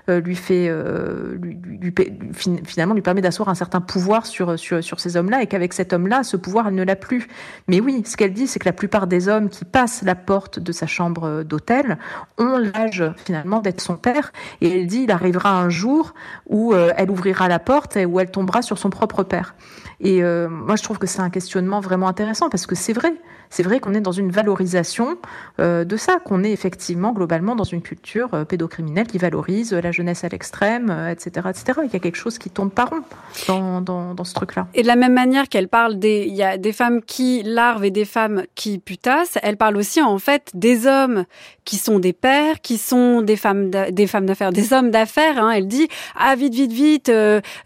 lui 0.08 0.36
fait, 0.36 0.70
lui, 1.40 1.58
lui, 1.80 1.94
finalement 2.64 2.94
lui 2.94 3.02
permet 3.02 3.20
d'asseoir 3.20 3.48
un 3.48 3.54
certain 3.54 3.80
pouvoir 3.80 4.26
sur, 4.26 4.58
sur, 4.58 4.82
sur 4.82 5.00
ces 5.00 5.16
hommes-là 5.16 5.42
et 5.42 5.46
qu'avec 5.46 5.72
cet 5.72 5.92
homme-là, 5.92 6.22
ce 6.22 6.36
pouvoir, 6.36 6.68
elle 6.68 6.74
ne 6.74 6.84
l'a 6.84 6.96
plus. 6.96 7.28
Mais 7.68 7.80
oui, 7.80 8.02
ce 8.04 8.16
qu'elle 8.16 8.32
dit, 8.32 8.46
c'est 8.46 8.58
que 8.58 8.66
la 8.66 8.72
plupart 8.72 9.06
des 9.06 9.28
hommes 9.28 9.48
qui 9.48 9.64
passent 9.64 10.02
la 10.02 10.14
porte 10.14 10.58
de 10.58 10.72
sa 10.72 10.86
chambre 10.86 11.42
d'hôtel 11.42 11.98
ont 12.38 12.58
l'âge 12.58 13.04
finalement 13.24 13.60
d'être 13.60 13.80
son 13.80 13.96
père 13.96 14.32
et 14.60 14.80
elle 14.80 14.86
dit 14.86 15.03
il 15.04 15.10
arrivera 15.10 15.58
un 15.60 15.68
jour 15.68 16.14
où 16.46 16.72
euh, 16.72 16.92
elle 16.96 17.10
ouvrira 17.10 17.48
la 17.48 17.58
porte 17.58 17.96
et 17.96 18.04
où 18.06 18.20
elle 18.20 18.30
tombera 18.30 18.62
sur 18.62 18.78
son 18.78 18.90
propre 18.90 19.22
père. 19.22 19.54
Et 20.00 20.22
euh, 20.22 20.48
moi, 20.48 20.76
je 20.76 20.82
trouve 20.82 20.98
que 20.98 21.06
c'est 21.06 21.20
un 21.20 21.30
questionnement 21.30 21.80
vraiment 21.80 22.08
intéressant 22.08 22.48
parce 22.50 22.66
que 22.66 22.74
c'est 22.74 22.92
vrai. 22.92 23.14
C'est 23.50 23.62
vrai 23.62 23.78
qu'on 23.78 23.94
est 23.94 24.00
dans 24.00 24.10
une 24.10 24.32
valorisation 24.32 25.16
euh, 25.60 25.84
de 25.84 25.96
ça, 25.96 26.18
qu'on 26.18 26.42
est 26.42 26.50
effectivement 26.50 27.12
globalement 27.12 27.54
dans 27.54 27.64
une 27.64 27.82
culture 27.82 28.44
pédocriminelle 28.46 29.06
qui 29.06 29.18
valorise 29.18 29.72
la 29.72 29.92
jeunesse 29.92 30.24
à 30.24 30.28
l'extrême, 30.28 30.90
etc., 31.10 31.46
etc. 31.50 31.80
Il 31.84 31.92
y 31.92 31.96
a 31.96 32.00
quelque 32.00 32.16
chose 32.16 32.38
qui 32.38 32.50
tourne 32.50 32.70
pas 32.70 32.86
rond 32.86 33.02
dans, 33.82 34.14
dans, 34.14 34.24
ce 34.24 34.34
truc-là. 34.34 34.66
Et 34.74 34.82
de 34.82 34.88
la 34.88 34.96
même 34.96 35.12
manière 35.12 35.48
qu'elle 35.48 35.68
parle 35.68 36.00
des, 36.00 36.26
y 36.26 36.42
a 36.42 36.58
des 36.58 36.72
femmes 36.72 37.00
qui 37.02 37.42
larvent 37.44 37.84
et 37.84 37.92
des 37.92 38.04
femmes 38.04 38.42
qui 38.56 38.78
putassent, 38.78 39.38
elle 39.42 39.56
parle 39.56 39.76
aussi 39.76 40.02
en 40.02 40.18
fait 40.18 40.50
des 40.54 40.88
hommes 40.88 41.24
qui 41.64 41.76
sont 41.76 41.98
des 41.98 42.12
pères, 42.12 42.60
qui 42.60 42.78
sont 42.78 43.22
des 43.22 43.36
femmes, 43.36 43.70
des 43.70 44.06
femmes 44.06 44.26
d'affaires, 44.26 44.52
des 44.52 44.72
hommes 44.72 44.90
d'affaires. 44.90 45.42
Hein. 45.42 45.52
Elle 45.52 45.68
dit 45.68 45.88
ah 46.16 46.34
vite, 46.36 46.54
vite, 46.54 46.72
vite, 46.72 47.12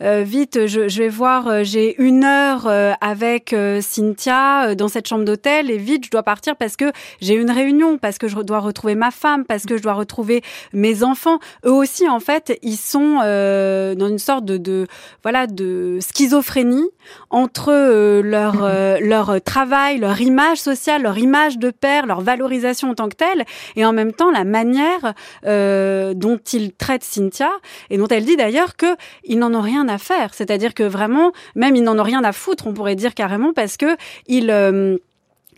vite, 0.01 0.67
je, 0.67 0.89
je 0.89 1.03
vais 1.03 1.09
voir, 1.09 1.65
j'ai 1.65 2.01
une 2.01 2.25
heure 2.25 2.67
euh, 2.67 2.93
avec 3.01 3.53
euh, 3.53 3.81
Cynthia 3.81 4.69
euh, 4.69 4.75
dans 4.75 4.89
cette 4.89 5.07
chambre 5.07 5.25
d'hôtel 5.25 5.71
et 5.71 5.79
vite, 5.79 6.05
je 6.07 6.11
dois 6.11 6.23
partir 6.23 6.57
parce 6.57 6.77
que 6.77 6.93
j'ai 7.21 7.35
une 7.35 7.51
réunion, 7.51 7.99
parce 7.99 8.19
que 8.19 8.29
je 8.29 8.37
dois 8.41 8.61
retrouver 8.61 8.95
ma 8.95 9.11
femme, 9.11 9.45
parce 9.45 9.65
que 9.65 9.77
je 9.77 9.83
dois 9.83 9.95
retrouver 9.95 10.43
mes 10.73 11.03
enfants. 11.03 11.39
Eux 11.65 11.73
aussi, 11.73 12.09
en 12.09 12.21
fait, 12.21 12.59
ils 12.63 12.77
sont 12.77 13.17
dans 13.17 14.09
une 14.09 14.19
sorte 14.19 14.45
de, 14.45 14.57
de 14.57 14.87
voilà 15.23 15.47
de 15.47 15.99
schizophrénie 16.01 16.89
entre 17.31 17.73
leur 18.21 18.55
leur 19.01 19.41
travail, 19.43 19.99
leur 19.99 20.21
image 20.21 20.59
sociale, 20.59 21.03
leur 21.03 21.19
image 21.19 21.59
de 21.59 21.71
père, 21.71 22.07
leur 22.07 22.21
valorisation 22.21 22.91
en 22.91 22.95
tant 22.95 23.09
que 23.09 23.17
telle, 23.17 23.45
et 23.77 23.85
en 23.89 23.93
même 23.93 24.13
temps 24.13 24.31
la 24.31 24.45
manière 24.45 25.15
dont 25.45 26.41
ils 26.53 26.73
traitent 26.73 27.05
Cynthia 27.05 27.51
et 27.91 27.99
dont 27.99 28.09
elle 28.09 28.25
dit 28.25 28.37
d'ailleurs 28.37 28.77
que 28.77 28.97
ils 29.25 29.39
n'en 29.39 29.55
ont 29.55 29.61
rien 29.61 29.89
à 29.89 29.99
faire. 29.99 30.35
C'est-à-dire 30.35 30.75
que 30.75 30.83
vraiment, 30.83 31.33
même 31.55 31.77
ils 31.77 31.83
n'en 31.83 31.99
ont 31.99 32.03
rien 32.03 32.23
à 32.25 32.33
foutre, 32.33 32.67
on 32.67 32.75
pourrait 32.75 32.97
dire 32.97 33.15
carrément, 33.15 33.53
parce 33.53 33.77
que 33.77 33.97
ils 34.27 34.51
euh, 34.51 34.97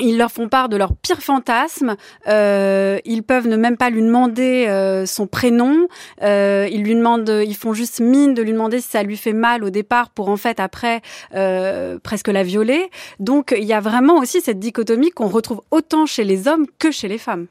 ils 0.01 0.17
leur 0.17 0.33
font 0.33 0.49
part 0.49 0.69
de 0.69 0.77
leurs 0.77 0.95
pires 0.97 1.23
fantasmes. 1.23 1.97
Euh, 2.27 2.99
ils 3.05 3.23
peuvent 3.23 3.47
ne 3.47 3.57
même 3.57 3.77
pas 3.77 3.91
lui 3.91 4.03
demander 4.03 4.67
euh, 4.69 5.07
son 5.07 5.27
prénom. 5.27 5.87
Euh, 6.23 6.69
ils 6.71 6.83
lui 6.83 6.95
demandent, 6.95 7.43
ils 7.47 7.57
font 7.57 7.75
juste 7.75 8.01
mine 8.01 8.35
de 8.35 8.43
lui 8.43 8.53
demander 8.53 8.81
si 8.81 8.89
ça 8.89 9.03
lui 9.03 9.17
fait 9.17 9.33
mal 9.33 9.63
au 9.63 9.71
départ 9.71 10.11
pour 10.11 10.29
en 10.29 10.37
fait 10.37 10.59
après 10.59 11.03
euh, 11.35 11.99
presque 12.03 12.29
la 12.29 12.43
violer. 12.43 12.91
Donc 13.19 13.55
il 13.57 13.65
y 13.65 13.73
a 13.73 13.81
vraiment 13.81 14.19
aussi 14.19 14.41
cette 14.41 14.59
dichotomie 14.59 15.11
qu'on 15.11 15.29
retrouve 15.29 15.61
autant 15.71 16.07
chez 16.07 16.25
les 16.25 16.49
hommes 16.49 16.67
que 16.79 16.91
chez 16.91 17.09
les 17.09 17.19
femmes. 17.19 17.47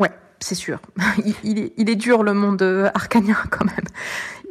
Ouais, 0.00 0.10
c'est 0.40 0.54
sûr. 0.54 0.80
Il, 1.44 1.58
est, 1.58 1.72
il, 1.76 1.90
est, 1.90 1.96
dur 1.96 2.22
le 2.22 2.34
monde 2.34 2.62
arcanien 2.94 3.36
quand 3.50 3.64
même. 3.64 3.86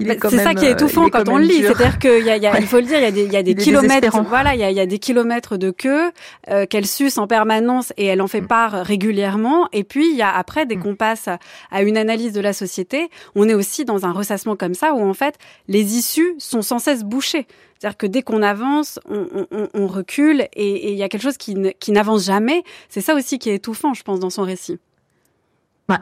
Bah, 0.05 0.15
c'est 0.29 0.37
ça 0.37 0.53
qui 0.53 0.65
est 0.65 0.71
étouffant 0.71 1.09
quand 1.09 1.27
on 1.29 1.37
le 1.37 1.45
lit, 1.45 1.61
c'est-à-dire 1.61 1.99
qu'il 1.99 2.25
y 2.25 2.29
a, 2.29 2.37
y 2.37 2.47
a 2.47 2.59
il 2.59 2.65
faut 2.65 2.77
le 2.79 2.85
dire, 2.85 2.97
il 2.97 3.03
y 3.03 3.05
a 3.05 3.11
des, 3.11 3.23
il 3.23 3.31
y 3.31 3.37
a 3.37 3.43
des 3.43 3.55
kilomètres, 3.55 4.21
voilà, 4.23 4.55
il 4.55 4.59
y 4.59 4.63
a, 4.63 4.71
y 4.71 4.79
a, 4.79 4.85
des 4.85 4.99
kilomètres 4.99 5.57
de 5.57 5.71
queue 5.71 6.11
euh, 6.49 6.65
qu'elle 6.65 6.87
suce 6.87 7.17
en 7.17 7.27
permanence 7.27 7.93
et 7.97 8.05
elle 8.05 8.21
en 8.21 8.27
fait 8.27 8.41
mm. 8.41 8.47
part 8.47 8.71
régulièrement. 8.73 9.67
Et 9.71 9.83
puis 9.83 10.09
il 10.09 10.17
y 10.17 10.21
a 10.21 10.33
après, 10.35 10.65
dès 10.65 10.75
mm. 10.75 10.83
qu'on 10.83 10.95
passe 10.95 11.29
à 11.71 11.81
une 11.83 11.97
analyse 11.97 12.33
de 12.33 12.41
la 12.41 12.53
société, 12.53 13.09
on 13.35 13.47
est 13.47 13.53
aussi 13.53 13.85
dans 13.85 14.05
un 14.05 14.11
ressassement 14.11 14.55
comme 14.55 14.73
ça 14.73 14.93
où 14.93 15.01
en 15.01 15.13
fait 15.13 15.35
les 15.67 15.97
issues 15.97 16.35
sont 16.39 16.61
sans 16.61 16.79
cesse 16.79 17.03
bouchées. 17.03 17.47
C'est-à-dire 17.79 17.97
que 17.97 18.07
dès 18.07 18.21
qu'on 18.21 18.43
avance, 18.43 18.99
on, 19.09 19.47
on, 19.51 19.67
on 19.73 19.87
recule 19.87 20.47
et 20.53 20.91
il 20.91 20.97
y 20.97 21.03
a 21.03 21.09
quelque 21.09 21.23
chose 21.23 21.37
qui 21.37 21.91
n'avance 21.91 22.25
jamais. 22.25 22.63
C'est 22.89 23.01
ça 23.01 23.15
aussi 23.15 23.39
qui 23.39 23.49
est 23.49 23.55
étouffant, 23.55 23.95
je 23.95 24.03
pense, 24.03 24.19
dans 24.19 24.29
son 24.29 24.43
récit 24.43 24.79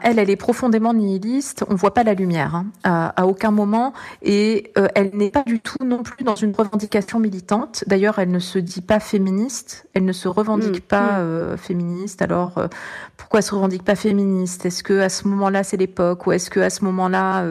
elle, 0.02 0.18
elle 0.18 0.30
est 0.30 0.36
profondément 0.36 0.94
nihiliste. 0.94 1.64
On 1.68 1.74
voit 1.74 1.94
pas 1.94 2.04
la 2.04 2.14
lumière 2.14 2.54
hein, 2.54 2.66
à, 2.84 3.26
aucun 3.26 3.50
moment, 3.50 3.92
et 4.22 4.72
euh, 4.78 4.88
elle 4.94 5.10
n'est 5.14 5.30
pas 5.30 5.42
du 5.42 5.60
tout 5.60 5.84
non 5.84 6.02
plus 6.02 6.24
dans 6.24 6.34
une 6.34 6.54
revendication 6.54 7.18
militante. 7.18 7.84
D'ailleurs, 7.86 8.18
elle 8.18 8.30
ne 8.30 8.38
se 8.38 8.58
dit 8.58 8.82
pas 8.82 9.00
féministe. 9.00 9.86
Elle 9.94 10.04
ne 10.04 10.12
se 10.12 10.28
revendique 10.28 10.84
mm, 10.84 10.88
pas 10.88 11.12
mm. 11.12 11.20
Euh, 11.20 11.56
féministe. 11.56 12.22
Alors, 12.22 12.58
euh, 12.58 12.68
pourquoi 13.16 13.40
elle 13.40 13.44
se 13.44 13.54
revendique 13.54 13.84
pas 13.84 13.96
féministe? 13.96 14.66
Est-ce 14.66 14.82
que 14.82 15.00
à 15.00 15.08
ce 15.08 15.26
moment-là, 15.28 15.64
c'est 15.64 15.76
l'époque, 15.76 16.26
ou 16.26 16.32
est-ce 16.32 16.50
que 16.50 16.60
à 16.60 16.70
ce 16.70 16.84
moment-là 16.84 17.44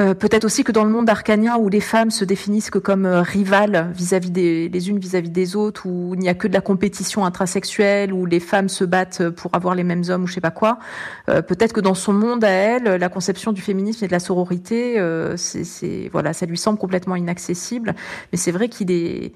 Euh, 0.00 0.12
peut-être 0.12 0.44
aussi 0.44 0.64
que 0.64 0.72
dans 0.72 0.82
le 0.82 0.90
monde 0.90 1.08
arcanien 1.08 1.56
où 1.56 1.68
les 1.68 1.80
femmes 1.80 2.10
se 2.10 2.24
définissent 2.24 2.70
que 2.70 2.80
comme 2.80 3.06
euh, 3.06 3.22
rivales 3.22 3.92
vis-à-vis 3.94 4.32
des 4.32 4.68
les 4.68 4.90
unes 4.90 4.98
vis-à-vis 4.98 5.30
des 5.30 5.54
autres, 5.54 5.86
où 5.86 6.14
il 6.14 6.20
n'y 6.20 6.28
a 6.28 6.34
que 6.34 6.48
de 6.48 6.52
la 6.52 6.60
compétition 6.60 7.24
intrasexuelle, 7.24 8.12
où 8.12 8.26
les 8.26 8.40
femmes 8.40 8.68
se 8.68 8.82
battent 8.82 9.28
pour 9.30 9.54
avoir 9.54 9.76
les 9.76 9.84
mêmes 9.84 10.02
hommes 10.08 10.24
ou 10.24 10.26
je 10.26 10.34
sais 10.34 10.40
pas 10.40 10.50
quoi. 10.50 10.80
Euh, 11.28 11.42
peut-être 11.42 11.72
que 11.72 11.80
dans 11.80 11.94
son 11.94 12.12
monde 12.12 12.42
à 12.42 12.50
elle, 12.50 12.84
la 12.84 13.08
conception 13.08 13.52
du 13.52 13.62
féminisme 13.62 14.04
et 14.04 14.08
de 14.08 14.12
la 14.12 14.18
sororité, 14.18 15.00
c'est 15.36 16.08
voilà, 16.12 16.32
ça 16.32 16.46
lui 16.46 16.58
semble 16.58 16.78
complètement 16.78 17.14
inaccessible. 17.14 17.94
Mais 18.32 18.38
c'est 18.38 18.52
vrai 18.52 18.68
qu'il 18.68 18.90
est 18.90 19.32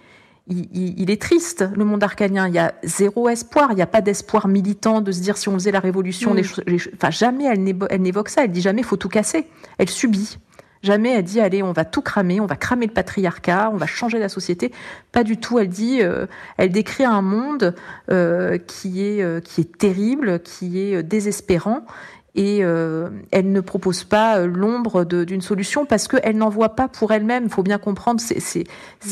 il, 0.49 1.11
est 1.11 1.21
triste, 1.21 1.65
le 1.77 1.85
monde 1.85 2.03
arcanien. 2.03 2.49
Il 2.49 2.55
y 2.55 2.59
a 2.59 2.75
zéro 2.83 3.29
espoir. 3.29 3.69
Il 3.73 3.77
n'y 3.77 3.83
a 3.83 3.87
pas 3.87 4.01
d'espoir 4.01 4.49
militant 4.49 5.03
de 5.03 5.13
se 5.13 5.21
dire 5.21 5.37
si 5.37 5.49
on 5.49 5.55
faisait 5.55 5.73
la 5.73 5.81
révolution, 5.81 6.33
les, 6.33 6.43
mm. 6.43 6.63
les, 6.67 6.79
enfin, 6.95 7.11
jamais 7.11 7.45
elle 7.45 8.03
n'évoque 8.03 8.31
ça. 8.31 8.45
Elle 8.45 8.51
dit 8.51 8.63
jamais 8.63 8.83
faut 8.83 8.97
tout 8.97 9.11
casser. 9.11 9.47
Elle 9.77 9.91
subit. 9.91 10.39
Jamais 10.83 11.11
elle 11.11 11.25
dit 11.25 11.41
allez 11.41 11.63
on 11.63 11.73
va 11.73 11.85
tout 11.85 12.03
cramer, 12.03 12.41
on 12.41 12.47
va 12.47 12.57
cramer 12.57 12.87
le 12.87 12.93
patriarcat, 12.93 13.71
on 13.73 13.77
va 13.77 13.87
changer 13.87 14.19
la 14.19 14.29
société. 14.29 14.73
Pas 15.13 15.25
du 15.25 15.37
tout. 15.37 15.59
Elle 15.59 15.69
dit, 15.69 16.03
euh, 16.03 16.27
elle 16.57 16.71
décrit 16.71 17.05
un 17.05 17.23
monde 17.23 17.75
euh, 18.11 18.29
euh, 18.49 18.59
qui 19.41 19.61
est 19.61 19.79
terrible, 19.79 20.41
qui 20.41 20.81
est 20.81 21.03
désespérant 21.03 21.85
et 22.39 22.61
euh, 22.63 23.09
elle 23.33 23.51
ne 23.51 23.61
propose 23.61 24.05
pas 24.05 24.39
euh, 24.39 24.47
l'ombre 24.47 25.05
d'une 25.05 25.41
solution 25.41 25.87
parce 25.87 26.07
qu'elle 26.07 26.37
n'en 26.37 26.49
voit 26.49 26.77
pas 26.77 26.87
pour 26.87 27.11
elle-même. 27.11 27.43
Il 27.47 27.51
faut 27.51 27.65
bien 27.65 27.79
comprendre, 27.79 28.21
c'est 28.21 28.65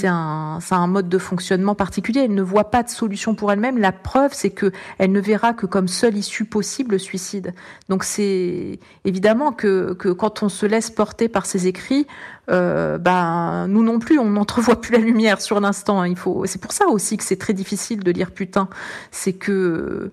un, 0.07 0.61
un 0.71 0.87
mode 0.87 1.09
de 1.09 1.19
fonctionnement 1.19 1.75
particulier. 1.75 2.21
Elle 2.21 2.35
ne 2.35 2.43
voit 2.43 2.71
pas 2.71 2.85
de 2.85 2.89
solution 2.89 3.35
pour 3.35 3.51
elle-même. 3.51 3.79
La 3.79 3.91
preuve, 3.91 4.31
c'est 4.33 4.51
que 4.51 4.71
elle 4.99 5.11
ne 5.11 5.19
verra 5.19 5.55
que 5.55 5.67
comme 5.67 5.89
seule 5.89 6.17
issue 6.17 6.45
possible 6.45 6.93
le 6.93 6.99
suicide. 6.99 7.53
Donc 7.89 8.05
c'est 8.05 8.79
évidemment 9.05 9.51
que, 9.51 9.95
que 9.95 10.11
quand 10.11 10.45
on 10.45 10.49
se 10.49 10.65
laisse 10.65 10.91
porter 10.91 11.29
par 11.29 11.47
ses 11.47 11.67
écrits, 11.67 12.07
euh, 12.49 12.97
ben 12.97 13.67
nous 13.67 13.83
non 13.83 13.99
plus, 13.99 14.21
on 14.21 14.31
n'entrevoit 14.31 14.81
plus 14.81 14.93
la 14.93 15.01
lumière 15.01 15.41
sur 15.41 15.59
l'instant. 15.59 16.05
Il 16.05 16.15
faut, 16.15 16.47
c'est 16.47 16.61
pour 16.61 16.71
ça 16.71 16.87
aussi 16.87 17.17
que 17.17 17.25
c'est 17.25 17.41
très 17.41 17.55
difficile 17.55 18.05
de 18.05 18.11
lire 18.13 18.31
putain. 18.31 18.69
C'est 19.11 19.33
que 19.33 20.13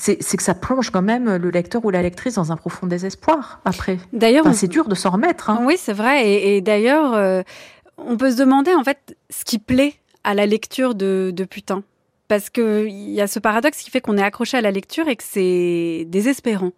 c'est 0.00 0.36
que 0.36 0.42
ça 0.42 0.54
plonge 0.54 0.90
quand 0.90 1.02
même 1.02 1.36
le 1.36 1.50
lecteur 1.50 1.84
ou 1.84 1.90
la 1.90 2.02
lectrice 2.02 2.34
dans 2.34 2.52
un 2.52 2.56
profond 2.56 2.86
désespoir 2.86 3.60
après. 3.64 3.98
D'ailleurs, 4.12 4.52
c'est 4.54 4.68
dur 4.68 4.88
de 4.88 4.94
s'en 4.94 5.10
remettre. 5.10 5.50
Hein. 5.50 5.60
Oui, 5.64 5.76
c'est 5.78 5.92
vrai. 5.92 6.26
Et, 6.26 6.60
d'ailleurs, 6.60 7.14
euh, 7.14 7.42
on 7.98 8.16
peut 8.16 8.30
se 8.30 8.36
demander 8.36 8.74
en 8.74 8.82
fait 8.82 9.16
ce 9.28 9.44
qui 9.44 9.58
plaît 9.58 9.94
à 10.24 10.34
la 10.34 10.46
lecture 10.46 10.94
de, 10.94 11.32
de 11.34 11.44
Putain 11.44 11.82
parce 12.30 12.48
qu'il 12.48 13.10
y 13.10 13.20
a 13.20 13.26
ce 13.26 13.40
paradoxe 13.40 13.78
qui 13.78 13.90
fait 13.90 14.00
qu'on 14.00 14.16
est 14.16 14.22
accroché 14.22 14.56
à 14.56 14.60
la 14.60 14.70
lecture 14.70 15.08
et 15.08 15.16
que 15.16 15.24
c'est 15.26 16.04
désespérant. 16.06 16.70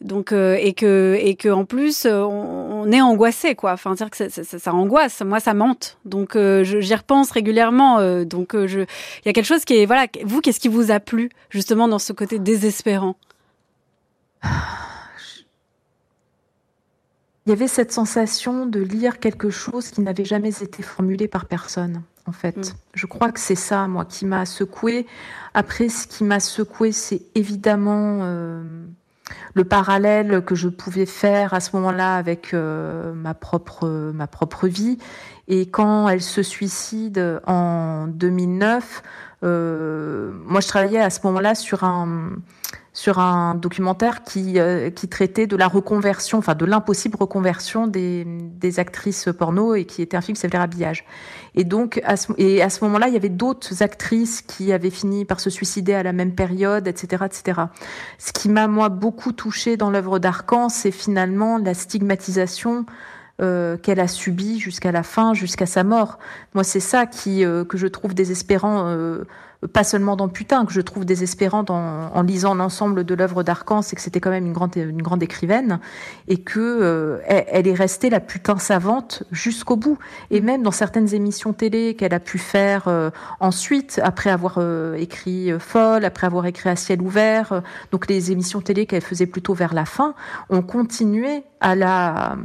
Donc 0.00 0.32
euh, 0.32 0.58
et 0.60 0.72
que 0.72 1.16
et 1.20 1.36
que 1.36 1.48
en 1.48 1.64
plus 1.64 2.06
euh, 2.06 2.24
on, 2.24 2.90
est 2.90 3.00
angoissé 3.00 3.54
quoi. 3.54 3.74
Enfin 3.74 3.94
dire 3.94 4.10
que 4.10 4.16
ça, 4.16 4.28
ça, 4.28 4.74
angoisse. 4.74 5.22
Moi 5.24 5.38
ça 5.38 5.54
mente. 5.54 5.96
Donc 6.04 6.34
euh, 6.34 6.64
j'y 6.64 6.94
repense 6.96 7.30
régulièrement. 7.30 8.24
donc 8.24 8.54
il 8.54 8.86
y 9.24 9.28
a 9.28 9.32
quelque 9.32 9.44
chose 9.44 9.64
qui 9.64 9.76
est 9.76 9.86
voilà. 9.86 10.08
Vous 10.24 10.40
qu'est-ce 10.40 10.58
qui 10.58 10.66
vous 10.66 10.90
a 10.90 10.98
plu 10.98 11.30
justement 11.50 11.86
dans 11.86 12.00
ce 12.00 12.12
côté 12.12 12.40
désespérant? 12.40 13.14
Il 17.46 17.50
y 17.50 17.52
avait 17.52 17.68
cette 17.68 17.92
sensation 17.92 18.66
de 18.66 18.80
lire 18.80 19.20
quelque 19.20 19.50
chose 19.50 19.90
qui 19.90 20.00
n'avait 20.00 20.24
jamais 20.24 20.62
été 20.62 20.82
formulé 20.82 21.28
par 21.28 21.46
personne 21.46 22.02
en 22.26 22.32
fait. 22.32 22.56
Mm. 22.56 22.76
Je 22.94 23.06
crois 23.06 23.32
que 23.32 23.40
c'est 23.40 23.54
ça, 23.54 23.86
moi, 23.86 24.04
qui 24.04 24.26
m'a 24.26 24.46
secoué. 24.46 25.06
Après, 25.54 25.88
ce 25.88 26.06
qui 26.06 26.24
m'a 26.24 26.40
secoué, 26.40 26.92
c'est 26.92 27.22
évidemment 27.34 28.20
euh, 28.22 28.62
le 29.54 29.64
parallèle 29.64 30.42
que 30.44 30.54
je 30.54 30.68
pouvais 30.68 31.06
faire 31.06 31.54
à 31.54 31.60
ce 31.60 31.74
moment-là 31.76 32.16
avec 32.16 32.52
euh, 32.52 33.12
ma 33.14 33.34
propre 33.34 34.12
ma 34.12 34.26
propre 34.26 34.66
vie. 34.66 34.98
Et 35.48 35.66
quand 35.66 36.08
elle 36.08 36.22
se 36.22 36.42
suicide 36.42 37.40
en 37.46 38.08
2009, 38.08 39.02
euh, 39.44 40.32
moi, 40.44 40.60
je 40.60 40.68
travaillais 40.68 41.00
à 41.00 41.10
ce 41.10 41.20
moment-là 41.24 41.54
sur 41.54 41.84
un 41.84 42.30
sur 42.96 43.18
un 43.18 43.54
documentaire 43.54 44.24
qui, 44.24 44.58
euh, 44.58 44.88
qui 44.88 45.06
traitait 45.06 45.46
de 45.46 45.54
la 45.54 45.68
reconversion, 45.68 46.38
enfin 46.38 46.54
de 46.54 46.64
l'impossible 46.64 47.18
reconversion 47.20 47.86
des, 47.86 48.24
des, 48.24 48.80
actrices 48.80 49.28
porno 49.38 49.74
et 49.74 49.84
qui 49.84 50.00
était 50.00 50.16
un 50.16 50.22
film 50.22 50.34
qui 50.34 50.40
s'appelait 50.40 50.58
Habillage. 50.58 51.04
Et 51.54 51.64
donc, 51.64 52.00
à 52.06 52.16
ce, 52.16 52.32
et 52.38 52.62
à 52.62 52.70
ce 52.70 52.82
moment-là, 52.84 53.08
il 53.08 53.12
y 53.12 53.16
avait 53.18 53.28
d'autres 53.28 53.82
actrices 53.82 54.40
qui 54.40 54.72
avaient 54.72 54.88
fini 54.88 55.26
par 55.26 55.40
se 55.40 55.50
suicider 55.50 55.92
à 55.92 56.02
la 56.02 56.14
même 56.14 56.34
période, 56.34 56.88
etc., 56.88 57.24
etc. 57.26 57.60
Ce 58.16 58.32
qui 58.32 58.48
m'a, 58.48 58.66
moi, 58.66 58.88
beaucoup 58.88 59.32
touché 59.32 59.76
dans 59.76 59.90
l'œuvre 59.90 60.18
d'Arcan, 60.18 60.70
c'est 60.70 60.90
finalement 60.90 61.58
la 61.58 61.74
stigmatisation 61.74 62.86
euh, 63.42 63.76
qu'elle 63.76 64.00
a 64.00 64.08
subie 64.08 64.58
jusqu'à 64.58 64.90
la 64.90 65.02
fin, 65.02 65.34
jusqu'à 65.34 65.66
sa 65.66 65.84
mort. 65.84 66.18
Moi, 66.54 66.64
c'est 66.64 66.80
ça 66.80 67.04
qui, 67.04 67.44
euh, 67.44 67.62
que 67.62 67.76
je 67.76 67.88
trouve 67.88 68.14
désespérant. 68.14 68.88
Euh, 68.88 69.24
pas 69.72 69.84
seulement 69.84 70.16
dans 70.16 70.28
Putain, 70.28 70.66
que 70.66 70.72
je 70.72 70.80
trouve 70.80 71.04
désespérante 71.04 71.70
en, 71.70 72.22
lisant 72.22 72.54
l'ensemble 72.54 73.04
de 73.04 73.14
l'œuvre 73.14 73.42
d'Arcan, 73.42 73.82
c'est 73.82 73.96
que 73.96 74.02
c'était 74.02 74.20
quand 74.20 74.30
même 74.30 74.46
une 74.46 74.52
grande, 74.52 74.76
une 74.76 75.02
grande 75.02 75.22
écrivaine 75.22 75.80
et 76.28 76.38
que 76.38 76.60
euh, 76.60 77.18
elle, 77.26 77.66
est 77.66 77.74
restée 77.74 78.10
la 78.10 78.20
putain 78.20 78.58
savante 78.58 79.22
jusqu'au 79.30 79.76
bout. 79.76 79.98
Et 80.30 80.40
même 80.40 80.62
dans 80.62 80.70
certaines 80.70 81.14
émissions 81.14 81.52
télé 81.52 81.94
qu'elle 81.94 82.14
a 82.14 82.20
pu 82.20 82.38
faire 82.38 82.88
euh, 82.88 83.10
ensuite, 83.40 84.00
après 84.02 84.30
avoir 84.30 84.56
euh, 84.58 84.94
écrit 84.96 85.50
Folle, 85.58 86.04
après 86.04 86.26
avoir 86.26 86.46
écrit 86.46 86.68
À 86.68 86.76
ciel 86.76 87.00
ouvert, 87.00 87.62
donc 87.92 88.08
les 88.08 88.32
émissions 88.32 88.60
télé 88.60 88.86
qu'elle 88.86 89.02
faisait 89.02 89.26
plutôt 89.26 89.54
vers 89.54 89.74
la 89.74 89.84
fin, 89.84 90.14
ont 90.50 90.62
continué 90.62 91.44
à 91.60 91.74
la 91.74 92.36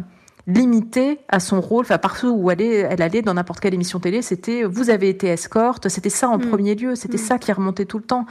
limitée 0.48 1.20
à 1.28 1.40
son 1.40 1.62
rôle, 1.62 1.86
enfin 1.86 1.98
partout 1.98 2.30
où 2.30 2.52
elle, 2.52 2.62
elle 2.62 3.02
allait 3.02 3.22
dans 3.22 3.34
n'importe 3.34 3.60
quelle 3.60 3.74
émission 3.74 4.00
télé, 4.00 4.22
c'était 4.22 4.64
vous 4.64 4.90
avez 4.90 5.10
été 5.10 5.28
escorte, 5.28 5.90
c'était 5.90 6.10
ça 6.10 6.30
en 6.30 6.38
mm. 6.38 6.50
premier 6.50 6.76
lieu, 6.76 6.96
c'était 6.96 7.18
mm. 7.18 7.22
ça 7.22 7.38
qui 7.38 7.52
remontait 7.52 7.86
tout 7.86 7.98
le 7.98 8.04
temps. 8.04 8.26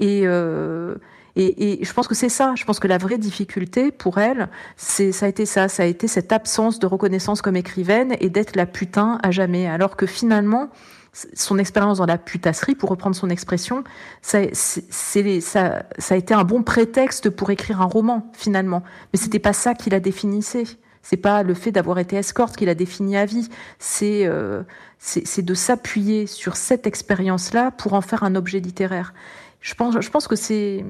Euh, 0.00 0.94
et, 1.36 1.80
et, 1.80 1.84
je 1.84 1.92
pense 1.92 2.06
que 2.06 2.14
c'est 2.14 2.28
ça. 2.28 2.54
Je 2.56 2.64
pense 2.64 2.78
que 2.78 2.88
la 2.88 2.98
vraie 2.98 3.18
difficulté 3.18 3.90
pour 3.90 4.18
elle, 4.18 4.48
c'est 4.76 5.12
ça 5.12 5.26
a 5.26 5.28
été 5.28 5.46
ça, 5.46 5.68
ça 5.68 5.82
a 5.82 5.86
été 5.86 6.06
cette 6.06 6.32
absence 6.32 6.78
de 6.78 6.86
reconnaissance 6.86 7.42
comme 7.42 7.56
écrivaine 7.56 8.16
et 8.20 8.28
d'être 8.28 8.56
la 8.56 8.66
putain 8.66 9.18
à 9.22 9.30
jamais. 9.30 9.66
Alors 9.66 9.96
que 9.96 10.06
finalement, 10.06 10.70
son 11.34 11.58
expérience 11.58 11.98
dans 11.98 12.06
la 12.06 12.18
putasserie, 12.18 12.74
pour 12.74 12.90
reprendre 12.90 13.16
son 13.16 13.30
expression, 13.30 13.84
ça, 14.22 14.40
c'est, 14.52 15.40
ça, 15.40 15.84
ça 15.98 16.14
a 16.14 16.18
été 16.18 16.34
un 16.34 16.44
bon 16.44 16.62
prétexte 16.62 17.30
pour 17.30 17.50
écrire 17.50 17.80
un 17.80 17.86
roman 17.86 18.30
finalement. 18.32 18.82
Mais 19.12 19.18
c'était 19.18 19.38
pas 19.38 19.52
ça 19.52 19.74
qui 19.74 19.90
la 19.90 20.00
définissait. 20.00 20.64
C'est 21.04 21.18
pas 21.18 21.42
le 21.42 21.52
fait 21.52 21.70
d'avoir 21.70 21.98
été 21.98 22.16
escorte 22.16 22.56
qui 22.56 22.64
l'a 22.64 22.74
défini 22.74 23.16
à 23.16 23.26
vie. 23.26 23.48
C'est 23.78 24.26
euh, 24.26 24.62
c'est 24.98 25.42
de 25.42 25.54
s'appuyer 25.54 26.26
sur 26.26 26.56
cette 26.56 26.86
expérience-là 26.86 27.70
pour 27.72 27.92
en 27.92 28.00
faire 28.00 28.24
un 28.24 28.34
objet 28.34 28.58
littéraire. 28.58 29.12
Je 29.60 29.74
pense, 29.74 30.00
je 30.00 30.10
pense 30.10 30.26
que 30.26 30.34
c'est 30.34 30.82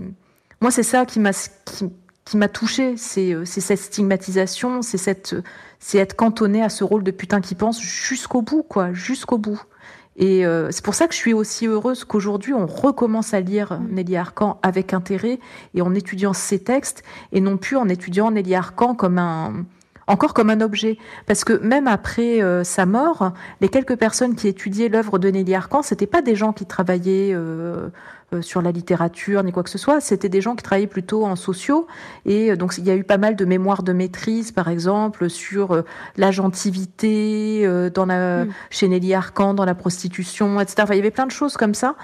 moi, 0.61 0.71
c'est 0.71 0.85
ça 0.85 1.05
qui 1.05 1.19
m'a 1.19 1.33
qui, 1.33 1.91
qui 2.25 2.37
m'a 2.37 2.49
touché. 2.49 2.97
C'est 2.97 3.35
euh, 3.35 3.45
cette 3.45 3.77
stigmatisation, 3.77 4.83
c'est 4.83 4.99
cette 4.99 5.35
c'est 5.81 5.99
être 5.99 6.15
cantonné 6.15 6.63
à 6.63 6.69
ce 6.69 6.85
rôle 6.85 7.03
de 7.03 7.11
putain 7.11 7.41
qui 7.41 7.57
pense 7.57 7.83
jusqu'au 7.83 8.41
bout, 8.41 8.63
quoi, 8.63 8.93
jusqu'au 8.93 9.37
bout. 9.37 9.61
Et 10.17 10.47
euh, 10.47 10.71
c'est 10.71 10.85
pour 10.85 10.95
ça 10.95 11.09
que 11.09 11.13
je 11.13 11.19
suis 11.19 11.35
aussi 11.35 11.67
heureuse 11.67 12.05
qu'aujourd'hui 12.05 12.55
on 12.55 12.67
recommence 12.67 13.35
à 13.35 13.41
lire 13.41 13.81
Nelly 13.91 14.17
Arcan 14.17 14.61
avec 14.63 14.95
intérêt 14.95 15.41
et 15.75 15.83
en 15.83 15.93
étudiant 15.93 16.33
ses 16.33 16.61
textes 16.61 17.03
et 17.33 17.41
non 17.41 17.57
plus 17.57 17.77
en 17.77 17.89
étudiant 17.89 18.31
Nelly 18.31 18.55
Arcan 18.55 18.95
comme 18.95 19.19
un 19.19 19.67
encore 20.07 20.35
comme 20.35 20.51
un 20.51 20.61
objet. 20.61 20.99
Parce 21.27 21.45
que 21.45 21.55
même 21.55 21.89
après 21.89 22.43
euh, 22.43 22.65
sa 22.65 22.87
mort, 22.87 23.33
les 23.61 23.69
quelques 23.69 23.97
personnes 23.97 24.35
qui 24.35 24.49
étudiaient 24.49 24.89
l'œuvre 24.89 25.19
de 25.19 25.29
Nelly 25.29 25.55
Arcan, 25.55 25.83
c'était 25.83 26.07
pas 26.07 26.23
des 26.23 26.37
gens 26.37 26.53
qui 26.53 26.67
travaillaient 26.67 27.33
euh, 27.33 27.89
euh, 28.33 28.43
sur 28.43 28.63
la 28.63 28.73
littérature 28.73 29.43
ni 29.43 29.53
quoi 29.53 29.63
que 29.63 29.71
ce 29.71 29.79
soit, 29.79 30.01
c'était 30.01 30.29
des 30.29 30.41
gens 30.41 30.57
qui 30.57 30.63
travaillaient 30.63 30.87
plutôt 30.87 31.25
en 31.25 31.37
sociaux. 31.37 31.87
Et 32.27 32.57
donc 32.57 32.75
il 32.79 32.85
y 32.85 32.91
a 32.91 32.97
eu 32.97 33.05
pas 33.05 33.19
mal 33.19 33.37
de 33.37 33.45
mémoires 33.45 33.83
de 33.83 33.93
maîtrise, 33.93 34.53
par 34.53 34.69
exemple, 34.69 35.31
sur 35.31 35.83
la 36.17 36.31
gentilité 36.31 37.69
dans 37.95 38.07
la, 38.07 38.45
mm. 38.45 38.49
chez 38.71 38.89
Nelly 38.89 39.15
Arcan, 39.15 39.55
dans 39.55 39.65
la 39.65 39.75
prostitution, 39.75 40.61
etc. 40.61 40.77
Enfin, 40.83 40.95
il 40.95 40.99
y 40.99 41.01
avait 41.01 41.11
plein 41.11 41.27
de 41.27 41.33
choses 41.33 41.57
comme 41.57 41.75
ça. 41.75 41.97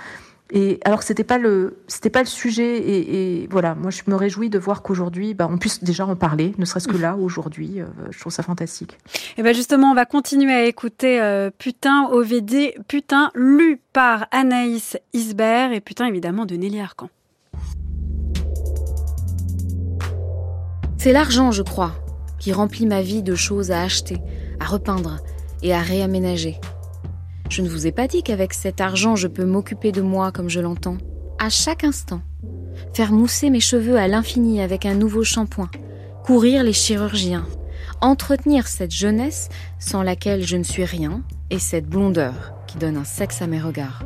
Et 0.52 0.80
alors 0.84 0.98
que 0.98 1.04
c'était 1.04 1.24
pas 1.24 1.38
le 1.38 1.78
c'était 1.86 2.10
pas 2.10 2.20
le 2.20 2.26
sujet 2.26 2.78
et, 2.78 3.42
et, 3.42 3.46
voilà 3.48 3.76
moi 3.76 3.90
je 3.90 4.02
me 4.08 4.16
réjouis 4.16 4.50
de 4.50 4.58
voir 4.58 4.82
qu'aujourd'hui 4.82 5.32
bah, 5.32 5.48
on 5.50 5.58
puisse 5.58 5.84
déjà 5.84 6.04
en 6.06 6.16
parler 6.16 6.54
ne 6.58 6.64
serait-ce 6.64 6.88
que 6.88 6.96
là 6.96 7.14
aujourd'hui 7.16 7.80
euh, 7.80 7.86
je 8.10 8.18
trouve 8.18 8.32
ça 8.32 8.42
fantastique. 8.42 8.98
Et 9.36 9.42
ben 9.42 9.54
justement 9.54 9.92
on 9.92 9.94
va 9.94 10.06
continuer 10.06 10.52
à 10.52 10.64
écouter 10.64 11.20
euh, 11.20 11.50
Putain 11.56 12.08
OVD 12.10 12.74
Putain 12.88 13.30
lu 13.34 13.80
par 13.92 14.26
Anaïs 14.32 14.98
Isbert 15.12 15.72
et 15.72 15.80
Putain 15.80 16.06
évidemment 16.06 16.46
de 16.46 16.56
Nelly 16.56 16.80
Arcan. 16.80 17.10
C'est 20.98 21.12
l'argent 21.12 21.52
je 21.52 21.62
crois 21.62 21.92
qui 22.40 22.52
remplit 22.52 22.86
ma 22.86 23.02
vie 23.02 23.22
de 23.22 23.36
choses 23.36 23.70
à 23.70 23.82
acheter, 23.82 24.16
à 24.58 24.64
repeindre 24.64 25.18
et 25.62 25.72
à 25.74 25.80
réaménager. 25.80 26.58
Je 27.50 27.62
ne 27.62 27.68
vous 27.68 27.88
ai 27.88 27.92
pas 27.92 28.06
dit 28.06 28.22
qu'avec 28.22 28.54
cet 28.54 28.80
argent, 28.80 29.16
je 29.16 29.26
peux 29.26 29.44
m'occuper 29.44 29.90
de 29.90 30.02
moi 30.02 30.30
comme 30.30 30.48
je 30.48 30.60
l'entends, 30.60 30.98
à 31.40 31.48
chaque 31.48 31.82
instant. 31.82 32.22
Faire 32.94 33.10
mousser 33.10 33.50
mes 33.50 33.58
cheveux 33.58 33.96
à 33.96 34.06
l'infini 34.06 34.62
avec 34.62 34.86
un 34.86 34.94
nouveau 34.94 35.24
shampoing, 35.24 35.68
courir 36.24 36.62
les 36.62 36.72
chirurgiens, 36.72 37.44
entretenir 38.00 38.68
cette 38.68 38.92
jeunesse 38.92 39.48
sans 39.80 40.04
laquelle 40.04 40.46
je 40.46 40.56
ne 40.56 40.62
suis 40.62 40.84
rien 40.84 41.22
et 41.50 41.58
cette 41.58 41.88
blondeur 41.88 42.54
qui 42.68 42.78
donne 42.78 42.96
un 42.96 43.04
sexe 43.04 43.42
à 43.42 43.48
mes 43.48 43.60
regards. 43.60 44.04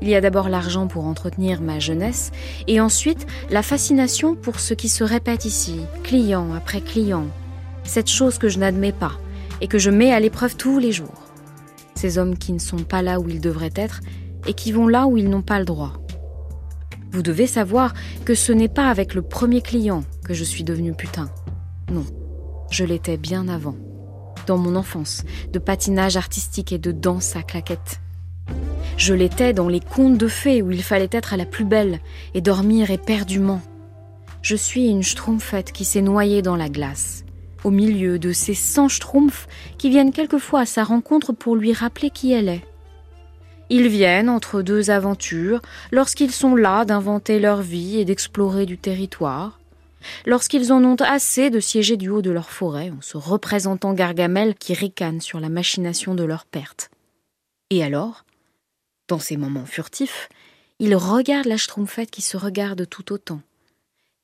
Il 0.00 0.08
y 0.08 0.14
a 0.14 0.22
d'abord 0.22 0.48
l'argent 0.48 0.86
pour 0.86 1.04
entretenir 1.04 1.60
ma 1.60 1.78
jeunesse 1.78 2.32
et 2.68 2.80
ensuite 2.80 3.26
la 3.50 3.62
fascination 3.62 4.34
pour 4.34 4.60
ce 4.60 4.72
qui 4.72 4.88
se 4.88 5.04
répète 5.04 5.44
ici, 5.44 5.78
client 6.02 6.54
après 6.54 6.80
client, 6.80 7.26
cette 7.84 8.10
chose 8.10 8.38
que 8.38 8.48
je 8.48 8.58
n'admets 8.58 8.92
pas 8.92 9.12
et 9.60 9.68
que 9.68 9.78
je 9.78 9.90
mets 9.90 10.12
à 10.12 10.20
l'épreuve 10.20 10.56
tous 10.56 10.78
les 10.78 10.90
jours. 10.90 11.23
Ces 11.94 12.18
hommes 12.18 12.36
qui 12.36 12.52
ne 12.52 12.58
sont 12.58 12.82
pas 12.82 13.02
là 13.02 13.20
où 13.20 13.28
ils 13.28 13.40
devraient 13.40 13.72
être 13.76 14.00
et 14.46 14.54
qui 14.54 14.72
vont 14.72 14.88
là 14.88 15.06
où 15.06 15.16
ils 15.16 15.28
n'ont 15.28 15.42
pas 15.42 15.58
le 15.58 15.64
droit. 15.64 15.94
Vous 17.10 17.22
devez 17.22 17.46
savoir 17.46 17.94
que 18.24 18.34
ce 18.34 18.52
n'est 18.52 18.68
pas 18.68 18.90
avec 18.90 19.14
le 19.14 19.22
premier 19.22 19.62
client 19.62 20.02
que 20.24 20.34
je 20.34 20.44
suis 20.44 20.64
devenue 20.64 20.94
putain. 20.94 21.30
Non, 21.90 22.04
je 22.70 22.84
l'étais 22.84 23.16
bien 23.16 23.46
avant. 23.48 23.76
Dans 24.46 24.58
mon 24.58 24.74
enfance, 24.76 25.24
de 25.52 25.58
patinage 25.58 26.16
artistique 26.16 26.72
et 26.72 26.78
de 26.78 26.92
danse 26.92 27.36
à 27.36 27.42
claquettes. 27.42 28.00
Je 28.96 29.14
l'étais 29.14 29.52
dans 29.52 29.68
les 29.68 29.80
contes 29.80 30.18
de 30.18 30.28
fées 30.28 30.62
où 30.62 30.70
il 30.70 30.82
fallait 30.82 31.08
être 31.10 31.34
à 31.34 31.36
la 31.36 31.46
plus 31.46 31.64
belle 31.64 32.00
et 32.34 32.40
dormir 32.40 32.90
éperdument. 32.90 33.62
Je 34.42 34.56
suis 34.56 34.86
une 34.88 35.02
schtroumpfette 35.02 35.72
qui 35.72 35.84
s'est 35.84 36.02
noyée 36.02 36.42
dans 36.42 36.56
la 36.56 36.68
glace, 36.68 37.24
au 37.64 37.70
milieu 37.70 38.18
de 38.18 38.32
ces 38.32 38.54
cent 38.54 38.88
schtroumpfs 38.88 39.48
qui 39.78 39.90
viennent 39.90 40.12
quelquefois 40.12 40.60
à 40.60 40.66
sa 40.66 40.84
rencontre 40.84 41.32
pour 41.32 41.56
lui 41.56 41.72
rappeler 41.72 42.10
qui 42.10 42.32
elle 42.32 42.48
est. 42.48 42.64
Ils 43.70 43.88
viennent 43.88 44.28
entre 44.28 44.62
deux 44.62 44.90
aventures 44.90 45.62
lorsqu'ils 45.90 46.30
sont 46.30 46.54
là 46.54 46.84
d'inventer 46.84 47.40
leur 47.40 47.62
vie 47.62 47.98
et 47.98 48.04
d'explorer 48.04 48.66
du 48.66 48.76
territoire, 48.76 49.58
lorsqu'ils 50.26 50.72
en 50.72 50.84
ont 50.84 50.96
assez 50.96 51.48
de 51.48 51.60
siéger 51.60 51.96
du 51.96 52.10
haut 52.10 52.22
de 52.22 52.30
leur 52.30 52.50
forêt 52.50 52.90
en 52.90 53.00
se 53.00 53.16
représentant 53.16 53.94
Gargamel 53.94 54.54
qui 54.54 54.74
ricane 54.74 55.22
sur 55.22 55.40
la 55.40 55.48
machination 55.48 56.14
de 56.14 56.24
leur 56.24 56.44
perte. 56.44 56.90
Et 57.70 57.82
alors, 57.82 58.24
dans 59.08 59.18
ces 59.18 59.38
moments 59.38 59.66
furtifs, 59.66 60.28
ils 60.78 60.94
regardent 60.94 61.46
la 61.46 61.56
schtroumpfette 61.56 62.10
qui 62.10 62.22
se 62.22 62.36
regarde 62.36 62.86
tout 62.88 63.12
autant, 63.12 63.40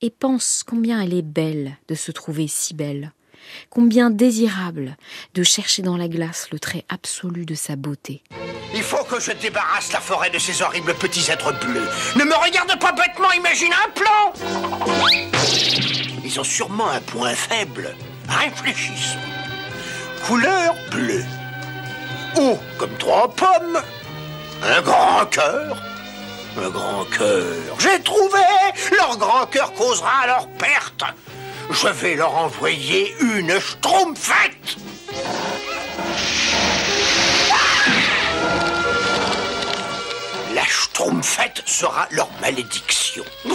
et 0.02 0.10
pensent 0.10 0.62
combien 0.66 1.00
elle 1.00 1.14
est 1.14 1.22
belle 1.22 1.78
de 1.88 1.94
se 1.94 2.12
trouver 2.12 2.46
si 2.48 2.74
belle, 2.74 3.12
combien 3.68 4.10
désirable 4.10 4.96
de 5.34 5.42
chercher 5.42 5.82
dans 5.82 5.96
la 5.96 6.08
glace 6.08 6.48
le 6.52 6.58
trait 6.58 6.84
absolu 6.88 7.44
de 7.44 7.54
sa 7.54 7.76
beauté. 7.76 8.22
Il 8.74 8.82
faut 8.82 9.04
que 9.04 9.20
je 9.20 9.32
débarrasse 9.32 9.92
la 9.92 10.00
forêt 10.00 10.30
de 10.30 10.38
ces 10.38 10.62
horribles 10.62 10.94
petits 10.94 11.30
êtres 11.30 11.52
bleus. 11.64 11.88
Ne 12.16 12.24
me 12.24 12.34
regarde 12.34 12.78
pas 12.78 12.92
bêtement, 12.92 13.32
imagine 13.32 13.72
un 13.72 13.90
plan 13.90 14.32
Ils 16.24 16.38
ont 16.38 16.44
sûrement 16.44 16.88
un 16.90 17.00
point 17.00 17.34
faible. 17.34 17.94
Réfléchissons. 18.28 19.18
Couleur 20.26 20.74
bleue. 20.90 21.24
Haut 22.36 22.58
comme 22.78 22.96
trois 22.98 23.28
pommes. 23.34 23.80
Un 24.62 24.82
grand 24.82 25.26
cœur. 25.26 25.82
Un 26.56 26.70
grand 26.70 27.04
cœur. 27.06 27.76
J'ai 27.78 28.00
trouvé 28.02 28.40
Leur 28.96 29.16
grand 29.16 29.46
cœur 29.46 29.72
causera 29.72 30.26
leur 30.26 30.48
perte. 30.48 31.02
Je 31.72 31.86
vais 31.86 32.16
leur 32.16 32.36
envoyer 32.36 33.14
une 33.20 33.60
schtroumpfette 33.60 34.76
La 40.52 40.64
schtroumpfette 40.64 41.62
sera 41.66 42.08
leur 42.10 42.28
malédiction. 42.40 43.24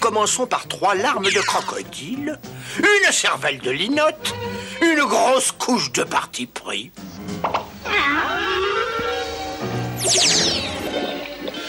Commençons 0.00 0.46
par 0.46 0.66
trois 0.66 0.94
larmes 0.94 1.30
de 1.30 1.40
crocodile, 1.40 2.38
une 2.78 3.12
cervelle 3.12 3.58
de 3.58 3.70
linotte, 3.70 4.34
une 4.80 5.04
grosse 5.04 5.52
couche 5.52 5.92
de 5.92 6.04
parti 6.04 6.46
pris. 6.46 6.90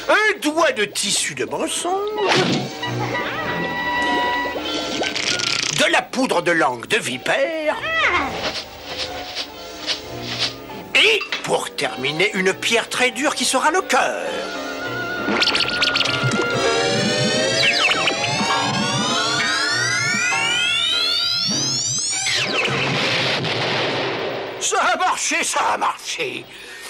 Un 0.08 0.40
doigt 0.42 0.72
de 0.72 0.86
tissu 0.86 1.36
de 1.36 1.44
mensonge. 1.44 1.90
De 5.80 5.86
la 5.94 6.02
poudre 6.02 6.42
de 6.42 6.52
langue 6.52 6.88
de 6.88 6.98
vipère. 6.98 7.78
Et 10.94 11.20
pour 11.44 11.74
terminer, 11.76 12.32
une 12.34 12.54
pierre 12.54 12.90
très 12.90 13.12
dure 13.12 13.34
qui 13.34 13.46
sera 13.46 13.72
le 13.72 13.82
cœur. 13.82 14.26
Ça 24.60 24.82
a 24.82 24.98
marché, 24.98 25.44
ça 25.44 25.62
a 25.74 25.78
marché. 25.78 26.44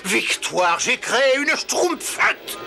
Victoire, 0.03 0.79
j'ai 0.79 0.97
créé 0.97 1.37
une 1.37 1.55
schtroumpfette. 1.55 2.57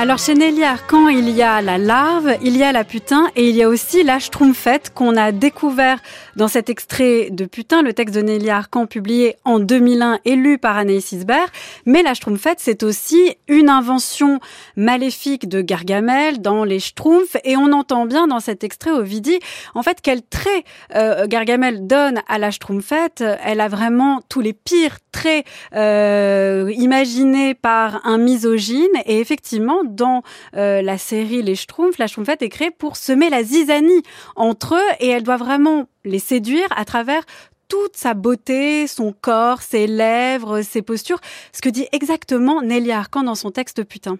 Alors 0.00 0.18
chez 0.18 0.36
Nelly 0.36 0.62
Arcan, 0.62 1.08
il 1.08 1.28
y 1.30 1.42
a 1.42 1.60
la 1.60 1.76
larve, 1.76 2.36
il 2.40 2.56
y 2.56 2.62
a 2.62 2.70
la 2.70 2.84
putain 2.84 3.32
et 3.34 3.48
il 3.48 3.56
y 3.56 3.64
a 3.64 3.68
aussi 3.68 4.04
la 4.04 4.20
schtroumpfette 4.20 4.94
qu'on 4.94 5.16
a 5.16 5.32
découvert 5.32 5.98
dans 6.36 6.46
cet 6.46 6.70
extrait 6.70 7.30
de 7.32 7.46
Putain, 7.46 7.82
le 7.82 7.92
texte 7.92 8.14
de 8.14 8.20
Nelly 8.20 8.48
Arcan 8.48 8.86
publié 8.86 9.34
en 9.44 9.58
2001 9.58 10.20
et 10.24 10.36
lu 10.36 10.56
par 10.56 10.76
Anaïs 10.76 11.10
Isbert. 11.10 11.48
Mais 11.84 12.04
la 12.04 12.14
schtroumpfette, 12.14 12.60
c'est 12.60 12.84
aussi 12.84 13.34
une 13.48 13.68
invention 13.68 14.38
maléfique 14.76 15.48
de 15.48 15.62
Gargamel 15.62 16.40
dans 16.40 16.62
les 16.62 16.78
schtroumpfs 16.78 17.36
et 17.42 17.56
on 17.56 17.72
entend 17.72 18.06
bien 18.06 18.28
dans 18.28 18.38
cet 18.38 18.62
extrait 18.62 18.92
Ovidie, 18.92 19.40
en 19.74 19.82
fait, 19.82 19.98
quel 20.00 20.22
trait 20.22 20.62
euh, 20.94 21.26
Gargamel 21.26 21.88
donne 21.88 22.22
à 22.28 22.38
la 22.38 22.52
schtroumpfette. 22.52 23.24
Elle 23.44 23.60
a 23.60 23.66
vraiment 23.66 24.22
tous 24.28 24.40
les 24.42 24.52
pires 24.52 24.98
traits 25.10 25.44
euh, 25.74 26.72
imaginés 26.76 27.54
par 27.54 28.06
un 28.06 28.18
misogyne 28.18 28.86
et 29.04 29.18
effectivement, 29.18 29.82
dans 29.88 30.22
euh, 30.56 30.82
la 30.82 30.98
série 30.98 31.42
Les 31.42 31.56
Schtroumpfs, 31.56 31.98
la 31.98 32.06
Schtroumpfette 32.06 32.42
est 32.42 32.48
créée 32.48 32.70
pour 32.70 32.96
semer 32.96 33.30
la 33.30 33.42
zizanie 33.42 34.02
entre 34.36 34.76
eux 34.76 34.94
et 35.00 35.08
elle 35.08 35.22
doit 35.22 35.36
vraiment 35.36 35.86
les 36.04 36.18
séduire 36.18 36.68
à 36.76 36.84
travers 36.84 37.22
toute 37.68 37.96
sa 37.96 38.14
beauté, 38.14 38.86
son 38.86 39.12
corps, 39.12 39.62
ses 39.62 39.86
lèvres, 39.86 40.62
ses 40.62 40.82
postures, 40.82 41.20
ce 41.52 41.60
que 41.60 41.68
dit 41.68 41.86
exactement 41.92 42.62
Nelly 42.62 42.92
Arcan 42.92 43.24
dans 43.24 43.34
son 43.34 43.50
texte 43.50 43.84
Putain. 43.84 44.18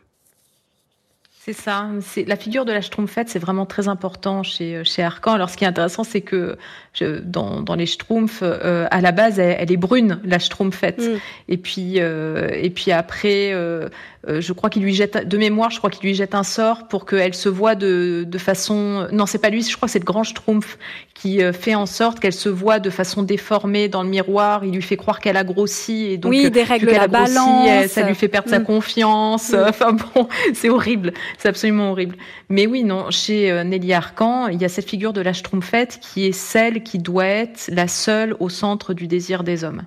C'est 1.40 1.54
ça. 1.54 1.88
La 2.26 2.36
figure 2.36 2.66
de 2.66 2.72
la 2.72 2.82
Schtroumpfette, 2.82 3.30
c'est 3.30 3.38
vraiment 3.38 3.64
très 3.64 3.88
important 3.88 4.42
chez 4.42 4.84
chez 4.84 5.02
Arcan. 5.02 5.32
Alors, 5.32 5.48
ce 5.48 5.56
qui 5.56 5.64
est 5.64 5.66
intéressant, 5.66 6.04
c'est 6.04 6.20
que 6.20 6.58
dans, 7.04 7.60
dans 7.60 7.74
les 7.74 7.86
Schtroumpfs, 7.86 8.40
euh, 8.42 8.86
à 8.90 9.00
la 9.00 9.12
base, 9.12 9.38
elle, 9.38 9.56
elle, 9.58 9.72
est 9.72 9.76
brune, 9.76 10.20
la 10.24 10.38
Schtroumpfette. 10.38 11.00
Mm. 11.00 11.18
Et 11.48 11.56
puis 11.56 11.94
euh, 11.96 12.48
et 12.52 12.70
puis 12.70 12.92
après, 12.92 13.52
euh, 13.52 13.88
je 14.26 14.52
crois 14.52 14.70
qu'il 14.70 14.82
lui 14.82 14.94
jette 14.94 15.26
de 15.26 15.38
mémoire, 15.38 15.70
je 15.70 15.78
crois 15.78 15.90
qu'il 15.90 16.06
lui 16.06 16.14
jette 16.14 16.34
un 16.34 16.42
sort 16.42 16.88
pour 16.88 17.06
qu'elle 17.06 17.34
se 17.34 17.48
voit 17.48 17.74
de 17.74 18.24
de 18.26 18.38
façon. 18.38 19.08
Non, 19.12 19.26
c'est 19.26 19.38
pas 19.38 19.50
lui. 19.50 19.62
Je 19.62 19.76
crois 19.76 19.86
que 19.86 19.92
c'est 19.92 19.98
le 19.98 20.04
grand 20.04 20.24
Schtroumpf 20.24 20.78
qui 21.14 21.40
fait 21.52 21.74
en 21.74 21.86
sorte 21.86 22.20
qu'elle 22.20 22.32
se 22.32 22.48
voit 22.48 22.78
de 22.78 22.90
façon 22.90 23.22
déformée 23.22 23.88
dans 23.88 24.04
le 24.04 24.08
miroir. 24.08 24.64
Il 24.64 24.72
lui 24.72 24.82
fait 24.82 24.96
croire 24.96 25.18
qu'elle 25.18 25.36
a 25.36 25.42
grossi 25.44 26.06
et 26.06 26.16
donc 26.16 26.30
oui, 26.30 26.48
des 26.50 26.62
règles 26.62 26.86
la 26.86 27.08
grossi, 27.08 27.34
balance. 27.34 27.86
ça 27.88 28.06
lui 28.06 28.14
fait 28.14 28.28
perdre 28.28 28.48
mm. 28.48 28.52
sa 28.52 28.60
confiance. 28.60 29.52
Mm. 29.52 29.64
Enfin 29.68 29.92
bon, 29.92 30.28
c'est 30.54 30.68
horrible. 30.68 31.12
C'est 31.38 31.48
absolument 31.48 31.90
horrible. 31.90 32.16
Mais 32.50 32.66
oui, 32.66 32.82
non, 32.82 33.10
chez 33.10 33.50
euh, 33.50 33.62
Nelly 33.62 33.92
Arcan, 33.92 34.48
il 34.48 34.60
y 34.60 34.64
a 34.64 34.68
cette 34.68 34.88
figure 34.88 35.12
de 35.12 35.20
la 35.20 35.32
Schtroumpfette 35.32 35.98
qui 36.00 36.26
est 36.26 36.32
celle 36.32 36.82
qui 36.88 36.98
doit 36.98 37.26
être 37.26 37.68
la 37.72 37.86
seule 37.88 38.34
au 38.40 38.48
centre 38.48 38.94
du 38.94 39.06
désir 39.06 39.44
des 39.44 39.64
hommes. 39.64 39.82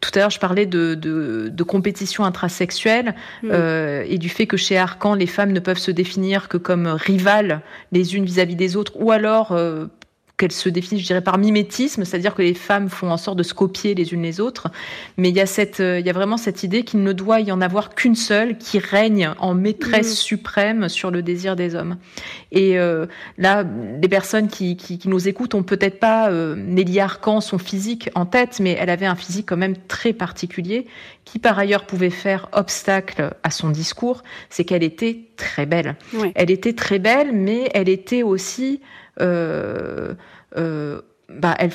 Tout 0.00 0.10
à 0.14 0.20
l'heure, 0.20 0.30
je 0.30 0.38
parlais 0.38 0.66
de, 0.66 0.94
de, 0.94 1.48
de 1.52 1.62
compétition 1.64 2.24
intrasexuelle 2.24 3.16
mmh. 3.42 3.48
euh, 3.50 4.04
et 4.06 4.18
du 4.18 4.28
fait 4.28 4.46
que 4.46 4.56
chez 4.56 4.78
Arcan, 4.78 5.14
les 5.14 5.26
femmes 5.26 5.52
ne 5.52 5.58
peuvent 5.60 5.78
se 5.78 5.90
définir 5.90 6.48
que 6.48 6.56
comme 6.56 6.86
rivales 6.86 7.62
les 7.90 8.14
unes 8.14 8.24
vis-à-vis 8.24 8.54
-vis 8.54 8.58
des 8.58 8.76
autres, 8.76 8.92
ou 8.94 9.10
alors 9.10 9.50
euh, 9.52 9.86
qu'elle 10.38 10.52
se 10.52 10.68
définit, 10.68 11.00
je 11.00 11.06
dirais, 11.06 11.20
par 11.20 11.36
mimétisme, 11.36 12.04
c'est-à-dire 12.04 12.34
que 12.34 12.42
les 12.42 12.54
femmes 12.54 12.88
font 12.88 13.10
en 13.10 13.16
sorte 13.16 13.36
de 13.36 13.42
se 13.42 13.52
copier 13.54 13.94
les 13.94 14.14
unes 14.14 14.22
les 14.22 14.40
autres. 14.40 14.68
Mais 15.16 15.28
il 15.30 15.36
y 15.36 15.40
a 15.40 15.46
cette, 15.46 15.80
il 15.80 16.06
y 16.06 16.10
a 16.10 16.12
vraiment 16.12 16.36
cette 16.36 16.62
idée 16.62 16.84
qu'il 16.84 17.02
ne 17.02 17.12
doit 17.12 17.40
y 17.40 17.50
en 17.50 17.60
avoir 17.60 17.94
qu'une 17.94 18.14
seule 18.14 18.56
qui 18.56 18.78
règne 18.78 19.32
en 19.38 19.54
maîtresse 19.54 20.12
mmh. 20.12 20.16
suprême 20.16 20.88
sur 20.88 21.10
le 21.10 21.22
désir 21.22 21.56
des 21.56 21.74
hommes. 21.74 21.96
Et 22.52 22.78
euh, 22.78 23.06
là, 23.36 23.64
les 24.00 24.08
personnes 24.08 24.48
qui, 24.48 24.76
qui, 24.76 24.98
qui, 24.98 25.08
nous 25.08 25.28
écoutent 25.28 25.54
ont 25.54 25.64
peut-être 25.64 25.98
pas 25.98 26.30
euh, 26.30 26.54
Nelly 26.56 27.00
Arcan, 27.00 27.40
son 27.40 27.58
physique 27.58 28.08
en 28.14 28.24
tête, 28.24 28.60
mais 28.60 28.76
elle 28.78 28.90
avait 28.90 29.06
un 29.06 29.16
physique 29.16 29.46
quand 29.48 29.56
même 29.56 29.76
très 29.88 30.12
particulier, 30.12 30.86
qui 31.24 31.40
par 31.40 31.58
ailleurs 31.58 31.84
pouvait 31.84 32.10
faire 32.10 32.48
obstacle 32.52 33.34
à 33.42 33.50
son 33.50 33.70
discours. 33.70 34.22
C'est 34.50 34.64
qu'elle 34.64 34.84
était 34.84 35.18
très 35.36 35.66
belle. 35.66 35.96
Oui. 36.14 36.30
Elle 36.36 36.50
était 36.50 36.74
très 36.74 37.00
belle, 37.00 37.32
mais 37.32 37.68
elle 37.74 37.88
était 37.88 38.22
aussi 38.22 38.80
euh, 38.80 39.07
euh, 39.07 39.07
bah, 41.28 41.54
elle, 41.58 41.72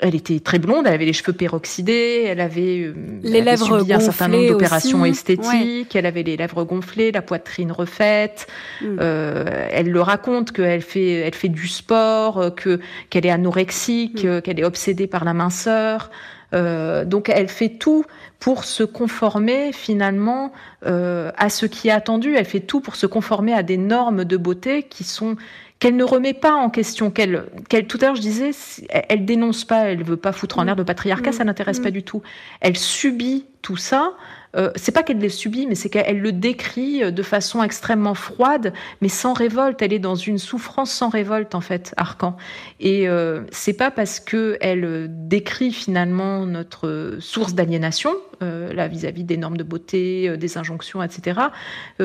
elle 0.00 0.14
était 0.14 0.40
très 0.40 0.58
blonde, 0.58 0.86
elle 0.86 0.94
avait 0.94 1.04
les 1.04 1.12
cheveux 1.12 1.32
peroxydés, 1.32 2.24
elle 2.26 2.40
avait, 2.40 2.80
euh, 2.80 2.94
les 3.22 3.38
elle 3.38 3.44
lèvres 3.44 3.78
subi 3.78 3.92
un 3.92 4.00
certain 4.00 4.28
nombre 4.28 4.48
d'opérations 4.48 5.04
esthétiques, 5.04 5.94
elle 5.94 6.06
avait 6.06 6.22
les 6.22 6.36
lèvres 6.36 6.64
gonflées, 6.64 7.12
la 7.12 7.22
poitrine 7.22 7.70
refaite. 7.70 8.46
Mm. 8.82 8.96
Euh, 9.00 9.68
elle 9.70 9.90
le 9.90 10.00
raconte 10.00 10.52
qu'elle 10.52 10.82
fait, 10.82 11.12
elle 11.12 11.34
fait 11.34 11.48
du 11.48 11.68
sport, 11.68 12.54
que 12.54 12.80
qu'elle 13.10 13.26
est 13.26 13.30
anorexique, 13.30 14.24
mm. 14.24 14.42
qu'elle 14.42 14.58
est 14.58 14.64
obsédée 14.64 15.06
par 15.06 15.24
la 15.24 15.32
minceur. 15.32 16.10
Euh, 16.54 17.04
donc 17.04 17.28
elle 17.28 17.48
fait 17.48 17.68
tout 17.68 18.04
pour 18.38 18.64
se 18.64 18.84
conformer 18.84 19.72
finalement 19.72 20.52
euh, 20.86 21.30
à 21.36 21.48
ce 21.48 21.66
qui 21.66 21.88
est 21.88 21.92
attendu. 21.92 22.34
Elle 22.36 22.44
fait 22.44 22.60
tout 22.60 22.80
pour 22.80 22.96
se 22.96 23.06
conformer 23.06 23.52
à 23.54 23.62
des 23.62 23.76
normes 23.76 24.24
de 24.24 24.36
beauté 24.36 24.84
qui 24.84 25.04
sont 25.04 25.36
qu'elle 25.78 25.96
ne 25.96 26.04
remet 26.04 26.34
pas 26.34 26.54
en 26.54 26.70
question, 26.70 27.10
qu'elle, 27.10 27.44
qu'elle 27.68 27.86
tout 27.86 27.98
à 28.00 28.06
l'heure 28.06 28.16
je 28.16 28.20
disais, 28.20 28.50
elle, 28.88 29.24
dénonce 29.24 29.64
pas, 29.64 29.90
elle 29.90 30.02
veut 30.02 30.16
pas 30.16 30.32
foutre 30.32 30.58
en 30.58 30.64
l'air 30.64 30.76
le 30.76 30.84
patriarcat, 30.84 31.30
mm. 31.30 31.34
ça 31.34 31.44
n'intéresse 31.44 31.80
pas 31.80 31.90
mm. 31.90 31.92
du 31.92 32.02
tout. 32.02 32.22
Elle 32.60 32.76
subit 32.76 33.46
tout 33.60 33.76
ça. 33.76 34.12
Euh, 34.56 34.70
c'est 34.76 34.92
pas 34.92 35.02
qu'elle 35.02 35.18
les 35.18 35.30
subit, 35.30 35.66
mais 35.66 35.74
c'est 35.74 35.88
qu'elle 35.88 36.20
le 36.20 36.30
décrit 36.30 37.02
euh, 37.02 37.10
de 37.10 37.22
façon 37.22 37.62
extrêmement 37.62 38.14
froide, 38.14 38.72
mais 39.00 39.08
sans 39.08 39.32
révolte. 39.32 39.82
Elle 39.82 39.92
est 39.92 39.98
dans 39.98 40.14
une 40.14 40.38
souffrance 40.38 40.92
sans 40.92 41.08
révolte 41.08 41.54
en 41.54 41.60
fait, 41.60 41.92
Arcan. 41.96 42.36
Et 42.78 43.08
euh, 43.08 43.40
c'est 43.50 43.72
pas 43.72 43.90
parce 43.90 44.20
que 44.20 44.56
elle 44.60 45.08
décrit 45.10 45.72
finalement 45.72 46.46
notre 46.46 47.16
source 47.18 47.54
d'aliénation, 47.54 48.12
euh, 48.42 48.72
là 48.72 48.86
vis-à-vis 48.86 49.24
des 49.24 49.38
normes 49.38 49.56
de 49.56 49.64
beauté, 49.64 50.36
des 50.36 50.58
injonctions, 50.58 51.02
etc., 51.02 51.40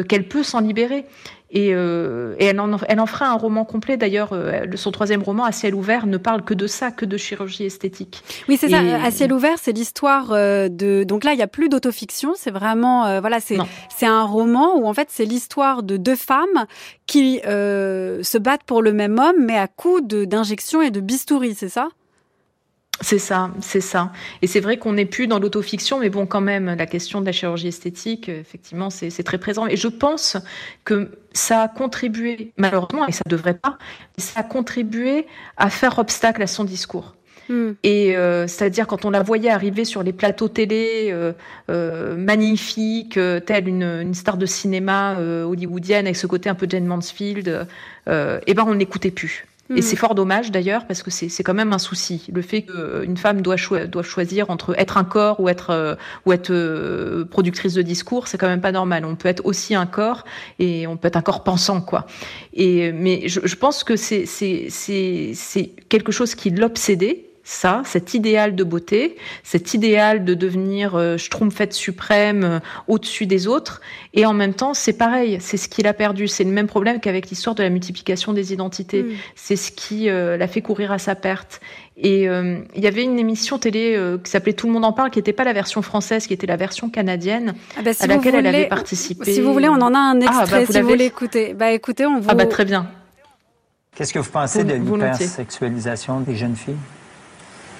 qu'elle 0.07 0.27
peut 0.27 0.43
s'en 0.43 0.61
libérer. 0.61 1.05
Et, 1.51 1.73
euh, 1.73 2.35
et 2.37 2.45
elle, 2.45 2.59
en, 2.59 2.77
elle, 2.87 2.99
en, 2.99 3.05
fera 3.05 3.27
un 3.27 3.33
roman 3.33 3.65
complet. 3.65 3.97
D'ailleurs, 3.97 4.29
euh, 4.33 4.65
son 4.75 4.91
troisième 4.91 5.23
roman, 5.23 5.45
À 5.45 5.51
ciel 5.51 5.73
ouvert, 5.73 6.05
ne 6.05 6.17
parle 6.17 6.43
que 6.43 6.53
de 6.53 6.67
ça, 6.67 6.91
que 6.91 7.05
de 7.05 7.17
chirurgie 7.17 7.65
esthétique. 7.65 8.23
Oui, 8.47 8.57
c'est 8.57 8.69
ça. 8.69 8.79
À 8.79 9.11
ciel 9.11 9.33
ouvert, 9.33 9.57
c'est 9.59 9.71
l'histoire 9.71 10.31
euh, 10.31 10.69
de. 10.69 11.03
Donc 11.03 11.23
là, 11.23 11.33
il 11.33 11.37
n'y 11.37 11.43
a 11.43 11.47
plus 11.47 11.69
d'autofiction. 11.69 12.33
C'est 12.35 12.51
vraiment, 12.51 13.05
euh, 13.05 13.19
voilà, 13.19 13.39
c'est 13.39 13.57
c'est 13.95 14.05
un 14.05 14.23
roman 14.23 14.77
où 14.77 14.87
en 14.87 14.93
fait, 14.93 15.07
c'est 15.11 15.25
l'histoire 15.25 15.83
de 15.83 15.97
deux 15.97 16.15
femmes 16.15 16.65
qui 17.07 17.39
se 17.43 18.37
battent 18.37 18.63
pour 18.63 18.81
le 18.81 18.93
même 18.93 19.17
homme, 19.19 19.43
mais 19.45 19.57
à 19.57 19.67
coup 19.67 20.01
d'injections 20.01 20.81
et 20.81 20.91
de 20.91 20.99
bistouri. 20.99 21.55
C'est 21.55 21.69
ça? 21.69 21.89
C'est 23.01 23.19
ça, 23.19 23.51
c'est 23.61 23.81
ça. 23.81 24.11
Et 24.41 24.47
c'est 24.47 24.59
vrai 24.59 24.77
qu'on 24.77 24.93
n'est 24.93 25.05
plus 25.05 25.27
dans 25.27 25.39
l'autofiction, 25.39 25.99
mais 25.99 26.09
bon, 26.09 26.25
quand 26.25 26.41
même, 26.41 26.75
la 26.75 26.85
question 26.85 27.21
de 27.21 27.25
la 27.25 27.31
chirurgie 27.31 27.67
esthétique, 27.67 28.29
effectivement, 28.29 28.89
c'est 28.89 29.23
très 29.23 29.37
présent. 29.37 29.67
Et 29.67 29.77
je 29.77 29.87
pense 29.87 30.37
que 30.83 31.11
ça 31.33 31.63
a 31.63 31.67
contribué, 31.67 32.51
malheureusement, 32.57 33.07
et 33.07 33.11
ça 33.11 33.21
ne 33.25 33.31
devrait 33.31 33.53
pas, 33.53 33.77
ça 34.17 34.41
a 34.41 34.43
contribué 34.43 35.27
à 35.57 35.69
faire 35.69 35.97
obstacle 35.99 36.41
à 36.41 36.47
son 36.47 36.63
discours. 36.63 37.15
Hmm. 37.49 37.71
Et 37.81 38.15
euh, 38.15 38.45
c'est-à-dire 38.45 38.85
quand 38.85 39.05
on 39.05 39.09
la 39.09 39.23
voyait 39.23 39.49
arriver 39.49 39.83
sur 39.83 40.03
les 40.03 40.13
plateaux 40.13 40.49
télé 40.49 41.09
euh, 41.11 41.33
euh, 41.71 42.15
magnifiques, 42.15 43.17
euh, 43.17 43.39
telle 43.39 43.67
une, 43.67 43.81
une, 43.81 44.13
star 44.13 44.37
de 44.37 44.45
cinéma 44.45 45.17
euh, 45.17 45.45
hollywoodienne 45.45 46.05
avec 46.05 46.15
ce 46.15 46.27
côté 46.27 46.47
un 46.49 46.53
peu 46.53 46.67
Jane 46.69 46.85
Mansfield, 46.85 47.67
eh 48.07 48.53
ben 48.53 48.65
on 48.67 48.75
n'écoutait 48.75 49.11
plus. 49.11 49.47
Et 49.75 49.81
c'est 49.81 49.95
mm. 49.95 49.99
fort 49.99 50.15
dommage 50.15 50.51
d'ailleurs 50.51 50.85
parce 50.87 51.03
que 51.03 51.11
c'est 51.11 51.43
quand 51.43 51.53
même 51.53 51.73
un 51.73 51.77
souci. 51.77 52.25
Le 52.33 52.41
fait 52.41 52.63
qu'une 52.63 53.17
femme 53.17 53.41
doit, 53.41 53.57
doit 53.87 54.03
choisir 54.03 54.49
entre 54.49 54.73
être 54.79 54.97
un 54.97 55.03
corps 55.03 55.39
ou 55.39 55.47
être, 55.47 55.69
euh, 55.69 55.95
ou 56.25 56.33
être 56.33 56.51
euh, 56.51 57.25
productrice 57.25 57.73
de 57.73 57.81
discours, 57.81 58.27
c'est 58.27 58.37
quand 58.37 58.47
même 58.47 58.61
pas 58.61 58.71
normal. 58.71 59.05
On 59.05 59.15
peut 59.15 59.29
être 59.29 59.45
aussi 59.45 59.75
un 59.75 59.85
corps 59.85 60.25
et 60.57 60.87
on 60.87 60.97
peut 60.97 61.07
être 61.07 61.17
un 61.17 61.21
corps 61.21 61.43
pensant, 61.43 61.81
quoi. 61.81 62.07
Et, 62.53 62.91
mais 62.91 63.27
je, 63.27 63.41
je 63.43 63.55
pense 63.55 63.83
que 63.83 63.95
c'est 63.95 64.25
quelque 65.89 66.11
chose 66.11 66.35
qui 66.35 66.49
l'obsédait 66.49 67.28
ça, 67.49 67.81
cet 67.83 68.13
idéal 68.13 68.53
de 68.53 68.63
beauté, 68.63 69.17
cet 69.41 69.73
idéal 69.73 70.23
de 70.23 70.35
devenir 70.35 70.93
euh, 70.93 71.17
schtroumpfette 71.17 71.73
suprême 71.73 72.43
euh, 72.43 72.59
au-dessus 72.87 73.25
des 73.25 73.47
autres. 73.47 73.81
Et 74.13 74.27
en 74.27 74.33
même 74.33 74.53
temps, 74.53 74.75
c'est 74.75 74.93
pareil, 74.93 75.39
c'est 75.41 75.57
ce 75.57 75.67
qu'il 75.67 75.87
a 75.87 75.93
perdu. 75.93 76.27
C'est 76.27 76.43
le 76.43 76.51
même 76.51 76.67
problème 76.67 76.99
qu'avec 76.99 77.27
l'histoire 77.31 77.55
de 77.55 77.63
la 77.63 77.71
multiplication 77.71 78.33
des 78.33 78.53
identités. 78.53 79.01
Mm. 79.01 79.11
C'est 79.35 79.55
ce 79.55 79.71
qui 79.71 80.09
euh, 80.09 80.37
l'a 80.37 80.47
fait 80.47 80.61
courir 80.61 80.91
à 80.91 80.99
sa 80.99 81.15
perte. 81.15 81.59
Et 82.01 82.23
il 82.23 82.81
y 82.81 82.87
avait 82.87 83.03
une 83.03 83.19
émission 83.19 83.59
télé 83.59 84.01
qui 84.23 84.31
s'appelait 84.31 84.53
Tout 84.53 84.67
le 84.67 84.71
monde 84.71 84.85
en 84.85 84.93
parle, 84.93 85.09
qui 85.09 85.19
n'était 85.19 85.33
pas 85.33 85.43
la 85.43 85.51
version 85.51 85.81
française, 85.81 86.27
qui 86.27 86.33
était 86.33 86.47
la 86.47 86.55
version 86.55 86.89
canadienne, 86.89 87.55
ah 87.77 87.81
bah, 87.83 87.91
à 87.99 88.07
laquelle 88.07 88.35
elle 88.35 88.47
avait 88.47 88.69
participé. 88.69 89.33
Si 89.33 89.41
vous 89.41 89.51
voulez, 89.51 89.67
on 89.67 89.81
en 89.81 89.93
a 89.93 89.97
un 89.97 90.21
ah, 90.21 90.25
extrait, 90.25 90.65
bah, 90.65 90.71
si 90.71 90.79
vous 90.79 90.87
voulez 90.87 91.03
écouter. 91.03 91.53
Bah 91.53 91.71
écoutez, 91.71 92.05
on 92.05 92.21
vous... 92.21 92.29
Ah 92.29 92.35
bah 92.35 92.45
très 92.45 92.63
bien. 92.63 92.87
Qu'est-ce 93.97 94.13
que 94.13 94.19
vous 94.19 94.31
pensez 94.31 94.63
de 94.63 94.75
l'hypersexualisation 94.75 96.21
des 96.21 96.37
jeunes 96.37 96.55
filles? 96.55 96.77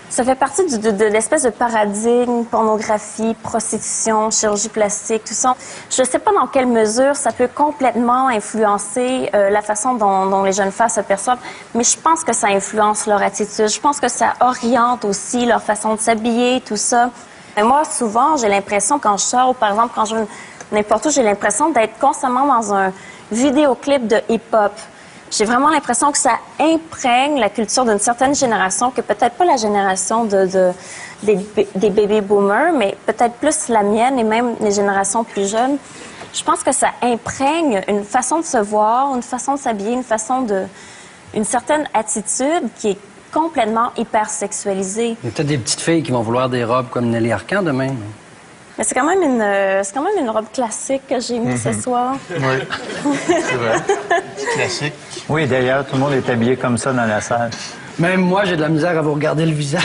Ça 0.10 0.24
fait 0.24 0.36
partie 0.36 0.66
de, 0.66 0.92
de, 0.92 1.06
l'espèce 1.06 1.44
de 1.44 1.50
paradigme, 1.50 2.44
pornographie, 2.46 3.36
prostitution, 3.44 4.32
chirurgie 4.32 4.70
plastique, 4.70 5.24
tout 5.24 5.34
ça. 5.34 5.56
Je 5.90 6.02
ne 6.02 6.08
sais 6.08 6.20
pas 6.20 6.32
dans 6.32 6.48
quelle 6.48 6.66
mesure 6.66 7.16
ça 7.16 7.32
peut 7.32 7.50
complètement 7.54 8.28
influencer 8.28 9.30
euh, 9.34 9.50
la 9.50 9.62
façon 9.62 9.94
dont, 9.94 10.26
dont, 10.26 10.44
les 10.44 10.54
jeunes 10.54 10.72
femmes 10.72 10.90
se 10.90 11.02
perçoivent, 11.02 11.40
mais 11.76 11.84
je 11.84 11.98
pense 11.98 12.24
que 12.24 12.34
ça 12.34 12.48
influence 12.48 13.06
leur 13.06 13.22
attitude. 13.22 13.70
Je 13.70 13.80
pense 13.80 14.00
que 14.00 14.08
ça 14.08 14.34
oriente 14.40 15.06
aussi 15.06 15.46
leur 15.46 15.62
façon 15.62 15.96
de 15.96 16.00
s'habiller, 16.00 16.62
tout 16.62 16.78
ça. 16.78 17.12
Et 17.56 17.62
moi, 17.62 17.84
souvent, 17.84 18.36
j'ai 18.38 18.50
l'impression 18.50 19.00
quand 19.00 19.18
je 19.18 19.24
sors, 19.24 19.50
ou 19.50 19.54
par 19.54 19.70
exemple 19.70 19.92
quand 19.94 20.06
je 20.06 20.16
vais 20.16 20.28
n'importe 20.72 21.06
où, 21.06 21.10
j'ai 21.10 21.24
l'impression 21.24 21.70
d'être 21.70 21.98
constamment 22.00 22.46
dans 22.46 22.74
un 22.74 22.92
vidéoclip 23.32 24.08
de 24.08 24.22
hip-hop. 24.30 24.72
J'ai 25.32 25.46
vraiment 25.46 25.70
l'impression 25.70 26.12
que 26.12 26.18
ça 26.18 26.40
imprègne 26.60 27.40
la 27.40 27.50
culture 27.50 27.86
d'une 27.86 28.00
certaine 28.00 28.34
génération, 28.34 28.90
que 28.92 29.02
peut-être 29.02 29.36
pas 29.36 29.46
la 29.46 29.58
génération 29.58 30.26
de, 30.26 30.46
de 30.48 30.72
des, 31.24 31.38
des, 31.76 31.90
baby 31.90 32.22
boomers, 32.22 32.74
mais 32.74 32.96
peut-être 33.06 33.36
plus 33.36 33.68
la 33.70 33.84
mienne 33.84 34.18
et 34.18 34.24
même 34.24 34.56
les 34.62 34.72
générations 34.72 35.24
plus 35.24 35.50
jeunes. 35.50 35.78
Je 36.34 36.44
pense 36.44 36.64
que 36.64 36.72
ça 36.72 36.90
imprègne 37.02 37.82
une 37.88 38.04
façon 38.04 38.40
de 38.40 38.46
se 38.46 38.58
voir, 38.58 39.16
une 39.16 39.22
façon 39.22 39.56
de 39.56 39.60
s'habiller, 39.60 39.94
une 39.94 40.04
façon 40.04 40.42
de, 40.42 40.64
une 41.34 41.44
certaine 41.44 41.88
attitude 41.94 42.70
qui 42.78 42.92
est 42.92 42.98
complètement 43.34 43.92
hyper 43.98 44.30
sexualisée. 44.30 45.18
Il 45.24 45.26
y 45.26 45.30
a 45.30 45.32
peut-être 45.32 45.48
des 45.48 45.58
petites 45.58 45.82
filles 45.82 46.04
qui 46.04 46.12
vont 46.12 46.22
vouloir 46.22 46.50
des 46.50 46.64
robes 46.64 46.90
comme 46.90 47.10
Nelly 47.10 47.32
Arcan 47.32 47.62
demain. 47.62 47.90
Mais 48.78 48.86
c'est 48.86 48.96
quand 48.96 49.06
même 49.06 49.22
une, 49.22 49.42
euh, 49.42 49.82
c'est 49.84 49.94
quand 49.94 50.04
même 50.04 50.18
une 50.20 50.30
robe 50.30 50.50
classique 50.54 51.02
que 51.08 51.20
j'ai 51.20 51.38
mis 51.38 51.58
ce 51.58 51.70
mhm. 51.70 51.82
soir. 51.82 52.16
Oui, 52.30 52.38
c'est 53.28 53.56
vrai. 53.56 53.76
Classique. 54.56 54.94
Oui, 55.28 55.48
d'ailleurs, 55.48 55.86
tout 55.86 55.96
le 55.96 56.02
monde 56.02 56.14
est 56.14 56.30
habillé 56.30 56.56
comme 56.56 56.78
ça 56.78 56.94
dans 56.94 57.06
la 57.06 57.22
salle. 57.22 57.52
Même 57.98 58.22
moi, 58.22 58.46
j'ai 58.46 58.56
de 58.56 58.62
la 58.62 58.70
misère 58.70 58.98
à 58.98 59.02
vous 59.02 59.14
regarder 59.14 59.46
le 59.46 59.52
visage. 59.52 59.84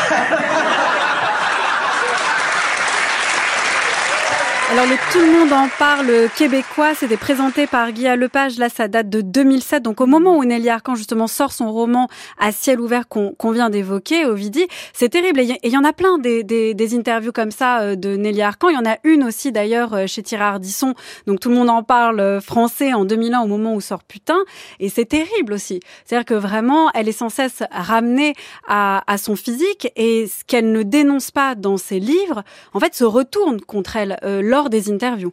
Alors 4.74 4.86
le 4.86 4.96
Tout 5.12 5.20
le 5.20 5.30
monde 5.30 5.52
en 5.52 5.68
parle 5.78 6.10
québécois, 6.36 6.96
c'était 6.96 7.16
présenté 7.16 7.68
par 7.68 7.92
Guy 7.92 8.08
Lepage, 8.16 8.58
là 8.58 8.68
ça 8.68 8.88
date 8.88 9.08
de 9.08 9.20
2007, 9.20 9.84
donc 9.84 10.00
au 10.00 10.06
moment 10.06 10.36
où 10.36 10.44
Nelly 10.44 10.68
Arcan 10.68 10.96
justement 10.96 11.28
sort 11.28 11.52
son 11.52 11.70
roman 11.70 12.08
à 12.40 12.50
ciel 12.50 12.80
ouvert 12.80 13.06
qu'on 13.06 13.52
vient 13.52 13.70
d'évoquer, 13.70 14.26
Ovidie, 14.26 14.66
c'est 14.92 15.10
terrible, 15.10 15.38
et 15.38 15.60
il 15.62 15.70
y 15.70 15.76
en 15.76 15.84
a 15.84 15.92
plein 15.92 16.18
des, 16.18 16.88
interviews 16.92 17.30
comme 17.30 17.52
ça 17.52 17.82
euh, 17.82 17.94
de 17.94 18.16
Nelly 18.16 18.42
Arcan, 18.42 18.68
il 18.68 18.74
y 18.74 18.76
en 18.76 18.84
a 18.84 18.96
une 19.04 19.22
aussi 19.22 19.52
d'ailleurs 19.52 19.94
euh, 19.94 20.06
chez 20.08 20.24
Thierry 20.24 20.42
Ardisson, 20.42 20.94
donc 21.28 21.38
tout 21.38 21.50
le 21.50 21.54
monde 21.54 21.70
en 21.70 21.84
parle 21.84 22.18
euh, 22.18 22.40
français 22.40 22.92
en 22.94 23.04
2001 23.04 23.42
au 23.42 23.46
moment 23.46 23.74
où 23.74 23.80
sort 23.80 24.02
Putain, 24.02 24.40
et 24.80 24.88
c'est 24.88 25.04
terrible 25.04 25.52
aussi, 25.52 25.78
c'est-à-dire 26.04 26.24
que 26.24 26.34
vraiment 26.34 26.90
elle 26.94 27.08
est 27.08 27.12
sans 27.12 27.28
cesse 27.28 27.62
ramenée 27.70 28.34
à, 28.66 29.04
à 29.06 29.18
son 29.18 29.36
physique, 29.36 29.92
et 29.94 30.26
ce 30.26 30.42
qu'elle 30.44 30.72
ne 30.72 30.82
dénonce 30.82 31.30
pas 31.30 31.54
dans 31.54 31.76
ses 31.76 32.00
livres, 32.00 32.42
en 32.72 32.80
fait 32.80 32.92
se 32.96 33.04
retourne 33.04 33.60
contre 33.60 33.94
elle. 33.96 34.18
Lors 34.24 34.63
des 34.70 34.90
interviews. 34.90 35.32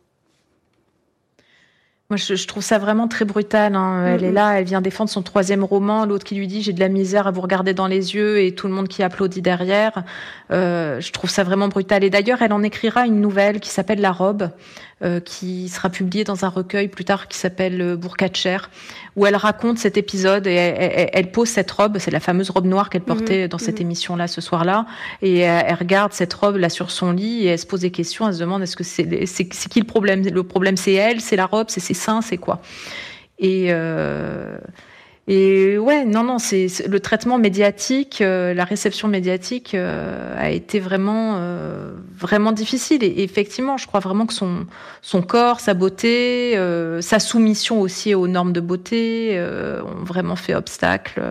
Moi, 2.12 2.18
je, 2.18 2.46
trouve 2.46 2.62
ça 2.62 2.78
vraiment 2.78 3.08
très 3.08 3.24
brutal. 3.24 3.74
Hein. 3.74 4.06
Elle 4.06 4.26
est 4.26 4.34
là, 4.34 4.60
elle 4.60 4.66
vient 4.66 4.82
défendre 4.82 5.10
son 5.10 5.22
troisième 5.22 5.64
roman. 5.64 6.06
L'autre 6.06 6.26
qui 6.26 6.36
lui 6.36 6.46
dit 6.46 6.62
j'ai 6.62 6.74
de 6.74 6.82
la 6.82 6.90
misère 6.90 7.26
à 7.26 7.32
vous 7.32 7.40
regarder 7.40 7.74
dans 7.74 7.88
les 7.88 8.16
yeux 8.16 8.42
et 8.42 8.54
tout 8.54 8.68
le 8.68 8.74
monde 8.74 8.90
qui 8.90 9.02
applaudit 9.02 9.42
derrière. 9.42 10.04
Euh, 10.52 11.00
je 11.00 11.10
trouve 11.14 11.30
ça 11.30 11.46
vraiment 11.46 11.70
brutal. 11.70 12.04
Et 12.04 12.10
d'ailleurs, 12.10 12.42
elle 12.42 12.52
en 12.52 12.64
écrira 12.64 13.06
une 13.06 13.22
nouvelle 13.22 13.62
qui 13.62 13.70
s'appelle 13.70 14.02
La 14.02 14.12
robe, 14.12 14.50
qui 15.20 15.70
sera 15.70 15.90
publiée 15.90 16.24
dans 16.24 16.46
un 16.46 16.50
recueil 16.50 16.88
plus 16.88 17.06
tard 17.06 17.28
qui 17.28 17.38
s'appelle 17.38 17.82
euh, 17.82 17.96
Bourcatcher, 17.96 18.58
où 19.16 19.26
elle 19.26 19.36
raconte 19.36 19.78
cet 19.78 19.98
épisode 19.98 20.48
et 20.48 20.52
elle, 20.52 21.32
pose 21.32 21.50
cette 21.50 21.72
robe, 21.72 21.98
c'est 22.00 22.12
la 22.12 22.20
fameuse 22.20 22.50
robe 22.50 22.66
noire 22.66 22.90
qu'elle 22.90 23.02
portait 23.02 23.44
mhm. 23.44 23.48
dans 23.50 23.58
cette 23.58 23.80
mhm. 23.80 23.88
émission-là 23.88 24.28
ce 24.28 24.42
soir-là, 24.42 24.86
et 25.22 25.40
elle, 25.40 25.76
regarde 25.76 26.14
cette 26.14 26.34
robe 26.34 26.58
là 26.58 26.70
sur 26.70 26.92
son 26.92 27.12
lit 27.12 27.44
et 27.44 27.48
elle 27.48 27.60
se 27.60 27.66
pose 27.66 27.82
des 27.82 27.92
questions, 27.92 28.28
elle 28.28 28.36
se 28.36 28.40
demande 28.40 28.62
est-ce 28.64 28.76
que 28.76 28.84
c'est 28.84 29.46
qui 29.46 29.80
le 29.80 29.86
problème? 29.86 30.24
Le 30.28 30.44
problème 30.44 30.78
c'est 30.78 30.94
elle, 30.94 31.20
c'est 31.20 31.36
la 31.36 31.46
robe, 31.46 31.68
c'est 31.70 31.80
ses 31.80 31.94
seins, 31.94 32.22
c'est 32.22 32.38
quoi? 32.38 32.62
Et 33.40 33.68
euh, 33.70 34.58
Et 35.28 35.78
ouais, 35.78 36.04
non, 36.04 36.24
non, 36.24 36.40
c'est 36.40 36.68
le 36.88 37.00
traitement 37.00 37.38
médiatique, 37.38 38.22
euh, 38.22 38.56
la 38.56 38.64
réception 38.64 39.08
médiatique 39.08 39.76
euh, 39.76 40.36
a 40.36 40.50
été 40.50 40.80
vraiment, 40.80 41.36
euh, 41.38 41.92
vraiment 42.18 42.52
difficile. 42.52 43.04
Et, 43.04 43.22
effectivement, 43.24 43.78
je 43.78 43.86
crois 43.86 44.00
vraiment 44.00 44.26
que 44.26 44.34
son, 44.34 44.66
son 45.04 45.22
corps, 45.22 45.60
sa 45.60 45.76
beauté, 45.76 46.58
sa 47.02 47.20
soumission 47.20 47.82
aussi 47.82 48.16
aux 48.16 48.28
normes 48.28 48.52
de 48.52 48.62
beauté 48.62 49.40
ont 49.86 50.04
vraiment 50.04 50.36
fait 50.36 50.56
obstacle. 50.56 51.22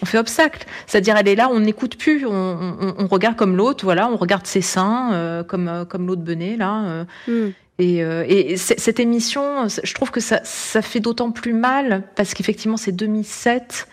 on 0.00 0.06
fait 0.06 0.18
obstacle. 0.18 0.66
C'est-à-dire, 0.86 1.16
elle 1.16 1.28
est 1.28 1.34
là, 1.34 1.48
on 1.50 1.60
n'écoute 1.60 1.96
plus, 1.96 2.24
on, 2.26 2.30
on, 2.32 2.94
on, 2.98 3.06
regarde 3.08 3.36
comme 3.36 3.56
l'autre, 3.56 3.84
voilà, 3.84 4.08
on 4.08 4.16
regarde 4.16 4.46
ses 4.46 4.62
seins, 4.62 5.44
comme, 5.48 5.84
comme 5.88 6.06
l'autre 6.06 6.22
Benet, 6.22 6.56
là. 6.56 7.04
Mm. 7.26 7.50
Et, 7.78 8.04
euh, 8.04 8.24
et 8.28 8.56
cette 8.56 9.00
émission, 9.00 9.66
je 9.68 9.94
trouve 9.94 10.12
que 10.12 10.20
ça, 10.20 10.40
ça 10.44 10.80
fait 10.80 11.00
d'autant 11.00 11.32
plus 11.32 11.52
mal 11.52 12.04
parce 12.14 12.32
qu'effectivement, 12.34 12.76
c'est 12.76 12.92
2007 12.92 13.88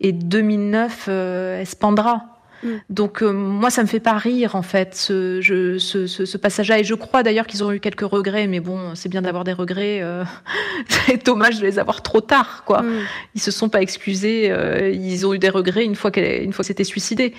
et 0.00 0.12
2009, 0.12 1.06
euh, 1.08 1.60
Espandra. 1.60 2.36
Mm. 2.62 2.68
Donc 2.90 3.22
euh, 3.22 3.32
moi, 3.32 3.70
ça 3.70 3.82
me 3.82 3.86
fait 3.86 4.00
pas 4.00 4.16
rire 4.16 4.56
en 4.56 4.62
fait 4.62 4.94
ce, 4.94 5.40
je, 5.40 5.78
ce, 5.78 6.06
ce, 6.06 6.24
ce 6.24 6.38
passage-là. 6.38 6.78
Et 6.78 6.84
je 6.84 6.94
crois 6.94 7.22
d'ailleurs 7.22 7.46
qu'ils 7.46 7.64
ont 7.64 7.72
eu 7.72 7.80
quelques 7.80 8.02
regrets, 8.02 8.46
mais 8.46 8.60
bon, 8.60 8.94
c'est 8.94 9.08
bien 9.08 9.22
d'avoir 9.22 9.44
des 9.44 9.52
regrets. 9.52 10.00
Euh, 10.02 10.24
c'est 10.88 11.24
dommage 11.24 11.58
de 11.60 11.66
les 11.66 11.78
avoir 11.78 12.02
trop 12.02 12.20
tard, 12.20 12.64
quoi. 12.64 12.82
Mm. 12.82 12.98
Ils 13.34 13.40
se 13.40 13.50
sont 13.50 13.68
pas 13.68 13.82
excusés. 13.82 14.50
Euh, 14.50 14.90
ils 14.90 15.26
ont 15.26 15.34
eu 15.34 15.38
des 15.38 15.50
regrets 15.50 15.84
une 15.84 15.96
fois 15.96 16.10
qu'elle, 16.10 16.42
une 16.42 16.52
fois 16.52 16.62
que 16.62 16.68
c'était 16.68 16.84
suicidé. 16.84 17.34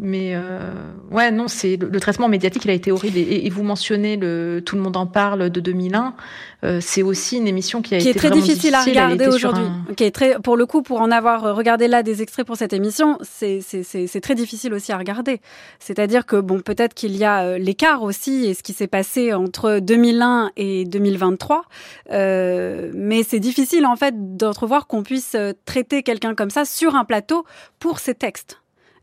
Mais 0.00 0.34
euh, 0.34 0.72
ouais, 1.10 1.30
non, 1.30 1.46
c'est 1.46 1.76
le, 1.76 2.00
traitement 2.00 2.28
médiatique, 2.28 2.64
il 2.64 2.70
a 2.70 2.74
été 2.74 2.90
horrible. 2.90 3.18
Et, 3.18 3.46
et, 3.46 3.50
vous 3.50 3.62
mentionnez 3.62 4.16
le 4.16 4.62
Tout 4.64 4.76
le 4.76 4.82
monde 4.82 4.96
en 4.96 5.06
parle 5.06 5.50
de 5.50 5.60
2001. 5.60 6.14
Euh, 6.62 6.78
c'est 6.80 7.02
aussi 7.02 7.36
une 7.36 7.46
émission 7.46 7.82
qui 7.82 7.94
a 7.94 7.98
qui 7.98 8.08
été 8.08 8.18
est 8.18 8.20
très 8.20 8.30
difficile, 8.30 8.74
à 8.74 8.82
regarder 8.82 9.26
aujourd'hui. 9.26 9.64
Qui 9.96 10.04
est 10.04 10.10
très, 10.10 10.38
pour 10.38 10.56
le 10.56 10.66
coup, 10.66 10.82
pour 10.82 11.00
en 11.00 11.10
avoir 11.10 11.54
regardé 11.54 11.88
là 11.88 12.02
des 12.02 12.22
extraits 12.22 12.46
pour 12.46 12.56
cette 12.56 12.72
émission, 12.72 13.18
c'est 13.22 13.60
c'est 13.60 14.20
très 14.20 14.34
difficile 14.34 14.74
aussi 14.74 14.92
à 14.92 14.98
regarder. 14.98 15.40
C'est-à-dire 15.78 16.26
que 16.26 16.36
bon, 16.36 16.60
peut-être 16.60 16.94
qu'il 16.94 17.16
y 17.16 17.24
a 17.24 17.44
euh, 17.44 17.58
l'écart 17.58 18.02
aussi 18.02 18.46
et 18.46 18.54
ce 18.54 18.62
qui 18.62 18.72
s'est 18.72 18.86
passé 18.86 19.32
entre 19.32 19.78
2001 19.78 20.52
et 20.56 20.84
2023, 20.84 21.64
euh, 22.10 22.90
mais 22.94 23.22
c'est 23.22 23.40
difficile 23.40 23.86
en 23.86 23.96
fait 23.96 24.36
d'entrevoir 24.36 24.86
qu'on 24.86 25.02
puisse 25.02 25.34
euh, 25.34 25.52
traiter 25.64 26.02
quelqu'un 26.02 26.34
comme 26.34 26.50
ça 26.50 26.64
sur 26.64 26.94
un 26.94 27.04
plateau 27.04 27.44
pour 27.78 27.98
ses 27.98 28.14
textes. 28.14 28.59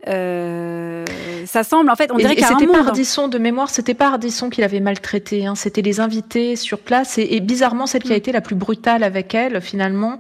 Euh, 0.08 1.06
ça 1.46 1.64
semble, 1.64 1.90
en 1.90 1.96
fait, 1.96 2.12
on 2.12 2.18
dirait 2.18 2.36
qu'il 2.36 2.42
y 2.42 2.46
a 2.46 2.50
C'était 2.50 2.68
pas 2.68 2.80
Ardisson 2.80 3.28
de 3.28 3.38
mémoire, 3.38 3.70
c'était 3.70 3.94
pas 3.94 4.08
Ardisson 4.08 4.50
qui 4.50 4.62
l'avait 4.62 4.80
maltraité, 4.80 5.46
hein, 5.48 5.56
c'était 5.56 5.82
les 5.82 6.00
invités 6.00 6.56
sur 6.56 6.80
place. 6.80 7.18
Et, 7.18 7.36
et, 7.36 7.40
bizarrement 7.40 7.88
celle 7.88 8.04
qui 8.04 8.12
a 8.12 8.16
mm. 8.16 8.18
été 8.18 8.32
la 8.32 8.42
plus 8.42 8.56
brutale 8.56 9.04
avec 9.04 9.34
elle 9.34 9.60
finalement. 9.62 10.20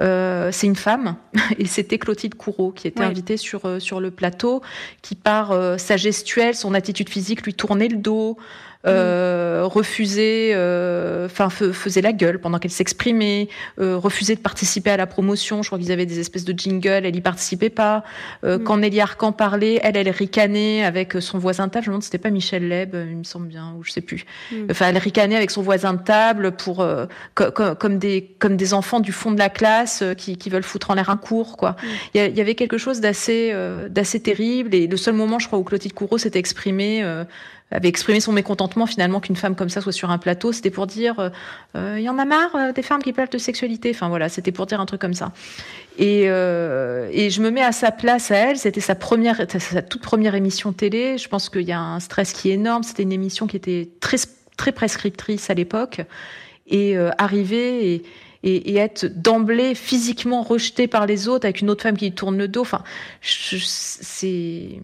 Euh, 0.00 0.50
c'est 0.52 0.66
une 0.66 0.76
femme. 0.76 1.16
Et 1.58 1.66
c'était 1.66 1.98
Clotilde 1.98 2.34
Courreau 2.34 2.70
qui 2.70 2.86
était 2.86 3.02
invitée 3.02 3.36
sur 3.36 3.66
euh, 3.66 3.80
sur 3.80 4.00
le 4.00 4.10
plateau, 4.10 4.62
qui 5.02 5.14
par 5.14 5.52
euh, 5.52 5.76
sa 5.76 5.96
gestuelle, 5.96 6.54
son 6.54 6.74
attitude 6.74 7.08
physique 7.08 7.42
lui 7.42 7.54
tournait 7.54 7.88
le 7.88 7.96
dos, 7.96 8.36
euh, 8.86 9.62
refusait, 9.64 10.52
euh, 10.54 11.26
enfin 11.26 11.50
faisait 11.50 12.00
la 12.00 12.12
gueule 12.12 12.40
pendant 12.40 12.58
qu'elle 12.58 12.70
s'exprimait, 12.70 13.48
euh, 13.80 13.96
refusait 13.96 14.36
de 14.36 14.40
participer 14.40 14.90
à 14.90 14.96
la 14.96 15.06
promotion. 15.06 15.62
Je 15.62 15.68
crois 15.68 15.78
qu'ils 15.78 15.90
avaient 15.90 16.06
des 16.06 16.20
espèces 16.20 16.44
de 16.44 16.56
jingle, 16.56 17.04
elle 17.04 17.16
y 17.16 17.20
participait 17.20 17.70
pas. 17.70 18.04
Euh, 18.44 18.58
mm. 18.58 18.62
Quand 18.62 18.76
Nelly 18.78 19.00
Arcan 19.00 19.32
parlait, 19.32 19.80
elle, 19.82 19.96
elle 19.96 20.10
ricanait 20.10 20.84
avec 20.84 21.14
son 21.20 21.38
voisin 21.38 21.66
de 21.66 21.72
table. 21.72 21.84
Je 21.84 21.90
me 21.90 21.94
demande 21.94 22.02
c'était 22.04 22.18
pas 22.18 22.30
Michel 22.30 22.68
Leb, 22.68 22.94
il 22.94 23.16
me 23.16 23.24
semble 23.24 23.48
bien, 23.48 23.74
ou 23.76 23.82
je 23.82 23.90
sais 23.90 24.00
plus. 24.00 24.24
Mm. 24.52 24.66
Enfin, 24.70 24.88
elle 24.88 24.98
ricanait 24.98 25.36
avec 25.36 25.50
son 25.50 25.62
voisin 25.62 25.94
de 25.94 26.02
table 26.02 26.52
pour 26.52 26.86
comme 27.34 27.98
des 27.98 28.36
comme 28.38 28.56
des 28.56 28.74
enfants 28.74 29.00
du 29.00 29.12
fond 29.12 29.32
de 29.32 29.38
la 29.38 29.48
classe 29.48 30.04
qui, 30.16 30.36
qui 30.36 30.50
veulent 30.50 30.62
foutre 30.62 30.90
en 30.90 30.94
l'air 30.94 31.10
un 31.10 31.16
cours, 31.16 31.56
quoi. 31.56 31.72
Mm. 31.72 31.86
Il 32.14 32.22
y, 32.22 32.38
y, 32.38 32.40
avait 32.40 32.54
quelque 32.54 32.78
chose 32.78 33.00
d'assez 33.00 33.52
d'assez 33.90 34.20
terrible. 34.20 34.74
Et 34.74 34.86
le 34.86 34.96
seul 34.96 35.14
moment, 35.14 35.38
je 35.40 35.48
crois, 35.48 35.58
où 35.58 35.64
Clotilde 35.64 35.94
Courreau 35.94 36.18
s'était 36.18 36.38
exprimée 36.38 37.04
avait 37.70 37.88
exprimé 37.88 38.20
son 38.20 38.32
mécontentement 38.32 38.86
finalement 38.86 39.20
qu'une 39.20 39.36
femme 39.36 39.54
comme 39.54 39.68
ça 39.68 39.80
soit 39.80 39.92
sur 39.92 40.10
un 40.10 40.18
plateau. 40.18 40.52
C'était 40.52 40.70
pour 40.70 40.86
dire, 40.86 41.18
euh, 41.20 41.28
euh, 41.76 41.96
il 41.98 42.02
y 42.02 42.08
en 42.08 42.18
a 42.18 42.24
marre 42.24 42.54
euh, 42.56 42.72
des 42.72 42.82
femmes 42.82 43.02
qui 43.02 43.12
parlent 43.12 43.28
de 43.28 43.38
sexualité. 43.38 43.90
Enfin 43.94 44.08
voilà, 44.08 44.28
c'était 44.28 44.52
pour 44.52 44.66
dire 44.66 44.80
un 44.80 44.86
truc 44.86 45.00
comme 45.00 45.14
ça. 45.14 45.32
Et, 45.98 46.22
et 46.26 47.30
je 47.30 47.42
me 47.42 47.50
mets 47.50 47.62
à 47.62 47.72
sa 47.72 47.90
place 47.90 48.30
à 48.30 48.36
elle. 48.36 48.56
C'était 48.56 48.80
sa 48.80 48.94
première, 48.94 49.46
sa 49.58 49.82
toute 49.82 50.00
première 50.00 50.36
émission 50.36 50.72
télé. 50.72 51.18
Je 51.18 51.28
pense 51.28 51.48
qu'il 51.48 51.62
y 51.62 51.72
a 51.72 51.80
un 51.80 51.98
stress 51.98 52.32
qui 52.32 52.50
est 52.50 52.54
énorme. 52.54 52.84
C'était 52.84 53.02
une 53.02 53.12
émission 53.12 53.48
qui 53.48 53.56
était 53.56 53.88
très 53.98 54.18
très 54.56 54.70
prescriptrice 54.70 55.50
à 55.50 55.54
l'époque. 55.54 56.00
Et 56.68 56.96
arriver 57.18 57.94
et 57.94 58.02
et, 58.44 58.70
et, 58.70 58.76
être 58.76 59.06
d'emblée 59.06 59.74
physiquement 59.74 60.42
rejetée 60.42 60.86
par 60.86 61.06
les 61.06 61.26
autres 61.26 61.44
avec 61.44 61.60
une 61.60 61.70
autre 61.70 61.82
femme 61.82 61.96
qui 61.96 62.12
tourne 62.12 62.38
le 62.38 62.46
dos. 62.46 62.60
Enfin, 62.60 62.84
c'est 63.20 64.80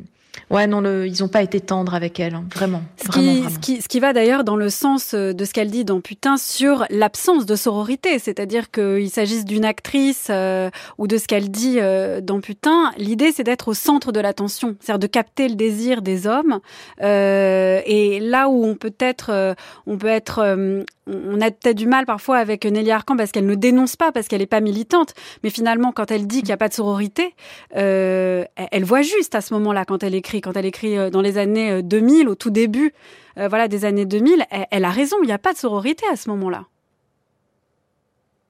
Ouais, 0.50 0.66
non, 0.66 0.80
le, 0.80 1.06
ils 1.06 1.22
n'ont 1.22 1.28
pas 1.28 1.42
été 1.42 1.60
tendres 1.60 1.94
avec 1.94 2.20
elle, 2.20 2.34
hein. 2.34 2.44
vraiment. 2.54 2.82
Ce, 3.02 3.08
qui, 3.08 3.44
Ce, 3.50 3.58
qui, 3.58 3.82
ce 3.82 3.88
qui 3.88 4.00
va 4.00 4.12
d'ailleurs 4.12 4.44
dans 4.44 4.56
le 4.56 4.68
sens 4.68 5.14
euh, 5.14 5.32
de 5.32 5.44
ce 5.44 5.52
qu'elle 5.52 5.70
dit 5.70 5.84
dans 5.84 6.00
Putain 6.00 6.36
sur 6.36 6.84
l'absence 6.90 7.46
de 7.46 7.56
sororité, 7.56 8.18
c'est-à-dire 8.18 8.70
qu'il 8.70 9.10
s'agisse 9.10 9.44
d'une 9.44 9.64
actrice 9.64 10.28
euh, 10.30 10.70
ou 10.98 11.06
de 11.06 11.18
ce 11.18 11.26
qu'elle 11.26 11.50
dit 11.50 11.76
euh, 11.78 12.20
dans 12.20 12.40
Putain, 12.40 12.92
l'idée 12.98 13.32
c'est 13.32 13.44
d'être 13.44 13.68
au 13.68 13.74
centre 13.74 14.12
de 14.12 14.20
l'attention, 14.20 14.76
c'est-à-dire 14.80 15.00
de 15.00 15.06
capter 15.06 15.48
le 15.48 15.54
désir 15.54 16.02
des 16.02 16.26
hommes. 16.26 16.60
Euh, 17.02 17.80
et 17.86 18.20
là 18.20 18.48
où 18.48 18.64
on 18.64 18.74
peut 18.74 18.94
être, 18.98 19.54
on 19.86 19.98
peut 19.98 20.08
être 20.08 20.74
on 21.06 21.40
a 21.42 21.50
peut-être 21.50 21.76
du 21.76 21.86
mal 21.86 22.06
parfois 22.06 22.38
avec 22.38 22.64
Nelly 22.64 22.90
Arcan 22.90 23.16
parce 23.16 23.30
qu'elle 23.30 23.46
ne 23.46 23.54
dénonce 23.54 23.96
pas, 23.96 24.10
parce 24.10 24.26
qu'elle 24.26 24.40
n'est 24.40 24.46
pas 24.46 24.60
militante. 24.60 25.14
Mais 25.42 25.50
finalement, 25.50 25.92
quand 25.92 26.10
elle 26.10 26.26
dit 26.26 26.38
qu'il 26.38 26.46
n'y 26.46 26.52
a 26.52 26.56
pas 26.56 26.68
de 26.68 26.74
sororité, 26.74 27.34
elle 27.70 28.84
voit 28.84 29.02
juste 29.02 29.34
à 29.34 29.40
ce 29.40 29.52
moment-là 29.54 29.84
quand 29.84 30.02
elle 30.02 30.14
écrit. 30.24 30.40
Quand 30.40 30.56
elle 30.56 30.64
écrit 30.64 30.96
euh, 30.96 31.10
dans 31.10 31.20
les 31.20 31.36
années 31.36 31.82
2000, 31.82 32.26
euh, 32.26 32.30
au 32.32 32.34
tout 32.34 32.50
début 32.50 32.92
voilà, 33.36 33.66
des 33.66 33.84
années 33.84 34.06
2000, 34.06 34.46
elle, 34.70 34.84
a 34.84 34.90
raison, 34.90 35.16
il 35.20 35.26
n'y 35.26 35.32
a 35.32 35.38
pas 35.38 35.52
de 35.52 35.58
sororité 35.58 36.04
à 36.12 36.14
ce 36.14 36.30
moment-là. 36.30 36.66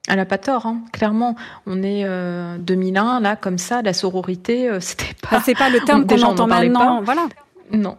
Elle 0.08 0.16
n'a 0.16 0.26
pas 0.26 0.36
tort, 0.36 0.66
hein. 0.66 0.82
clairement. 0.92 1.36
On 1.64 1.82
est 1.82 2.04
2001, 2.58 3.20
là, 3.20 3.34
comme 3.34 3.56
ça, 3.56 3.80
la 3.80 3.94
sororité, 3.94 4.68
c'était 4.80 5.14
pas. 5.22 5.40
c'est 5.40 5.54
pas 5.54 5.70
le 5.70 5.80
terme 5.86 6.06
qu'on 6.06 6.20
entend 6.20 6.46
maintenant, 6.46 7.00
voilà. 7.00 7.28
Non, 7.72 7.96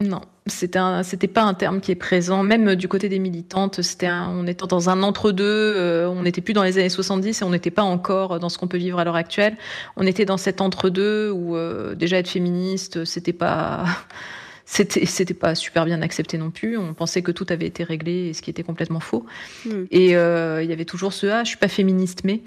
non 0.00 0.20
c'était 0.50 0.78
un, 0.78 1.02
c'était 1.02 1.28
pas 1.28 1.42
un 1.42 1.54
terme 1.54 1.80
qui 1.80 1.92
est 1.92 1.96
présent, 1.96 2.42
même 2.42 2.74
du 2.74 2.88
côté 2.88 3.08
des 3.08 3.18
militantes. 3.18 3.80
C'était 3.82 4.10
on 4.10 4.46
était 4.46 4.66
dans 4.66 4.90
un 4.90 5.02
entre-deux. 5.02 5.44
Euh, 5.44 6.08
on 6.08 6.22
n'était 6.22 6.40
plus 6.40 6.52
dans 6.52 6.62
les 6.62 6.78
années 6.78 6.88
70 6.88 7.40
et 7.40 7.44
on 7.44 7.50
n'était 7.50 7.70
pas 7.70 7.82
encore 7.82 8.38
dans 8.38 8.48
ce 8.48 8.58
qu'on 8.58 8.68
peut 8.68 8.78
vivre 8.78 8.98
à 8.98 9.04
l'heure 9.04 9.16
actuelle. 9.16 9.56
On 9.96 10.06
était 10.06 10.24
dans 10.24 10.36
cet 10.36 10.60
entre-deux 10.60 11.30
où 11.30 11.56
euh, 11.56 11.94
déjà 11.94 12.18
être 12.18 12.28
féministe, 12.28 13.04
c'était 13.04 13.32
pas, 13.32 13.84
c'était, 14.64 15.06
c'était 15.06 15.34
pas 15.34 15.54
super 15.54 15.84
bien 15.84 16.02
accepté 16.02 16.38
non 16.38 16.50
plus. 16.50 16.76
On 16.76 16.94
pensait 16.94 17.22
que 17.22 17.32
tout 17.32 17.46
avait 17.48 17.66
été 17.66 17.84
réglé, 17.84 18.32
ce 18.32 18.42
qui 18.42 18.50
était 18.50 18.62
complètement 18.62 19.00
faux. 19.00 19.26
Hmm. 19.64 19.84
Et 19.90 20.16
euh, 20.16 20.62
il 20.62 20.68
y 20.68 20.72
avait 20.72 20.84
toujours 20.84 21.12
ce 21.12 21.26
ah, 21.26 21.44
je 21.44 21.48
suis 21.48 21.58
pas 21.58 21.68
féministe, 21.68 22.22
mais 22.24 22.40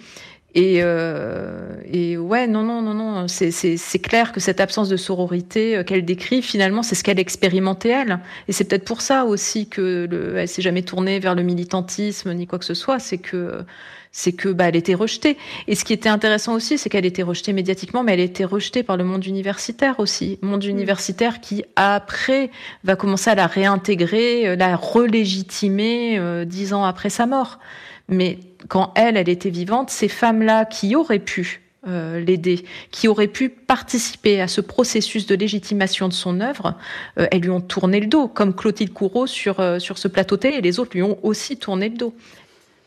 et, 0.56 0.84
euh, 0.84 1.78
et 1.92 2.16
ouais, 2.16 2.46
non, 2.46 2.62
non, 2.62 2.82
non, 2.82 2.94
non, 2.94 3.28
c'est 3.28 4.00
clair 4.00 4.32
que 4.32 4.40
cette 4.40 4.60
absence 4.60 4.88
de 4.88 4.98
sororité 4.98 5.78
euh, 5.78 5.84
qu'elle 5.84 6.06
décrit, 6.06 6.44
finalement, 6.44 6.84
c'est 6.84 6.94
ce 6.94 7.04
qu'elle 7.04 7.20
expérimentait 7.20 7.90
elle. 7.90 8.20
Et 8.48 8.52
c'est 8.52 8.66
peut-être 8.66 8.86
pour 8.86 9.02
ça 9.02 9.26
aussi 9.26 9.68
que 9.68 10.08
le, 10.10 10.38
elle 10.38 10.48
s'est 10.48 10.62
jamais 10.62 10.84
tournée 10.84 11.20
vers 11.20 11.34
le 11.34 11.42
militantisme 11.42 12.34
ni 12.34 12.46
quoi 12.46 12.60
que 12.60 12.66
ce 12.66 12.76
soit. 12.76 13.00
C'est 13.00 13.18
que 13.18 13.66
c'est 14.14 14.32
que 14.32 14.48
bah, 14.48 14.70
elle 14.70 14.78
était 14.78 14.94
rejetée. 14.94 15.38
Et 15.68 15.76
ce 15.76 15.84
qui 15.84 15.92
était 15.92 16.08
intéressant 16.08 16.54
aussi, 16.54 16.78
c'est 16.78 16.88
qu'elle 16.88 17.06
était 17.06 17.24
rejetée 17.24 17.52
médiatiquement, 17.52 18.04
mais 18.04 18.14
elle 18.14 18.22
était 18.22 18.46
rejetée 18.46 18.84
par 18.84 18.96
le 18.96 19.04
monde 19.04 19.26
universitaire 19.26 20.00
aussi. 20.00 20.40
Monde 20.42 20.64
universitaire 20.64 21.42
qui 21.42 21.66
après 21.76 22.52
va 22.86 22.96
commencer 22.96 23.32
à 23.32 23.36
la 23.36 23.48
réintégrer, 23.48 24.48
euh, 24.48 24.56
la 24.56 24.78
relégitimer 24.78 26.18
euh, 26.20 26.46
dix 26.46 26.74
ans 26.74 26.86
après 26.86 27.10
sa 27.10 27.26
mort. 27.26 27.60
Mais 28.08 28.38
quand 28.70 28.94
elle, 28.96 29.18
elle 29.18 29.30
était 29.30 29.50
vivante, 29.50 29.90
ces 29.90 30.08
femmes-là 30.08 30.66
qui 30.66 30.96
auraient 30.96 31.20
pu 31.20 31.64
euh, 31.86 32.22
l'aider, 32.22 32.64
qui 32.92 33.10
auraient 33.10 33.28
pu 33.28 33.50
participer 33.50 34.40
à 34.40 34.48
ce 34.48 34.62
processus 34.62 35.26
de 35.26 35.36
légitimation 35.36 36.08
de 36.08 36.14
son 36.14 36.40
œuvre, 36.40 36.76
euh, 37.20 37.28
elles 37.30 37.42
lui 37.42 37.50
ont 37.50 37.60
tourné 37.60 38.00
le 38.00 38.08
dos, 38.08 38.30
comme 38.30 38.56
Clotilde 38.56 38.94
Courreau 38.94 39.28
sur, 39.28 39.60
euh, 39.60 39.80
sur 39.80 39.98
ce 39.98 40.08
plateau 40.08 40.38
télé, 40.38 40.60
et 40.60 40.62
les 40.62 40.80
autres 40.80 40.92
lui 40.94 41.04
ont 41.04 41.20
aussi 41.24 41.58
tourné 41.58 41.90
le 41.90 41.98
dos. 41.98 42.16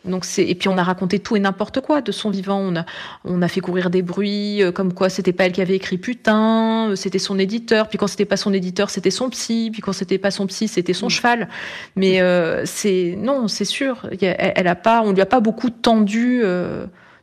Donc 0.06 0.24
c'est 0.24 0.46
et 0.46 0.54
puis 0.54 0.68
on 0.68 0.78
a 0.78 0.82
raconté 0.82 1.18
tout 1.18 1.36
et 1.36 1.40
n'importe 1.40 1.80
quoi 1.80 2.00
de 2.00 2.12
son 2.12 2.30
vivant. 2.30 2.58
On 2.58 2.76
a 2.76 2.84
on 3.24 3.42
a 3.42 3.48
fait 3.48 3.60
courir 3.60 3.90
des 3.90 4.02
bruits 4.02 4.62
euh, 4.62 4.72
comme 4.72 4.92
quoi 4.92 5.08
c'était 5.08 5.32
pas 5.32 5.46
elle 5.46 5.52
qui 5.52 5.60
avait 5.60 5.76
écrit 5.76 5.98
putain, 5.98 6.90
euh, 6.90 6.96
c'était 6.96 7.18
son 7.18 7.38
éditeur. 7.38 7.88
Puis 7.88 7.98
quand 7.98 8.06
c'était 8.06 8.24
pas 8.24 8.36
son 8.36 8.52
éditeur, 8.52 8.90
c'était 8.90 9.10
son 9.10 9.30
psy. 9.30 9.70
Puis 9.72 9.82
quand 9.82 9.92
c'était 9.92 10.18
pas 10.18 10.30
son 10.30 10.46
psy, 10.46 10.68
c'était 10.68 10.92
son 10.92 11.06
mm. 11.06 11.10
cheval. 11.10 11.48
Mais 11.96 12.20
euh, 12.20 12.64
c'est 12.64 13.16
non, 13.18 13.48
c'est 13.48 13.64
sûr. 13.64 14.08
Elle, 14.20 14.68
a 14.68 14.74
pas, 14.74 15.02
on 15.02 15.12
lui 15.12 15.20
a 15.20 15.26
pas 15.26 15.40
beaucoup 15.40 15.70
tendu. 15.70 16.42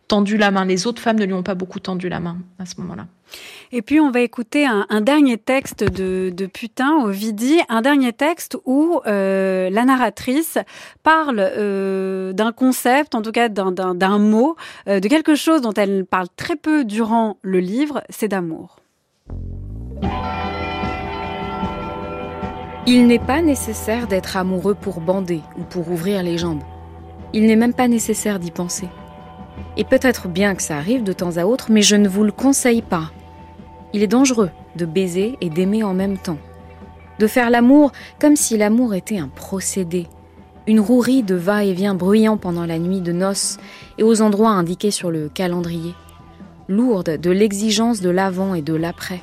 tendu 0.07 0.37
la 0.37 0.51
main. 0.51 0.65
Les 0.65 0.85
autres 0.85 1.01
femmes 1.01 1.19
ne 1.19 1.25
lui 1.25 1.33
ont 1.33 1.43
pas 1.43 1.55
beaucoup 1.55 1.79
tendu 1.79 2.09
la 2.09 2.19
main 2.19 2.37
à 2.59 2.65
ce 2.65 2.75
moment-là. 2.81 3.07
Et 3.71 3.81
puis 3.81 3.99
on 3.99 4.11
va 4.11 4.21
écouter 4.21 4.65
un, 4.65 5.01
dernier 5.01 5.37
texte 5.37 5.83
de, 5.83 6.29
de 6.29 6.45
Putain, 6.45 6.97
Ovidie, 7.03 7.59
un 7.69 7.81
dernier 7.81 8.13
texte 8.13 8.57
où 8.65 9.01
euh, 9.07 9.69
la 9.71 9.83
narratrice 9.83 10.59
parle 11.01 11.39
euh, 11.39 12.33
d'un 12.33 12.51
concept, 12.51 13.15
en 13.15 13.21
tout 13.21 13.31
cas 13.31 13.49
d'un 13.49 14.19
mot, 14.19 14.55
euh, 14.87 14.99
de 14.99 15.07
quelque 15.07 15.35
chose 15.35 15.61
dont 15.61 15.73
elle 15.73 16.05
parle 16.05 16.27
très 16.35 16.55
peu 16.55 16.83
durant 16.83 17.37
le 17.41 17.59
livre, 17.59 18.03
c'est 18.09 18.27
d'amour. 18.27 18.77
Il 22.85 23.07
n'est 23.07 23.17
pas 23.17 23.41
nécessaire 23.41 24.07
d'être 24.07 24.35
amoureux 24.35 24.75
pour 24.75 24.99
bander 24.99 25.41
ou 25.57 25.63
pour 25.63 25.89
ouvrir 25.89 26.21
les 26.21 26.37
jambes. 26.37 26.63
Il 27.31 27.47
n'est 27.47 27.55
même 27.55 27.73
pas 27.73 27.87
nécessaire 27.87 28.39
d'y 28.39 28.51
penser. 28.51 28.87
Et 29.77 29.83
peut-être 29.83 30.27
bien 30.27 30.53
que 30.53 30.61
ça 30.61 30.77
arrive 30.77 31.03
de 31.03 31.13
temps 31.13 31.37
à 31.37 31.45
autre, 31.45 31.67
mais 31.71 31.81
je 31.81 31.95
ne 31.95 32.07
vous 32.07 32.23
le 32.23 32.31
conseille 32.31 32.81
pas. 32.81 33.11
Il 33.93 34.01
est 34.01 34.07
dangereux 34.07 34.49
de 34.75 34.85
baiser 34.85 35.37
et 35.39 35.49
d'aimer 35.49 35.83
en 35.83 35.93
même 35.93 36.17
temps. 36.17 36.39
De 37.19 37.27
faire 37.27 37.49
l'amour 37.49 37.91
comme 38.19 38.35
si 38.35 38.57
l'amour 38.57 38.95
était 38.95 39.19
un 39.19 39.27
procédé, 39.27 40.07
une 40.65 40.79
rouerie 40.79 41.23
de 41.23 41.35
va-et-vient 41.35 41.93
bruyant 41.93 42.37
pendant 42.37 42.65
la 42.65 42.79
nuit 42.79 43.01
de 43.01 43.11
noces 43.11 43.57
et 43.97 44.03
aux 44.03 44.21
endroits 44.21 44.49
indiqués 44.49 44.91
sur 44.91 45.11
le 45.11 45.29
calendrier, 45.29 45.93
lourde 46.67 47.19
de 47.19 47.31
l'exigence 47.31 48.01
de 48.01 48.09
l'avant 48.09 48.55
et 48.55 48.61
de 48.61 48.73
l'après, 48.73 49.21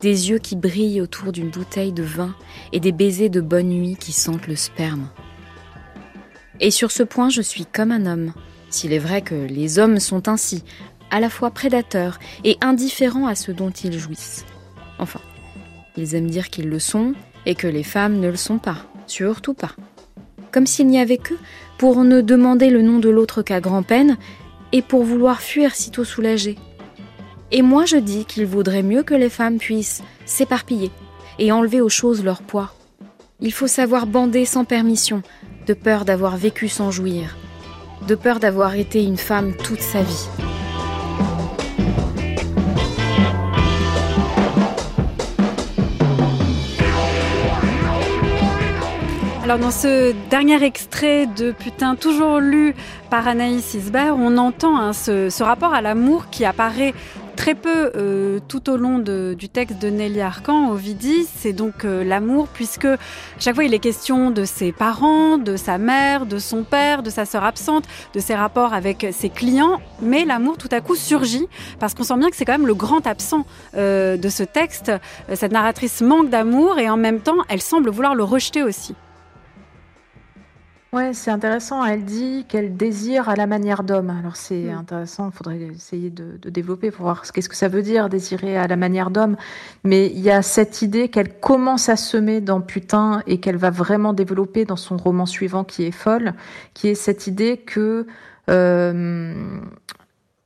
des 0.00 0.28
yeux 0.30 0.38
qui 0.38 0.56
brillent 0.56 1.00
autour 1.00 1.32
d'une 1.32 1.50
bouteille 1.50 1.92
de 1.92 2.02
vin 2.02 2.34
et 2.72 2.80
des 2.80 2.92
baisers 2.92 3.30
de 3.30 3.40
bonne 3.40 3.68
nuit 3.68 3.96
qui 3.98 4.12
sentent 4.12 4.46
le 4.46 4.56
sperme. 4.56 5.08
Et 6.60 6.70
sur 6.70 6.90
ce 6.90 7.02
point, 7.02 7.28
je 7.28 7.42
suis 7.42 7.66
comme 7.66 7.92
un 7.92 8.06
homme, 8.06 8.32
s'il 8.70 8.92
est 8.92 8.98
vrai 8.98 9.22
que 9.22 9.34
les 9.34 9.78
hommes 9.78 10.00
sont 10.00 10.28
ainsi, 10.28 10.64
à 11.10 11.20
la 11.20 11.30
fois 11.30 11.50
prédateurs 11.50 12.18
et 12.44 12.56
indifférents 12.60 13.26
à 13.26 13.34
ce 13.34 13.52
dont 13.52 13.70
ils 13.70 13.98
jouissent. 13.98 14.44
Enfin, 14.98 15.20
ils 15.96 16.14
aiment 16.14 16.30
dire 16.30 16.50
qu'ils 16.50 16.68
le 16.68 16.78
sont 16.78 17.14
et 17.46 17.54
que 17.54 17.66
les 17.66 17.82
femmes 17.82 18.18
ne 18.20 18.28
le 18.28 18.36
sont 18.36 18.58
pas, 18.58 18.78
surtout 19.06 19.54
pas. 19.54 19.72
Comme 20.52 20.66
s'il 20.66 20.86
n'y 20.88 21.00
avait 21.00 21.18
que 21.18 21.34
pour 21.78 22.04
ne 22.04 22.20
demander 22.20 22.70
le 22.70 22.82
nom 22.82 22.98
de 22.98 23.08
l'autre 23.08 23.42
qu'à 23.42 23.60
grand-peine 23.60 24.16
et 24.72 24.82
pour 24.82 25.04
vouloir 25.04 25.40
fuir 25.40 25.74
sitôt 25.74 26.04
soulagé. 26.04 26.56
Et 27.52 27.62
moi 27.62 27.84
je 27.84 27.96
dis 27.96 28.24
qu'il 28.24 28.46
vaudrait 28.46 28.82
mieux 28.82 29.02
que 29.02 29.14
les 29.14 29.30
femmes 29.30 29.58
puissent 29.58 30.02
s'éparpiller 30.24 30.90
et 31.38 31.52
enlever 31.52 31.80
aux 31.80 31.88
choses 31.88 32.24
leur 32.24 32.42
poids. 32.42 32.74
Il 33.40 33.52
faut 33.52 33.66
savoir 33.66 34.06
bander 34.06 34.44
sans 34.46 34.64
permission, 34.64 35.22
de 35.66 35.74
peur 35.74 36.04
d'avoir 36.04 36.36
vécu 36.36 36.68
sans 36.68 36.90
jouir, 36.90 37.36
de 38.08 38.14
peur 38.14 38.40
d'avoir 38.40 38.74
été 38.74 39.04
une 39.04 39.18
femme 39.18 39.54
toute 39.54 39.82
sa 39.82 40.02
vie. 40.02 40.45
Alors 49.46 49.60
dans 49.60 49.70
ce 49.70 50.12
dernier 50.28 50.60
extrait 50.64 51.26
de 51.26 51.52
Putain, 51.52 51.94
toujours 51.94 52.40
lu 52.40 52.74
par 53.10 53.28
Anaïs 53.28 53.74
Isbert, 53.74 54.16
on 54.18 54.38
entend 54.38 54.76
hein, 54.76 54.92
ce, 54.92 55.40
rapport 55.40 55.72
à 55.72 55.80
l'amour 55.80 56.30
qui 56.30 56.44
apparaît 56.44 56.94
très 57.36 57.54
peu 57.54 57.92
euh, 57.94 58.40
tout 58.48 58.68
au 58.68 58.76
long 58.76 58.98
du 58.98 59.48
texte 59.48 59.80
de 59.80 59.88
Nelly 59.88 60.20
Arcan, 60.20 60.72
Ovidie. 60.72 61.28
C'est 61.32 61.52
donc 61.52 61.84
euh, 61.84 62.02
l'amour, 62.02 62.48
puisque 62.48 62.88
chaque 63.38 63.54
fois 63.54 63.62
il 63.62 63.72
est 63.72 63.78
question 63.78 64.32
de 64.32 64.44
ses 64.44 64.72
parents, 64.72 65.38
de 65.38 65.56
sa 65.56 65.78
mère, 65.78 66.26
de 66.26 66.40
son 66.40 66.64
père, 66.64 67.04
de 67.04 67.10
sa 67.10 67.24
sœur 67.24 67.44
absente, 67.44 67.84
de 68.14 68.18
ses 68.18 68.34
rapports 68.34 68.74
avec 68.74 69.06
ses 69.12 69.30
clients. 69.30 69.80
Mais 70.02 70.24
l'amour 70.24 70.58
tout 70.58 70.70
à 70.72 70.80
coup 70.80 70.96
surgit, 70.96 71.46
parce 71.78 71.94
qu'on 71.94 72.02
sent 72.02 72.16
bien 72.18 72.30
que 72.30 72.36
c'est 72.36 72.46
quand 72.46 72.58
même 72.58 72.66
le 72.66 72.74
grand 72.74 73.06
absent 73.06 73.46
euh, 73.76 74.16
de 74.16 74.28
ce 74.28 74.42
texte. 74.42 74.90
Cette 75.32 75.52
narratrice 75.52 76.00
manque 76.00 76.30
d'amour 76.30 76.80
et 76.80 76.90
en 76.90 76.96
même 76.96 77.20
temps 77.20 77.44
elle 77.48 77.62
semble 77.62 77.90
vouloir 77.90 78.16
le 78.16 78.24
rejeter 78.24 78.64
aussi. 78.64 78.96
Ouais, 80.92 81.12
c'est 81.12 81.30
intéressant. 81.30 81.84
Elle 81.84 82.04
dit 82.04 82.46
qu'elle 82.48 82.76
désire 82.76 83.28
à 83.28 83.36
la 83.36 83.46
manière 83.46 83.82
d'homme. 83.82 84.10
Alors 84.10 84.36
c'est 84.36 84.72
mm. 84.72 84.78
intéressant, 84.78 85.30
il 85.30 85.36
faudrait 85.36 85.60
essayer 85.60 86.10
de, 86.10 86.38
développer 86.48 86.90
pour 86.90 87.02
voir 87.02 87.22
qu'est-ce 87.22 87.48
que 87.48 87.56
ça 87.56 87.68
veut 87.68 87.82
dire, 87.82 88.08
désirer 88.08 88.56
à 88.56 88.66
la 88.66 88.76
manière 88.76 89.10
d'homme. 89.10 89.36
Mais 89.84 90.06
il 90.06 90.20
y 90.20 90.30
a 90.30 90.42
cette 90.42 90.82
idée 90.82 91.08
qu'elle 91.08 91.38
commence 91.40 91.88
à 91.88 91.96
semer 91.96 92.40
dans 92.40 92.60
Putain 92.60 93.22
et 93.26 93.40
qu'elle 93.40 93.56
va 93.56 93.70
vraiment 93.70 94.12
développer 94.12 94.64
dans 94.64 94.76
son 94.76 94.96
roman 94.96 95.26
suivant 95.26 95.64
qui 95.64 95.84
est 95.84 95.90
folle, 95.90 96.34
qui 96.72 96.88
est 96.88 96.94
cette 96.94 97.26
idée 97.26 97.58
que 97.58 98.06
euh, 98.48 99.60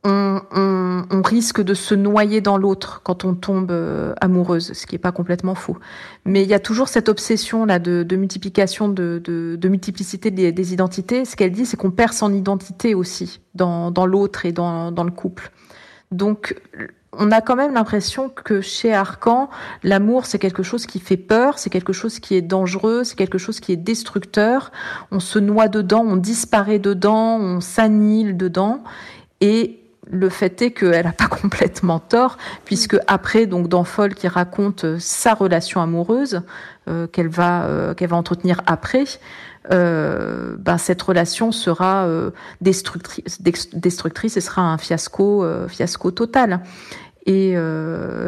on, 0.05 1.23
risque 1.23 1.61
de 1.61 1.75
se 1.75 1.95
noyer 1.95 2.41
dans 2.41 2.57
l'autre 2.57 3.03
quand 3.05 3.25
on 3.25 3.35
tombe 3.35 3.71
euh, 3.71 4.15
amoureuse, 4.21 4.73
ce 4.73 4.87
qui 4.87 4.95
n'est 4.95 5.01
pas 5.01 5.13
complètement 5.13 5.55
faux. 5.55 5.77
Mais 6.25 6.43
il 6.43 6.49
y 6.49 6.55
a 6.55 6.59
toujours 6.59 6.89
cette 6.89 7.09
obsession 7.09 7.65
là 7.67 7.79
de, 7.79 8.17
multiplication, 8.17 8.89
de, 8.89 9.59
multiplicité 9.65 10.31
des, 10.31 10.73
identités. 10.73 11.25
Ce 11.25 11.37
qu'elle 11.37 11.53
dit, 11.53 11.67
c'est 11.67 11.77
qu'on 11.77 11.91
perd 11.91 12.13
son 12.13 12.33
identité 12.33 12.95
aussi 12.95 13.41
dans, 13.55 13.93
l'autre 14.07 14.47
et 14.47 14.53
dans, 14.53 14.91
le 14.91 15.11
couple. 15.11 15.53
Donc, 16.11 16.57
on 17.13 17.31
a 17.31 17.41
quand 17.41 17.57
même 17.57 17.75
l'impression 17.75 18.29
que 18.29 18.61
chez 18.61 18.93
Arcan, 18.93 19.51
l'amour, 19.83 20.27
c'est 20.27 20.39
quelque 20.39 20.63
chose 20.63 20.87
qui 20.87 21.01
fait 21.01 21.17
peur, 21.17 21.59
c'est 21.59 21.71
quelque 21.71 21.93
chose 21.93 22.19
qui 22.19 22.35
est 22.35 22.43
dangereux, 22.43 23.05
c'est 23.05 23.17
quelque 23.17 23.39
chose 23.39 23.61
qui 23.61 23.73
est 23.73 23.77
destructeur. 23.77 24.73
On 25.11 25.21
se 25.21 25.39
noie 25.39 25.69
dedans, 25.69 26.05
on 26.07 26.17
disparaît 26.17 26.79
dedans, 26.79 27.37
on 27.39 27.61
s'annihile 27.61 28.37
dedans. 28.37 28.83
Et 29.41 29.81
le 30.07 30.29
fait 30.29 30.63
est 30.63 30.71
qu'elle 30.73 31.05
n'a 31.05 31.13
pas 31.13 31.29
complètement 31.43 31.99
tort, 31.99 32.39
puisque 32.65 32.97
après, 33.07 33.47
donc 33.47 33.69
dans 33.69 33.85
Folle 33.85 34.15
qui 34.15 34.29
raconte 34.29 34.85
euh, 34.85 34.97
sa 34.99 35.35
relation 35.35 35.81
amoureuse 35.81 36.43
euh, 36.89 37.07
qu'elle 37.07 37.29
va 37.29 37.65
euh, 37.65 37.95
qu'elle 37.95 38.09
va 38.09 38.17
entretenir 38.17 38.63
après, 38.67 39.05
ben, 39.69 40.79
cette 40.79 41.03
relation 41.03 41.53
sera 41.53 42.09
destructrice, 42.61 43.41
destructrice 43.43 44.37
et 44.37 44.41
sera 44.41 44.63
un 44.63 44.79
fiasco 44.79 45.47
fiasco 45.69 46.11
total 46.11 46.61
et 47.27 47.55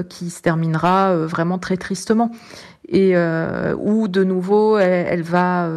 qui 0.09 0.31
se 0.31 0.43
terminera 0.43 1.17
vraiment 1.17 1.59
très 1.59 1.79
tristement. 1.79 2.31
Et 2.87 3.17
où 3.17 4.09
de 4.09 4.23
nouveau 4.23 4.79
elle 4.79 5.23
va 5.23 5.69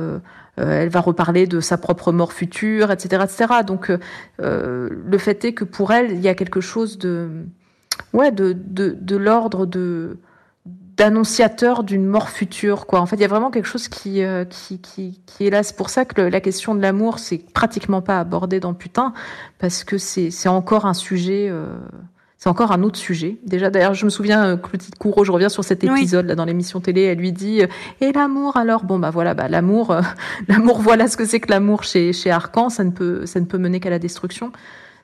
elle 0.63 0.89
va 0.89 1.01
reparler 1.01 1.47
de 1.47 1.59
sa 1.59 1.77
propre 1.77 2.11
mort 2.11 2.33
future, 2.33 2.91
etc., 2.91 3.23
etc. 3.23 3.45
Donc, 3.65 3.89
euh, 3.89 3.97
euh, 4.41 4.89
le 5.05 5.17
fait 5.17 5.43
est 5.45 5.53
que 5.53 5.63
pour 5.63 5.91
elle, 5.91 6.11
il 6.11 6.21
y 6.21 6.27
a 6.27 6.35
quelque 6.35 6.61
chose 6.61 6.97
de, 6.97 7.29
ouais, 8.13 8.31
de, 8.31 8.53
de, 8.53 8.95
de 8.99 9.15
l'ordre 9.15 9.65
de 9.65 10.17
d'annonciateur 10.97 11.83
d'une 11.83 12.05
mort 12.05 12.29
future 12.29 12.85
quoi 12.85 13.01
en 13.01 13.05
fait 13.05 13.17
il 13.17 13.21
y 13.21 13.25
a 13.25 13.27
vraiment 13.27 13.51
quelque 13.51 13.67
chose 13.67 13.89
qui 13.89 14.21
qui, 14.49 14.79
qui, 14.79 15.19
qui 15.25 15.45
est 15.45 15.49
là 15.49 15.61
c'est 15.61 15.75
pour 15.75 15.89
ça 15.89 16.05
que 16.05 16.21
la 16.21 16.39
question 16.39 16.73
de 16.73 16.81
l'amour 16.81 17.19
c'est 17.19 17.39
pratiquement 17.53 18.01
pas 18.01 18.17
abordé 18.17 18.61
dans 18.61 18.73
Putain 18.73 19.11
parce 19.59 19.83
que 19.83 19.97
c'est 19.97 20.31
c'est 20.31 20.47
encore 20.47 20.85
un 20.85 20.93
sujet 20.93 21.51
c'est 22.37 22.49
encore 22.49 22.71
un 22.71 22.83
autre 22.83 22.97
sujet. 22.97 23.37
Déjà, 23.45 23.69
d'ailleurs, 23.69 23.93
je 23.93 24.05
me 24.05 24.09
souviens, 24.09 24.45
euh, 24.45 24.57
Clotilde 24.57 24.95
Courreau, 24.97 25.23
je 25.23 25.31
reviens 25.31 25.49
sur 25.49 25.63
cet 25.63 25.83
épisode 25.83 26.25
là 26.25 26.35
dans 26.35 26.45
l'émission 26.45 26.81
télé, 26.81 27.03
elle 27.03 27.17
lui 27.17 27.31
dit 27.31 27.61
euh, 27.61 27.67
Et 28.01 28.11
l'amour 28.11 28.57
alors? 28.57 28.83
Bon, 28.83 28.99
bah 28.99 29.09
voilà, 29.09 29.33
bah, 29.33 29.47
l'amour, 29.47 29.91
euh, 29.91 30.01
l'amour, 30.47 30.81
voilà 30.81 31.07
ce 31.07 31.17
que 31.17 31.25
c'est 31.25 31.39
que 31.39 31.49
l'amour 31.49 31.83
chez, 31.83 32.13
chez 32.13 32.31
Arcan, 32.31 32.69
ça 32.69 32.83
ne 32.83 32.91
peut, 32.91 33.25
ça 33.25 33.39
ne 33.39 33.45
peut 33.45 33.57
mener 33.57 33.79
qu'à 33.79 33.89
la 33.89 33.99
destruction. 33.99 34.51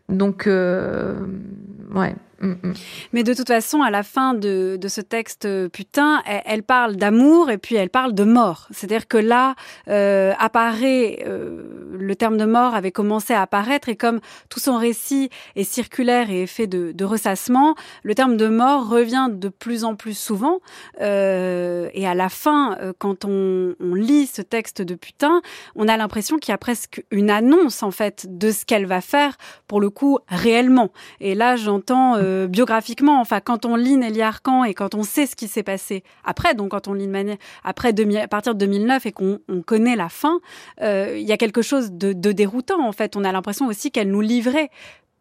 Donc, 0.09 0.43
ouais. 0.45 2.15
Mm, 2.41 2.49
mm. 2.63 2.73
Mais 3.13 3.23
de 3.23 3.33
toute 3.33 3.47
façon, 3.47 3.81
à 3.81 3.89
la 3.89 4.03
fin 4.03 4.33
de, 4.33 4.77
de 4.79 4.87
ce 4.87 5.01
texte, 5.01 5.45
euh, 5.45 5.69
putain, 5.69 6.21
elle, 6.25 6.63
parle 6.63 6.95
d'amour 6.95 7.49
et 7.49 7.57
puis 7.57 7.75
elle 7.75 7.89
parle 7.89 8.13
de 8.13 8.23
mort. 8.23 8.67
C'est-à-dire 8.71 9.07
que 9.07 9.17
là, 9.17 9.55
euh, 9.87 10.33
apparaît, 10.39 11.23
euh, 11.25 11.87
le 11.97 12.15
terme 12.15 12.37
de 12.37 12.45
mort 12.45 12.73
avait 12.73 12.91
commencé 12.91 13.33
à 13.33 13.41
apparaître 13.41 13.89
et 13.89 13.95
comme 13.95 14.19
tout 14.49 14.59
son 14.59 14.77
récit 14.77 15.29
est 15.55 15.63
circulaire 15.63 16.29
et 16.29 16.43
est 16.43 16.47
fait 16.47 16.67
de, 16.67 16.91
de 16.91 17.05
ressassement, 17.05 17.75
le 18.03 18.15
terme 18.15 18.37
de 18.37 18.47
mort 18.47 18.89
revient 18.89 19.27
de 19.31 19.49
plus 19.49 19.83
en 19.83 19.95
plus 19.95 20.17
souvent. 20.17 20.59
Euh, 20.99 21.89
et 21.93 22.07
à 22.07 22.15
la 22.15 22.29
fin, 22.29 22.77
euh, 22.81 22.93
quand 22.97 23.25
on, 23.25 23.75
on 23.79 23.93
lit 23.93 24.27
ce 24.27 24.41
texte 24.41 24.81
de 24.81 24.95
putain, 24.95 25.41
on 25.75 25.87
a 25.87 25.97
l'impression 25.97 26.37
qu'il 26.37 26.51
y 26.51 26.55
a 26.55 26.57
presque 26.57 27.03
une 27.11 27.29
annonce 27.29 27.83
en 27.83 27.91
fait 27.91 28.25
de 28.27 28.51
ce 28.51 28.65
qu'elle 28.65 28.85
va 28.85 29.01
faire 29.01 29.37
pour 29.67 29.79
le 29.79 29.89
coup 29.89 30.19
réellement. 30.27 30.91
Et 31.19 31.35
là, 31.35 31.55
j'entends 31.55 32.15
euh, 32.15 32.30
biographiquement, 32.49 33.19
enfin, 33.19 33.39
quand 33.39 33.65
on 33.65 33.75
lit 33.75 33.97
Nelly 33.97 34.21
Arcan 34.21 34.63
et 34.63 34.73
quand 34.73 34.95
on 34.95 35.03
sait 35.03 35.25
ce 35.25 35.35
qui 35.35 35.47
s'est 35.47 35.63
passé 35.63 36.03
après, 36.23 36.53
donc 36.55 36.71
quand 36.71 36.87
on 36.87 36.93
lit 36.93 37.07
manière, 37.07 37.37
après 37.63 37.89
à 37.89 38.27
partir 38.27 38.55
de 38.55 38.59
2009 38.59 39.05
et 39.05 39.11
qu'on 39.11 39.39
connaît 39.65 39.95
la 39.95 40.09
fin, 40.09 40.39
euh, 40.81 41.17
il 41.17 41.27
y 41.27 41.31
a 41.31 41.37
quelque 41.37 41.61
chose 41.61 41.91
de, 41.91 42.13
déroutant 42.13 42.85
en 42.85 42.91
fait. 42.91 43.15
On 43.15 43.23
a 43.23 43.31
l'impression 43.31 43.67
aussi 43.67 43.91
qu'elle 43.91 44.09
nous 44.09 44.21
livrait 44.21 44.69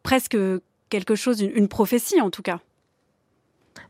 presque 0.02 0.36
quelque 0.88 1.14
chose, 1.14 1.40
une 1.40 1.68
prophétie 1.68 2.20
en 2.20 2.30
tout 2.30 2.42
cas. 2.42 2.60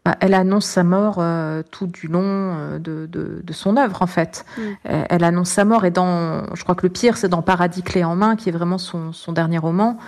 Bah, 0.05 0.16
elle 0.20 0.33
annonce 0.33 0.64
sa 0.64 0.83
mort 0.83 1.16
euh, 1.18 1.62
tout 1.70 1.87
du 1.87 2.07
long 2.07 2.22
euh, 2.24 2.78
de, 2.78 3.07
de, 3.07 3.53
son 3.53 3.76
œuvre, 3.76 4.01
en 4.01 4.07
fait. 4.07 4.47
Mm. 4.57 4.62
Elle, 5.11 5.24
annonce 5.24 5.51
sa 5.51 5.66
mort, 5.66 5.85
et 5.85 5.91
dans, 5.91 6.55
je 6.55 6.62
crois 6.62 6.74
que 6.74 6.87
le 6.87 6.89
pire, 6.89 7.18
c'est 7.18 7.28
dans 7.28 7.43
Paradis 7.43 7.83
clé 7.83 8.03
en 8.03 8.16
main, 8.16 8.35
qui 8.35 8.49
est 8.49 8.53
vraiment 8.53 8.78
son, 8.78 9.12
son 9.12 9.33
dernier 9.33 9.59
roman. 9.59 9.99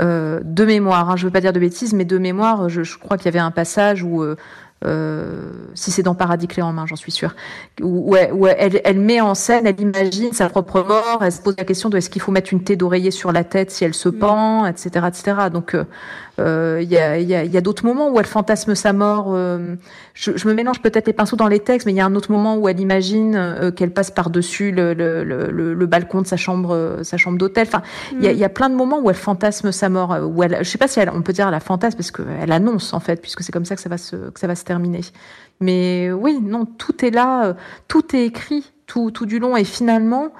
Euh, 0.00 0.40
de 0.42 0.64
mémoire, 0.64 1.10
hein, 1.10 1.16
je 1.16 1.22
ne 1.22 1.28
veux 1.28 1.32
pas 1.32 1.40
dire 1.40 1.52
de 1.52 1.60
bêtises, 1.60 1.94
mais 1.94 2.04
de 2.04 2.18
mémoire, 2.18 2.68
je, 2.68 2.82
je 2.82 2.98
crois 2.98 3.16
qu'il 3.16 3.26
y 3.26 3.28
avait 3.28 3.38
un 3.38 3.52
passage 3.52 4.02
où 4.02 4.24
si 5.74 5.90
c'est 5.90 6.02
dans 6.02 6.14
Paradis 6.14 6.46
clé 6.46 6.62
en 6.62 6.72
main, 6.72 6.86
j'en 6.86 6.96
suis 6.96 7.10
sûre, 7.12 7.34
où, 7.80 8.14
où 8.14 8.46
elle, 8.46 8.80
elle, 8.84 9.00
met 9.00 9.20
en 9.20 9.34
scène, 9.34 9.66
elle 9.66 9.80
imagine 9.80 10.32
sa 10.32 10.48
propre 10.48 10.82
mort, 10.82 11.20
elle 11.22 11.32
se 11.32 11.40
pose 11.40 11.54
la 11.58 11.64
question 11.64 11.88
de 11.88 11.96
est-ce 11.96 12.10
qu'il 12.10 12.22
faut 12.22 12.30
mettre 12.30 12.52
une 12.52 12.62
thé 12.62 12.76
d'oreiller 12.76 13.10
sur 13.10 13.32
la 13.32 13.42
tête 13.42 13.70
si 13.70 13.84
elle 13.84 13.94
se 13.94 14.08
mm. 14.08 14.18
pend, 14.18 14.66
etc., 14.66 15.06
etc. 15.08 15.34
Donc 15.52 15.76
il 16.38 16.88
y 16.88 16.98
a, 16.98 17.18
y 17.18 17.34
a, 17.34 17.44
y 17.44 17.56
a 17.56 17.60
d'autres 17.60 17.84
moments 17.84 18.10
où 18.10 18.18
elle 18.18 18.26
fantasme 18.26 18.74
sa 18.74 18.92
mort. 18.92 19.34
Je, 20.14 20.32
je, 20.36 20.48
me 20.48 20.54
mélange 20.54 20.80
peut-être 20.80 21.06
les 21.06 21.12
pinceaux 21.12 21.36
dans 21.36 21.48
les 21.48 21.60
textes, 21.60 21.86
mais 21.86 21.92
il 21.92 21.96
y 21.96 22.00
a 22.00 22.06
un 22.06 22.14
autre 22.14 22.30
moment 22.30 22.56
où 22.56 22.68
elle 22.68 22.80
imagine 22.80 23.72
qu'elle 23.76 23.92
passe 23.92 24.10
par-dessus 24.10 24.70
le, 24.70 24.94
le, 24.94 25.24
le, 25.24 25.74
le, 25.74 25.86
balcon 25.86 26.22
de 26.22 26.26
sa 26.26 26.36
chambre, 26.36 26.98
sa 27.02 27.16
chambre 27.16 27.38
d'hôtel. 27.38 27.66
Enfin, 27.66 27.82
il 28.12 28.24
y, 28.24 28.28
a, 28.28 28.32
mm. 28.32 28.36
y, 28.36 28.44
a 28.44 28.48
plein 28.48 28.68
de 28.68 28.74
moments 28.74 29.00
où 29.00 29.10
elle 29.10 29.16
fantasme 29.16 29.72
sa 29.72 29.88
mort. 29.88 30.16
Où 30.22 30.42
elle, 30.42 30.58
je 30.60 30.68
sais 30.68 30.78
pas 30.78 30.88
si 30.88 31.00
elle, 31.00 31.10
on 31.10 31.22
peut 31.22 31.32
dire 31.32 31.50
la 31.50 31.60
fantasme 31.60 31.96
parce 31.96 32.10
qu'elle 32.10 32.52
annonce 32.52 32.92
en 32.92 33.00
fait, 33.00 33.20
puisque 33.20 33.42
c'est 33.42 33.52
comme 33.52 33.64
ça 33.64 33.74
que 33.74 33.82
ça 33.82 33.88
va 33.88 33.98
se, 33.98 34.16
que 34.16 34.40
ça 34.40 34.46
va 34.46 34.54
se 34.54 34.64
terminé. 34.64 35.00
Mais 35.60 36.10
oui, 36.12 36.40
non, 36.42 36.66
tout 36.66 37.04
est 37.04 37.10
là, 37.10 37.46
euh, 37.46 37.54
tout 37.88 38.14
est 38.14 38.24
écrit 38.24 38.72
tout, 38.86 39.10
tout 39.10 39.26
du 39.26 39.38
long. 39.38 39.56
Et 39.56 39.64
finalement, 39.64 40.32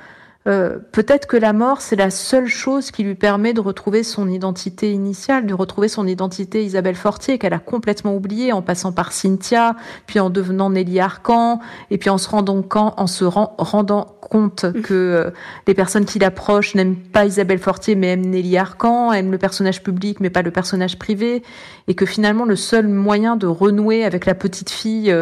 euh, 0.46 0.78
peut-être 0.92 1.26
que 1.26 1.36
la 1.36 1.52
mort, 1.52 1.80
c'est 1.80 1.96
la 1.96 2.10
seule 2.10 2.46
chose 2.46 2.92
qui 2.92 3.02
lui 3.02 3.16
permet 3.16 3.52
de 3.52 3.60
retrouver 3.60 4.04
son 4.04 4.28
identité 4.28 4.92
initiale, 4.92 5.46
de 5.46 5.54
retrouver 5.54 5.88
son 5.88 6.06
identité 6.06 6.64
Isabelle 6.64 6.94
Fortier, 6.94 7.38
qu'elle 7.38 7.52
a 7.52 7.58
complètement 7.58 8.14
oubliée 8.14 8.52
en 8.52 8.62
passant 8.62 8.92
par 8.92 9.12
Cynthia, 9.12 9.74
puis 10.06 10.20
en 10.20 10.30
devenant 10.30 10.70
Nelly 10.70 11.00
Arcan, 11.00 11.60
et 11.90 11.98
puis 11.98 12.10
en 12.10 12.18
se 12.18 12.28
rendant, 12.28 12.64
en 12.74 13.06
se 13.06 13.24
rendant 13.24 14.04
compte 14.20 14.64
mmh. 14.64 14.82
que 14.82 14.94
euh, 14.94 15.30
les 15.66 15.74
personnes 15.74 16.04
qui 16.04 16.20
l'approchent 16.20 16.76
n'aiment 16.76 16.96
pas 16.96 17.26
Isabelle 17.26 17.58
Fortier, 17.58 17.96
mais 17.96 18.08
aiment 18.08 18.26
Nelly 18.26 18.56
Arcan, 18.56 19.12
aiment 19.12 19.32
le 19.32 19.38
personnage 19.38 19.82
public, 19.82 20.20
mais 20.20 20.30
pas 20.30 20.42
le 20.42 20.52
personnage 20.52 20.96
privé, 20.96 21.42
et 21.88 21.94
que 21.94 22.06
finalement 22.06 22.44
le 22.44 22.56
seul 22.56 22.86
moyen 22.86 23.36
de 23.36 23.48
renouer 23.48 24.04
avec 24.04 24.26
la 24.26 24.34
petite 24.36 24.70
fille 24.70 25.12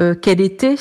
euh, 0.00 0.14
qu'elle 0.14 0.40
était, 0.40 0.76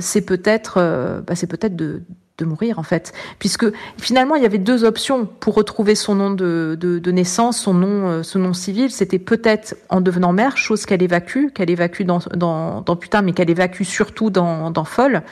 c'est 0.00 0.22
peut-être, 0.22 1.22
bah, 1.26 1.34
c'est 1.34 1.46
peut-être 1.46 1.76
de 1.76 2.00
de 2.38 2.44
mourir 2.44 2.78
en 2.78 2.82
fait, 2.82 3.12
puisque 3.38 3.66
finalement 3.98 4.36
il 4.36 4.42
y 4.42 4.46
avait 4.46 4.58
deux 4.58 4.84
options 4.84 5.26
pour 5.26 5.54
retrouver 5.54 5.94
son 5.94 6.14
nom 6.14 6.30
de, 6.30 7.10
naissance, 7.10 7.58
son 7.58 7.74
nom, 7.74 8.08
euh, 8.08 8.22
nom 8.36 8.52
civil. 8.52 8.90
C'était 8.90 9.18
peut-être 9.18 9.76
en 9.88 10.00
devenant 10.00 10.32
mère, 10.32 10.56
chose 10.56 10.86
qu'elle 10.86 11.02
évacue, 11.02 11.48
qu'elle 11.54 11.70
évacue 11.70 12.02
dans 12.02 12.82
putain, 12.96 13.22
mais 13.22 13.32
qu'elle 13.32 13.50
évacue 13.50 13.82
surtout 13.82 14.30
dans, 14.30 14.70
dans 14.70 14.84
folle. 14.84 15.22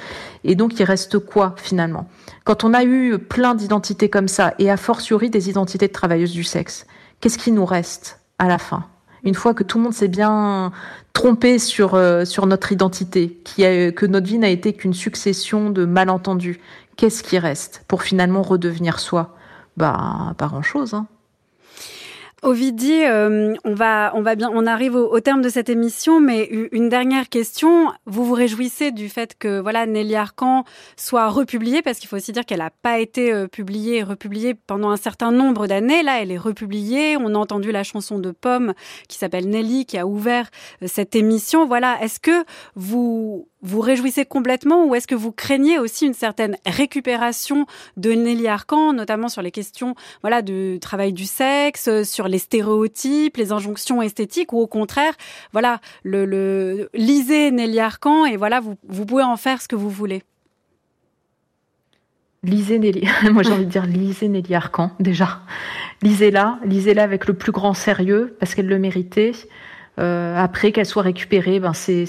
Et 0.44 0.54
donc 0.54 0.78
il 0.78 0.84
reste 0.84 1.18
quoi 1.18 1.54
finalement? 1.56 2.08
Quand 2.44 2.64
on 2.64 2.74
a 2.74 2.84
eu 2.84 3.18
plein 3.18 3.54
d'identités 3.54 4.08
comme 4.08 4.28
ça, 4.28 4.54
et 4.58 4.70
a 4.70 4.76
fortiori 4.76 5.30
des 5.30 5.48
identités 5.48 5.88
de 5.88 5.92
travailleuses 5.92 6.32
du 6.32 6.44
sexe, 6.44 6.86
qu'est-ce 7.20 7.38
qui 7.38 7.52
nous 7.52 7.64
reste 7.66 8.20
à 8.38 8.48
la 8.48 8.58
fin? 8.58 8.86
Une 9.24 9.34
fois 9.34 9.54
que 9.54 9.62
tout 9.62 9.78
le 9.78 9.84
monde 9.84 9.94
s'est 9.94 10.08
bien 10.08 10.72
trompé 11.12 11.58
sur, 11.58 11.94
euh, 11.94 12.24
notre 12.46 12.72
identité, 12.72 13.40
que 13.56 14.06
notre 14.06 14.26
vie 14.26 14.38
n'a 14.38 14.48
été 14.48 14.72
qu'une 14.72 14.94
succession 14.94 15.70
de 15.70 15.84
malentendus, 15.84 16.60
qu'est-ce 16.96 17.22
qui 17.22 17.38
reste 17.38 17.84
pour 17.88 18.02
finalement 18.02 18.42
redevenir 18.42 19.00
soi? 19.00 19.36
Bah, 19.76 20.34
pas 20.36 20.46
grand-chose. 20.46 20.94
Hein. 20.94 21.06
Ovidie, 22.42 23.04
euh, 23.04 23.54
on 23.64 23.74
va, 23.74 24.12
on 24.14 24.22
va 24.22 24.34
bien, 24.34 24.50
on 24.52 24.66
arrive 24.66 24.94
au, 24.94 25.20
terme 25.20 25.42
de 25.42 25.50
cette 25.50 25.68
émission, 25.68 26.20
mais 26.20 26.44
une 26.72 26.88
dernière 26.88 27.28
question. 27.28 27.92
Vous 28.06 28.24
vous 28.24 28.32
réjouissez 28.32 28.92
du 28.92 29.10
fait 29.10 29.36
que 29.38 29.60
voilà 29.60 29.84
Nelly 29.84 30.16
Arcan 30.16 30.64
soit 30.96 31.28
republiée, 31.28 31.82
parce 31.82 31.98
qu'il 31.98 32.08
faut 32.08 32.16
aussi 32.16 32.32
dire 32.32 32.46
qu'elle 32.46 32.60
n'a 32.60 32.70
pas 32.70 32.98
été 32.98 33.30
euh, 33.32 33.46
publiée 33.46 33.98
et 33.98 34.02
republiée 34.02 34.54
pendant 34.54 34.90
un 34.90 34.96
certain 34.96 35.32
nombre 35.32 35.66
d'années. 35.66 36.02
Là, 36.02 36.22
elle 36.22 36.32
est 36.32 36.38
republiée. 36.38 37.16
On 37.18 37.34
a 37.34 37.38
entendu 37.38 37.72
la 37.72 37.84
chanson 37.84 38.18
de 38.18 38.30
Pomme 38.30 38.72
qui 39.08 39.18
s'appelle 39.18 39.48
Nelly, 39.48 39.84
qui 39.84 39.98
a 39.98 40.06
ouvert 40.06 40.48
euh, 40.82 40.86
cette 40.88 41.14
émission. 41.14 41.66
Voilà. 41.66 42.02
Est-ce 42.02 42.20
que 42.20 42.44
vous 42.74 43.48
vous 43.62 43.80
réjouissez 43.80 44.24
complètement 44.24 44.86
ou 44.86 44.94
est-ce 44.94 45.06
que 45.06 45.14
vous 45.14 45.32
craignez 45.32 45.78
aussi 45.78 46.06
une 46.06 46.14
certaine 46.14 46.56
récupération 46.66 47.66
de 47.96 48.12
Nelly 48.12 48.48
Arcan, 48.48 48.92
notamment 48.92 49.28
sur 49.28 49.42
les 49.42 49.50
questions 49.50 49.94
voilà 50.22 50.42
du 50.42 50.78
travail 50.80 51.12
du 51.12 51.24
sexe, 51.24 52.02
sur 52.04 52.28
les 52.28 52.38
stéréotypes, 52.38 53.36
les 53.36 53.52
injonctions 53.52 54.02
esthétiques, 54.02 54.52
ou 54.52 54.58
au 54.58 54.66
contraire, 54.66 55.14
voilà, 55.52 55.80
le, 56.02 56.24
le 56.24 56.90
lisez 56.94 57.50
Nelly 57.50 57.80
Arcan 57.80 58.24
et 58.24 58.36
voilà, 58.36 58.60
vous, 58.60 58.76
vous 58.88 59.06
pouvez 59.06 59.22
en 59.22 59.36
faire 59.36 59.60
ce 59.60 59.68
que 59.68 59.76
vous 59.76 59.90
voulez. 59.90 60.22
Lisez 62.42 62.78
Nelly, 62.78 63.06
moi 63.30 63.42
j'ai 63.42 63.52
envie 63.52 63.66
de 63.66 63.70
dire 63.70 63.84
lisez 63.84 64.28
Nelly 64.28 64.54
Arcan 64.54 64.92
déjà. 64.98 65.40
Lisez-la, 66.02 66.58
lisez-la 66.64 67.02
avec 67.02 67.26
le 67.26 67.34
plus 67.34 67.52
grand 67.52 67.74
sérieux 67.74 68.36
parce 68.40 68.54
qu'elle 68.54 68.68
le 68.68 68.78
méritait. 68.78 69.32
Euh, 70.00 70.34
après 70.36 70.72
qu'elle 70.72 70.86
soit 70.86 71.02
récupérée, 71.02 71.60
ben 71.60 71.74
c'est 71.74 72.06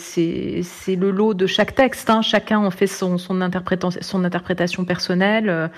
le 0.87 1.11
lot 1.11 1.33
de 1.33 1.45
chaque 1.45 1.75
texte. 1.75 2.09
Hein. 2.09 2.21
Chacun 2.21 2.59
en 2.59 2.71
fait 2.71 2.87
son 2.87 3.17
son 3.17 3.41
interprétation 3.41 4.01
son 4.01 4.23
interprétation 4.23 4.85
personnelle. 4.85 5.69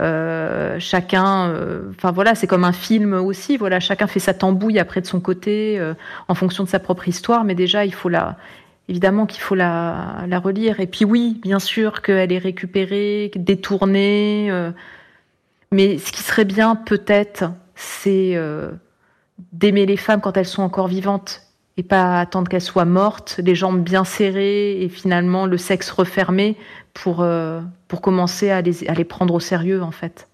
Euh, 0.00 0.76
chacun, 0.80 1.48
euh, 1.50 1.90
enfin 1.90 2.10
voilà, 2.10 2.34
c'est 2.34 2.48
comme 2.48 2.64
un 2.64 2.72
film 2.72 3.12
aussi. 3.14 3.56
Voilà, 3.56 3.78
chacun 3.78 4.08
fait 4.08 4.18
sa 4.18 4.34
tambouille 4.34 4.80
après 4.80 5.00
de 5.00 5.06
son 5.06 5.20
côté 5.20 5.80
en 6.28 6.34
fonction 6.34 6.64
de 6.64 6.68
sa 6.68 6.80
propre 6.80 7.06
histoire. 7.08 7.44
Mais 7.44 7.54
déjà, 7.54 7.84
il 7.84 7.94
faut 7.94 8.08
la, 8.08 8.36
évidemment 8.88 9.26
qu'il 9.26 9.40
faut 9.40 9.54
la, 9.54 10.24
la 10.26 10.38
relire. 10.40 10.80
Et 10.80 10.88
puis 10.88 11.04
oui, 11.04 11.38
bien 11.42 11.60
sûr 11.60 12.02
qu'elle 12.02 12.32
est 12.32 12.38
récupérée, 12.38 13.30
détournée. 13.36 14.50
mais 15.70 15.98
ce 15.98 16.10
qui 16.10 16.22
serait 16.22 16.44
bien 16.44 16.74
peut-être, 16.74 17.44
c'est 17.76 18.36
d'aimer 19.52 19.86
les 19.86 19.96
femmes 19.96 20.20
quand 20.20 20.36
elles 20.36 20.46
sont 20.46 20.62
encore 20.62 20.88
vivantes 20.88 21.43
et 21.76 21.82
pas 21.82 22.20
attendre 22.20 22.48
qu'elles 22.48 22.60
soient 22.60 22.84
mortes, 22.84 23.40
les 23.42 23.54
jambes 23.54 23.82
bien 23.82 24.04
serrées 24.04 24.82
et 24.82 24.88
finalement 24.88 25.46
le 25.46 25.58
sexe 25.58 25.90
refermé 25.90 26.56
pour, 26.92 27.22
euh, 27.22 27.60
pour 27.88 28.00
commencer 28.00 28.50
à 28.50 28.60
les, 28.60 28.86
à 28.88 28.94
les 28.94 29.04
prendre 29.04 29.34
au 29.34 29.40
sérieux 29.40 29.82
en 29.82 29.90
fait. 29.90 30.28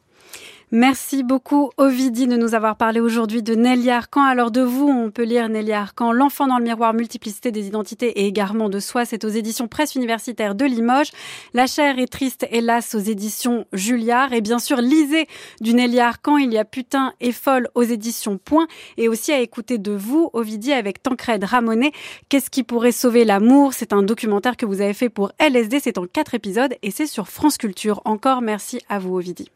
Merci 0.72 1.24
beaucoup 1.24 1.72
Ovidie 1.78 2.28
de 2.28 2.36
nous 2.36 2.54
avoir 2.54 2.76
parlé 2.76 3.00
aujourd'hui 3.00 3.42
de 3.42 3.56
Nelly 3.56 3.90
Arcan. 3.90 4.22
Alors 4.22 4.52
de 4.52 4.60
vous, 4.60 4.86
on 4.86 5.10
peut 5.10 5.24
lire 5.24 5.48
Nelly 5.48 5.72
Arcan, 5.72 6.12
L'enfant 6.12 6.46
dans 6.46 6.58
le 6.58 6.62
miroir, 6.62 6.94
multiplicité 6.94 7.50
des 7.50 7.66
identités 7.66 8.20
et 8.20 8.26
égarement 8.28 8.68
de 8.68 8.78
soi. 8.78 9.04
C'est 9.04 9.24
aux 9.24 9.28
éditions 9.30 9.66
Presse 9.66 9.96
universitaire 9.96 10.54
de 10.54 10.64
Limoges. 10.64 11.10
La 11.54 11.66
chair 11.66 11.98
est 11.98 12.06
triste, 12.06 12.46
hélas, 12.52 12.94
aux 12.94 13.00
éditions 13.00 13.66
Julliard. 13.72 14.32
Et 14.32 14.40
bien 14.42 14.60
sûr, 14.60 14.76
lisez 14.76 15.26
du 15.60 15.74
Nelly 15.74 15.98
Arcan. 15.98 16.38
Il 16.38 16.52
y 16.52 16.58
a 16.58 16.64
Putain 16.64 17.14
et 17.20 17.32
folle 17.32 17.68
aux 17.74 17.82
éditions 17.82 18.38
Point. 18.38 18.68
Et 18.96 19.08
aussi 19.08 19.32
à 19.32 19.40
écouter 19.40 19.78
de 19.78 19.90
vous, 19.90 20.30
Ovidie, 20.34 20.72
avec 20.72 21.02
Tancred 21.02 21.42
Ramonet. 21.42 21.90
Qu'est-ce 22.28 22.48
qui 22.48 22.62
pourrait 22.62 22.92
sauver 22.92 23.24
l'amour? 23.24 23.74
C'est 23.74 23.92
un 23.92 24.04
documentaire 24.04 24.56
que 24.56 24.66
vous 24.66 24.80
avez 24.80 24.94
fait 24.94 25.08
pour 25.08 25.32
LSD. 25.40 25.80
C'est 25.80 25.98
en 25.98 26.06
quatre 26.06 26.36
épisodes 26.36 26.76
et 26.82 26.92
c'est 26.92 27.06
sur 27.06 27.26
France 27.26 27.58
Culture. 27.58 28.02
Encore 28.04 28.40
merci 28.40 28.78
à 28.88 29.00
vous, 29.00 29.16
Ovidie. 29.16 29.50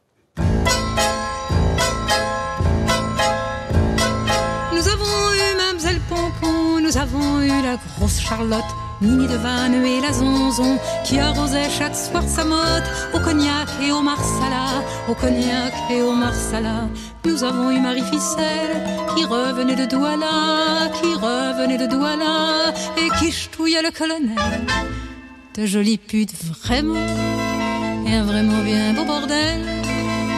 Avons 7.04 7.42
eu 7.42 7.48
la 7.48 7.76
grosse 7.98 8.18
Charlotte, 8.18 8.72
Nini 9.02 9.26
de 9.26 9.36
Vanne 9.36 9.84
et 9.84 10.00
la 10.00 10.12
Zonzon, 10.12 10.78
qui 11.04 11.18
arrosait 11.18 11.68
chaque 11.78 11.94
soir 11.94 12.24
sa 12.26 12.44
motte 12.44 12.88
au 13.12 13.18
cognac 13.18 13.68
et 13.86 13.92
au 13.92 14.00
marsala, 14.00 14.64
au 15.06 15.14
cognac 15.14 15.74
et 15.90 16.00
au 16.00 16.12
marsala. 16.12 16.88
Nous 17.26 17.44
avons 17.44 17.70
eu 17.72 17.78
Marie 17.78 18.08
Ficelle, 18.10 18.76
qui 19.14 19.22
revenait 19.26 19.76
de 19.76 19.84
Douala, 19.84 20.90
qui 20.98 21.12
revenait 21.28 21.76
de 21.76 21.86
Douala, 21.86 22.72
et 22.96 23.08
qui 23.18 23.30
ch'touillait 23.30 23.82
le 23.82 23.90
colonel. 23.90 24.62
De 25.56 25.66
jolies 25.66 25.98
putes 25.98 26.34
vraiment, 26.62 27.10
et 28.06 28.14
un 28.14 28.24
vraiment 28.24 28.62
bien 28.70 28.94
beau 28.94 29.04
bordel. 29.04 29.60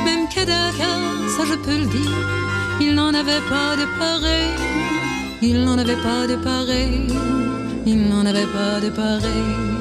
Même 0.04 0.26
Kadaka, 0.34 0.92
ça 1.36 1.44
je 1.50 1.54
peux 1.64 1.78
le 1.78 1.86
dire, 1.86 2.16
il 2.80 2.92
n'en 2.96 3.14
avait 3.14 3.44
pas 3.52 3.76
de 3.80 3.86
pareil. 4.00 4.85
Il 5.42 5.64
n'en 5.64 5.78
avait 5.78 5.96
pas 5.96 6.26
de 6.26 6.36
pareil, 6.36 7.06
il 7.84 8.08
n'en 8.08 8.24
avait 8.24 8.46
pas 8.46 8.80
de 8.80 8.88
pareil. 8.90 9.76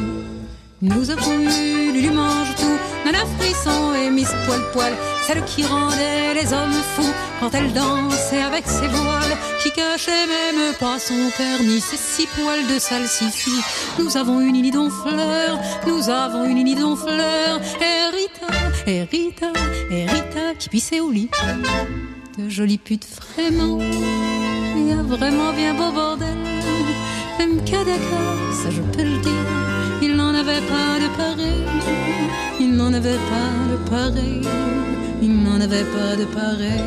Nous 0.81 1.09
avons 1.09 1.39
eu 1.39 1.93
Lulu 1.93 2.11
mange 2.11 2.53
tout, 2.55 2.77
Nana 3.05 3.25
Frisson 3.37 3.93
et 3.95 4.09
Miss 4.09 4.29
Poil 4.45 4.61
Poil, 4.73 4.93
celle 5.25 5.43
qui 5.45 5.65
rendait 5.65 6.33
les 6.33 6.51
hommes 6.53 6.81
fous 6.95 7.13
quand 7.39 7.53
elle 7.53 7.71
dansait 7.71 8.41
avec 8.41 8.67
ses 8.67 8.87
voiles, 8.87 9.37
qui 9.63 9.71
cachait 9.71 10.27
même 10.27 10.73
pas 10.79 10.99
son 10.99 11.15
ni 11.63 11.79
ses 11.79 11.97
six 11.97 12.27
poils 12.27 12.67
de 12.67 12.77
salsifis. 12.77 13.63
Nous 13.97 14.17
avons 14.17 14.41
une 14.41 14.51
Nini 14.51 14.71
fleur, 14.71 15.57
nous 15.87 16.09
avons 16.09 16.43
une 16.43 16.55
Nini 16.55 16.75
fleur, 16.75 17.61
et 17.81 19.03
Rita, 19.09 19.53
et 19.89 20.05
qui 20.59 20.69
pissait 20.69 20.99
au 20.99 21.11
lit. 21.11 21.29
De 22.37 22.49
jolies 22.49 22.77
putes 22.77 23.07
vraiment 23.33 23.79
il 24.75 24.89
y 24.89 24.91
a 24.91 25.01
vraiment 25.01 25.53
bien 25.53 25.73
beau 25.73 25.91
bordel. 25.91 26.37
Mkadaka, 27.39 28.21
ça 28.61 28.69
je 28.71 28.81
peux 28.81 29.03
le 29.03 29.17
dire, 29.21 29.47
il 30.01 30.15
n'en 30.15 30.33
avait 30.33 30.65
pas 30.73 30.99
de 31.03 31.07
pareil, 31.17 31.63
il 32.59 32.71
n'en 32.75 32.91
avait 32.93 33.21
pas 33.31 33.51
de 33.71 33.89
pareil, 33.89 34.41
il 35.21 35.43
n'en 35.43 35.61
avait 35.61 35.85
pas 35.95 36.15
de 36.17 36.25
pareil. 36.25 36.83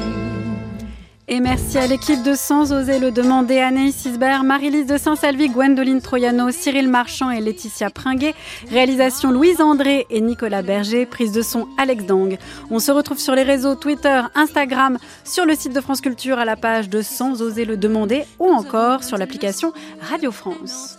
Et 1.31 1.41
merci 1.41 1.77
à 1.77 1.87
l'équipe 1.87 2.23
de 2.23 2.35
Sans 2.35 2.73
oser 2.73 2.99
le 2.99 3.11
demander, 3.11 3.59
Anaïs 3.59 3.95
Sisbert, 3.95 4.45
Marie-Lise 4.45 4.87
de 4.87 4.97
Saint-Salvi, 4.97 5.51
Gwendoline 5.51 6.01
Troyano, 6.01 6.51
Cyril 6.51 6.89
Marchand 6.89 7.31
et 7.31 7.43
Laetitia 7.43 7.91
Pringuet. 7.91 8.35
Réalisation 8.71 9.31
Louise 9.31 9.61
André 9.61 10.07
et 10.09 10.23
Nicolas 10.23 10.63
Berger. 10.63 11.05
Prise 11.05 11.33
de 11.33 11.43
son 11.43 11.69
Alex 11.77 12.07
Dang. 12.07 12.39
On 12.71 12.79
se 12.79 12.91
retrouve 12.91 13.19
sur 13.19 13.35
les 13.35 13.43
réseaux 13.43 13.75
Twitter, 13.75 14.23
Instagram, 14.35 14.97
sur 15.23 15.45
le 15.45 15.55
site 15.55 15.75
de 15.75 15.83
France 15.83 16.01
Culture 16.01 16.39
à 16.39 16.47
la 16.47 16.57
page 16.57 16.89
de 16.89 17.03
Sans 17.03 17.43
oser 17.43 17.67
le 17.67 17.77
demander 17.77 18.25
ou 18.39 18.47
encore 18.49 19.05
sur 19.05 19.19
l'application 19.19 19.75
Radio 20.01 20.33
France. 20.33 20.97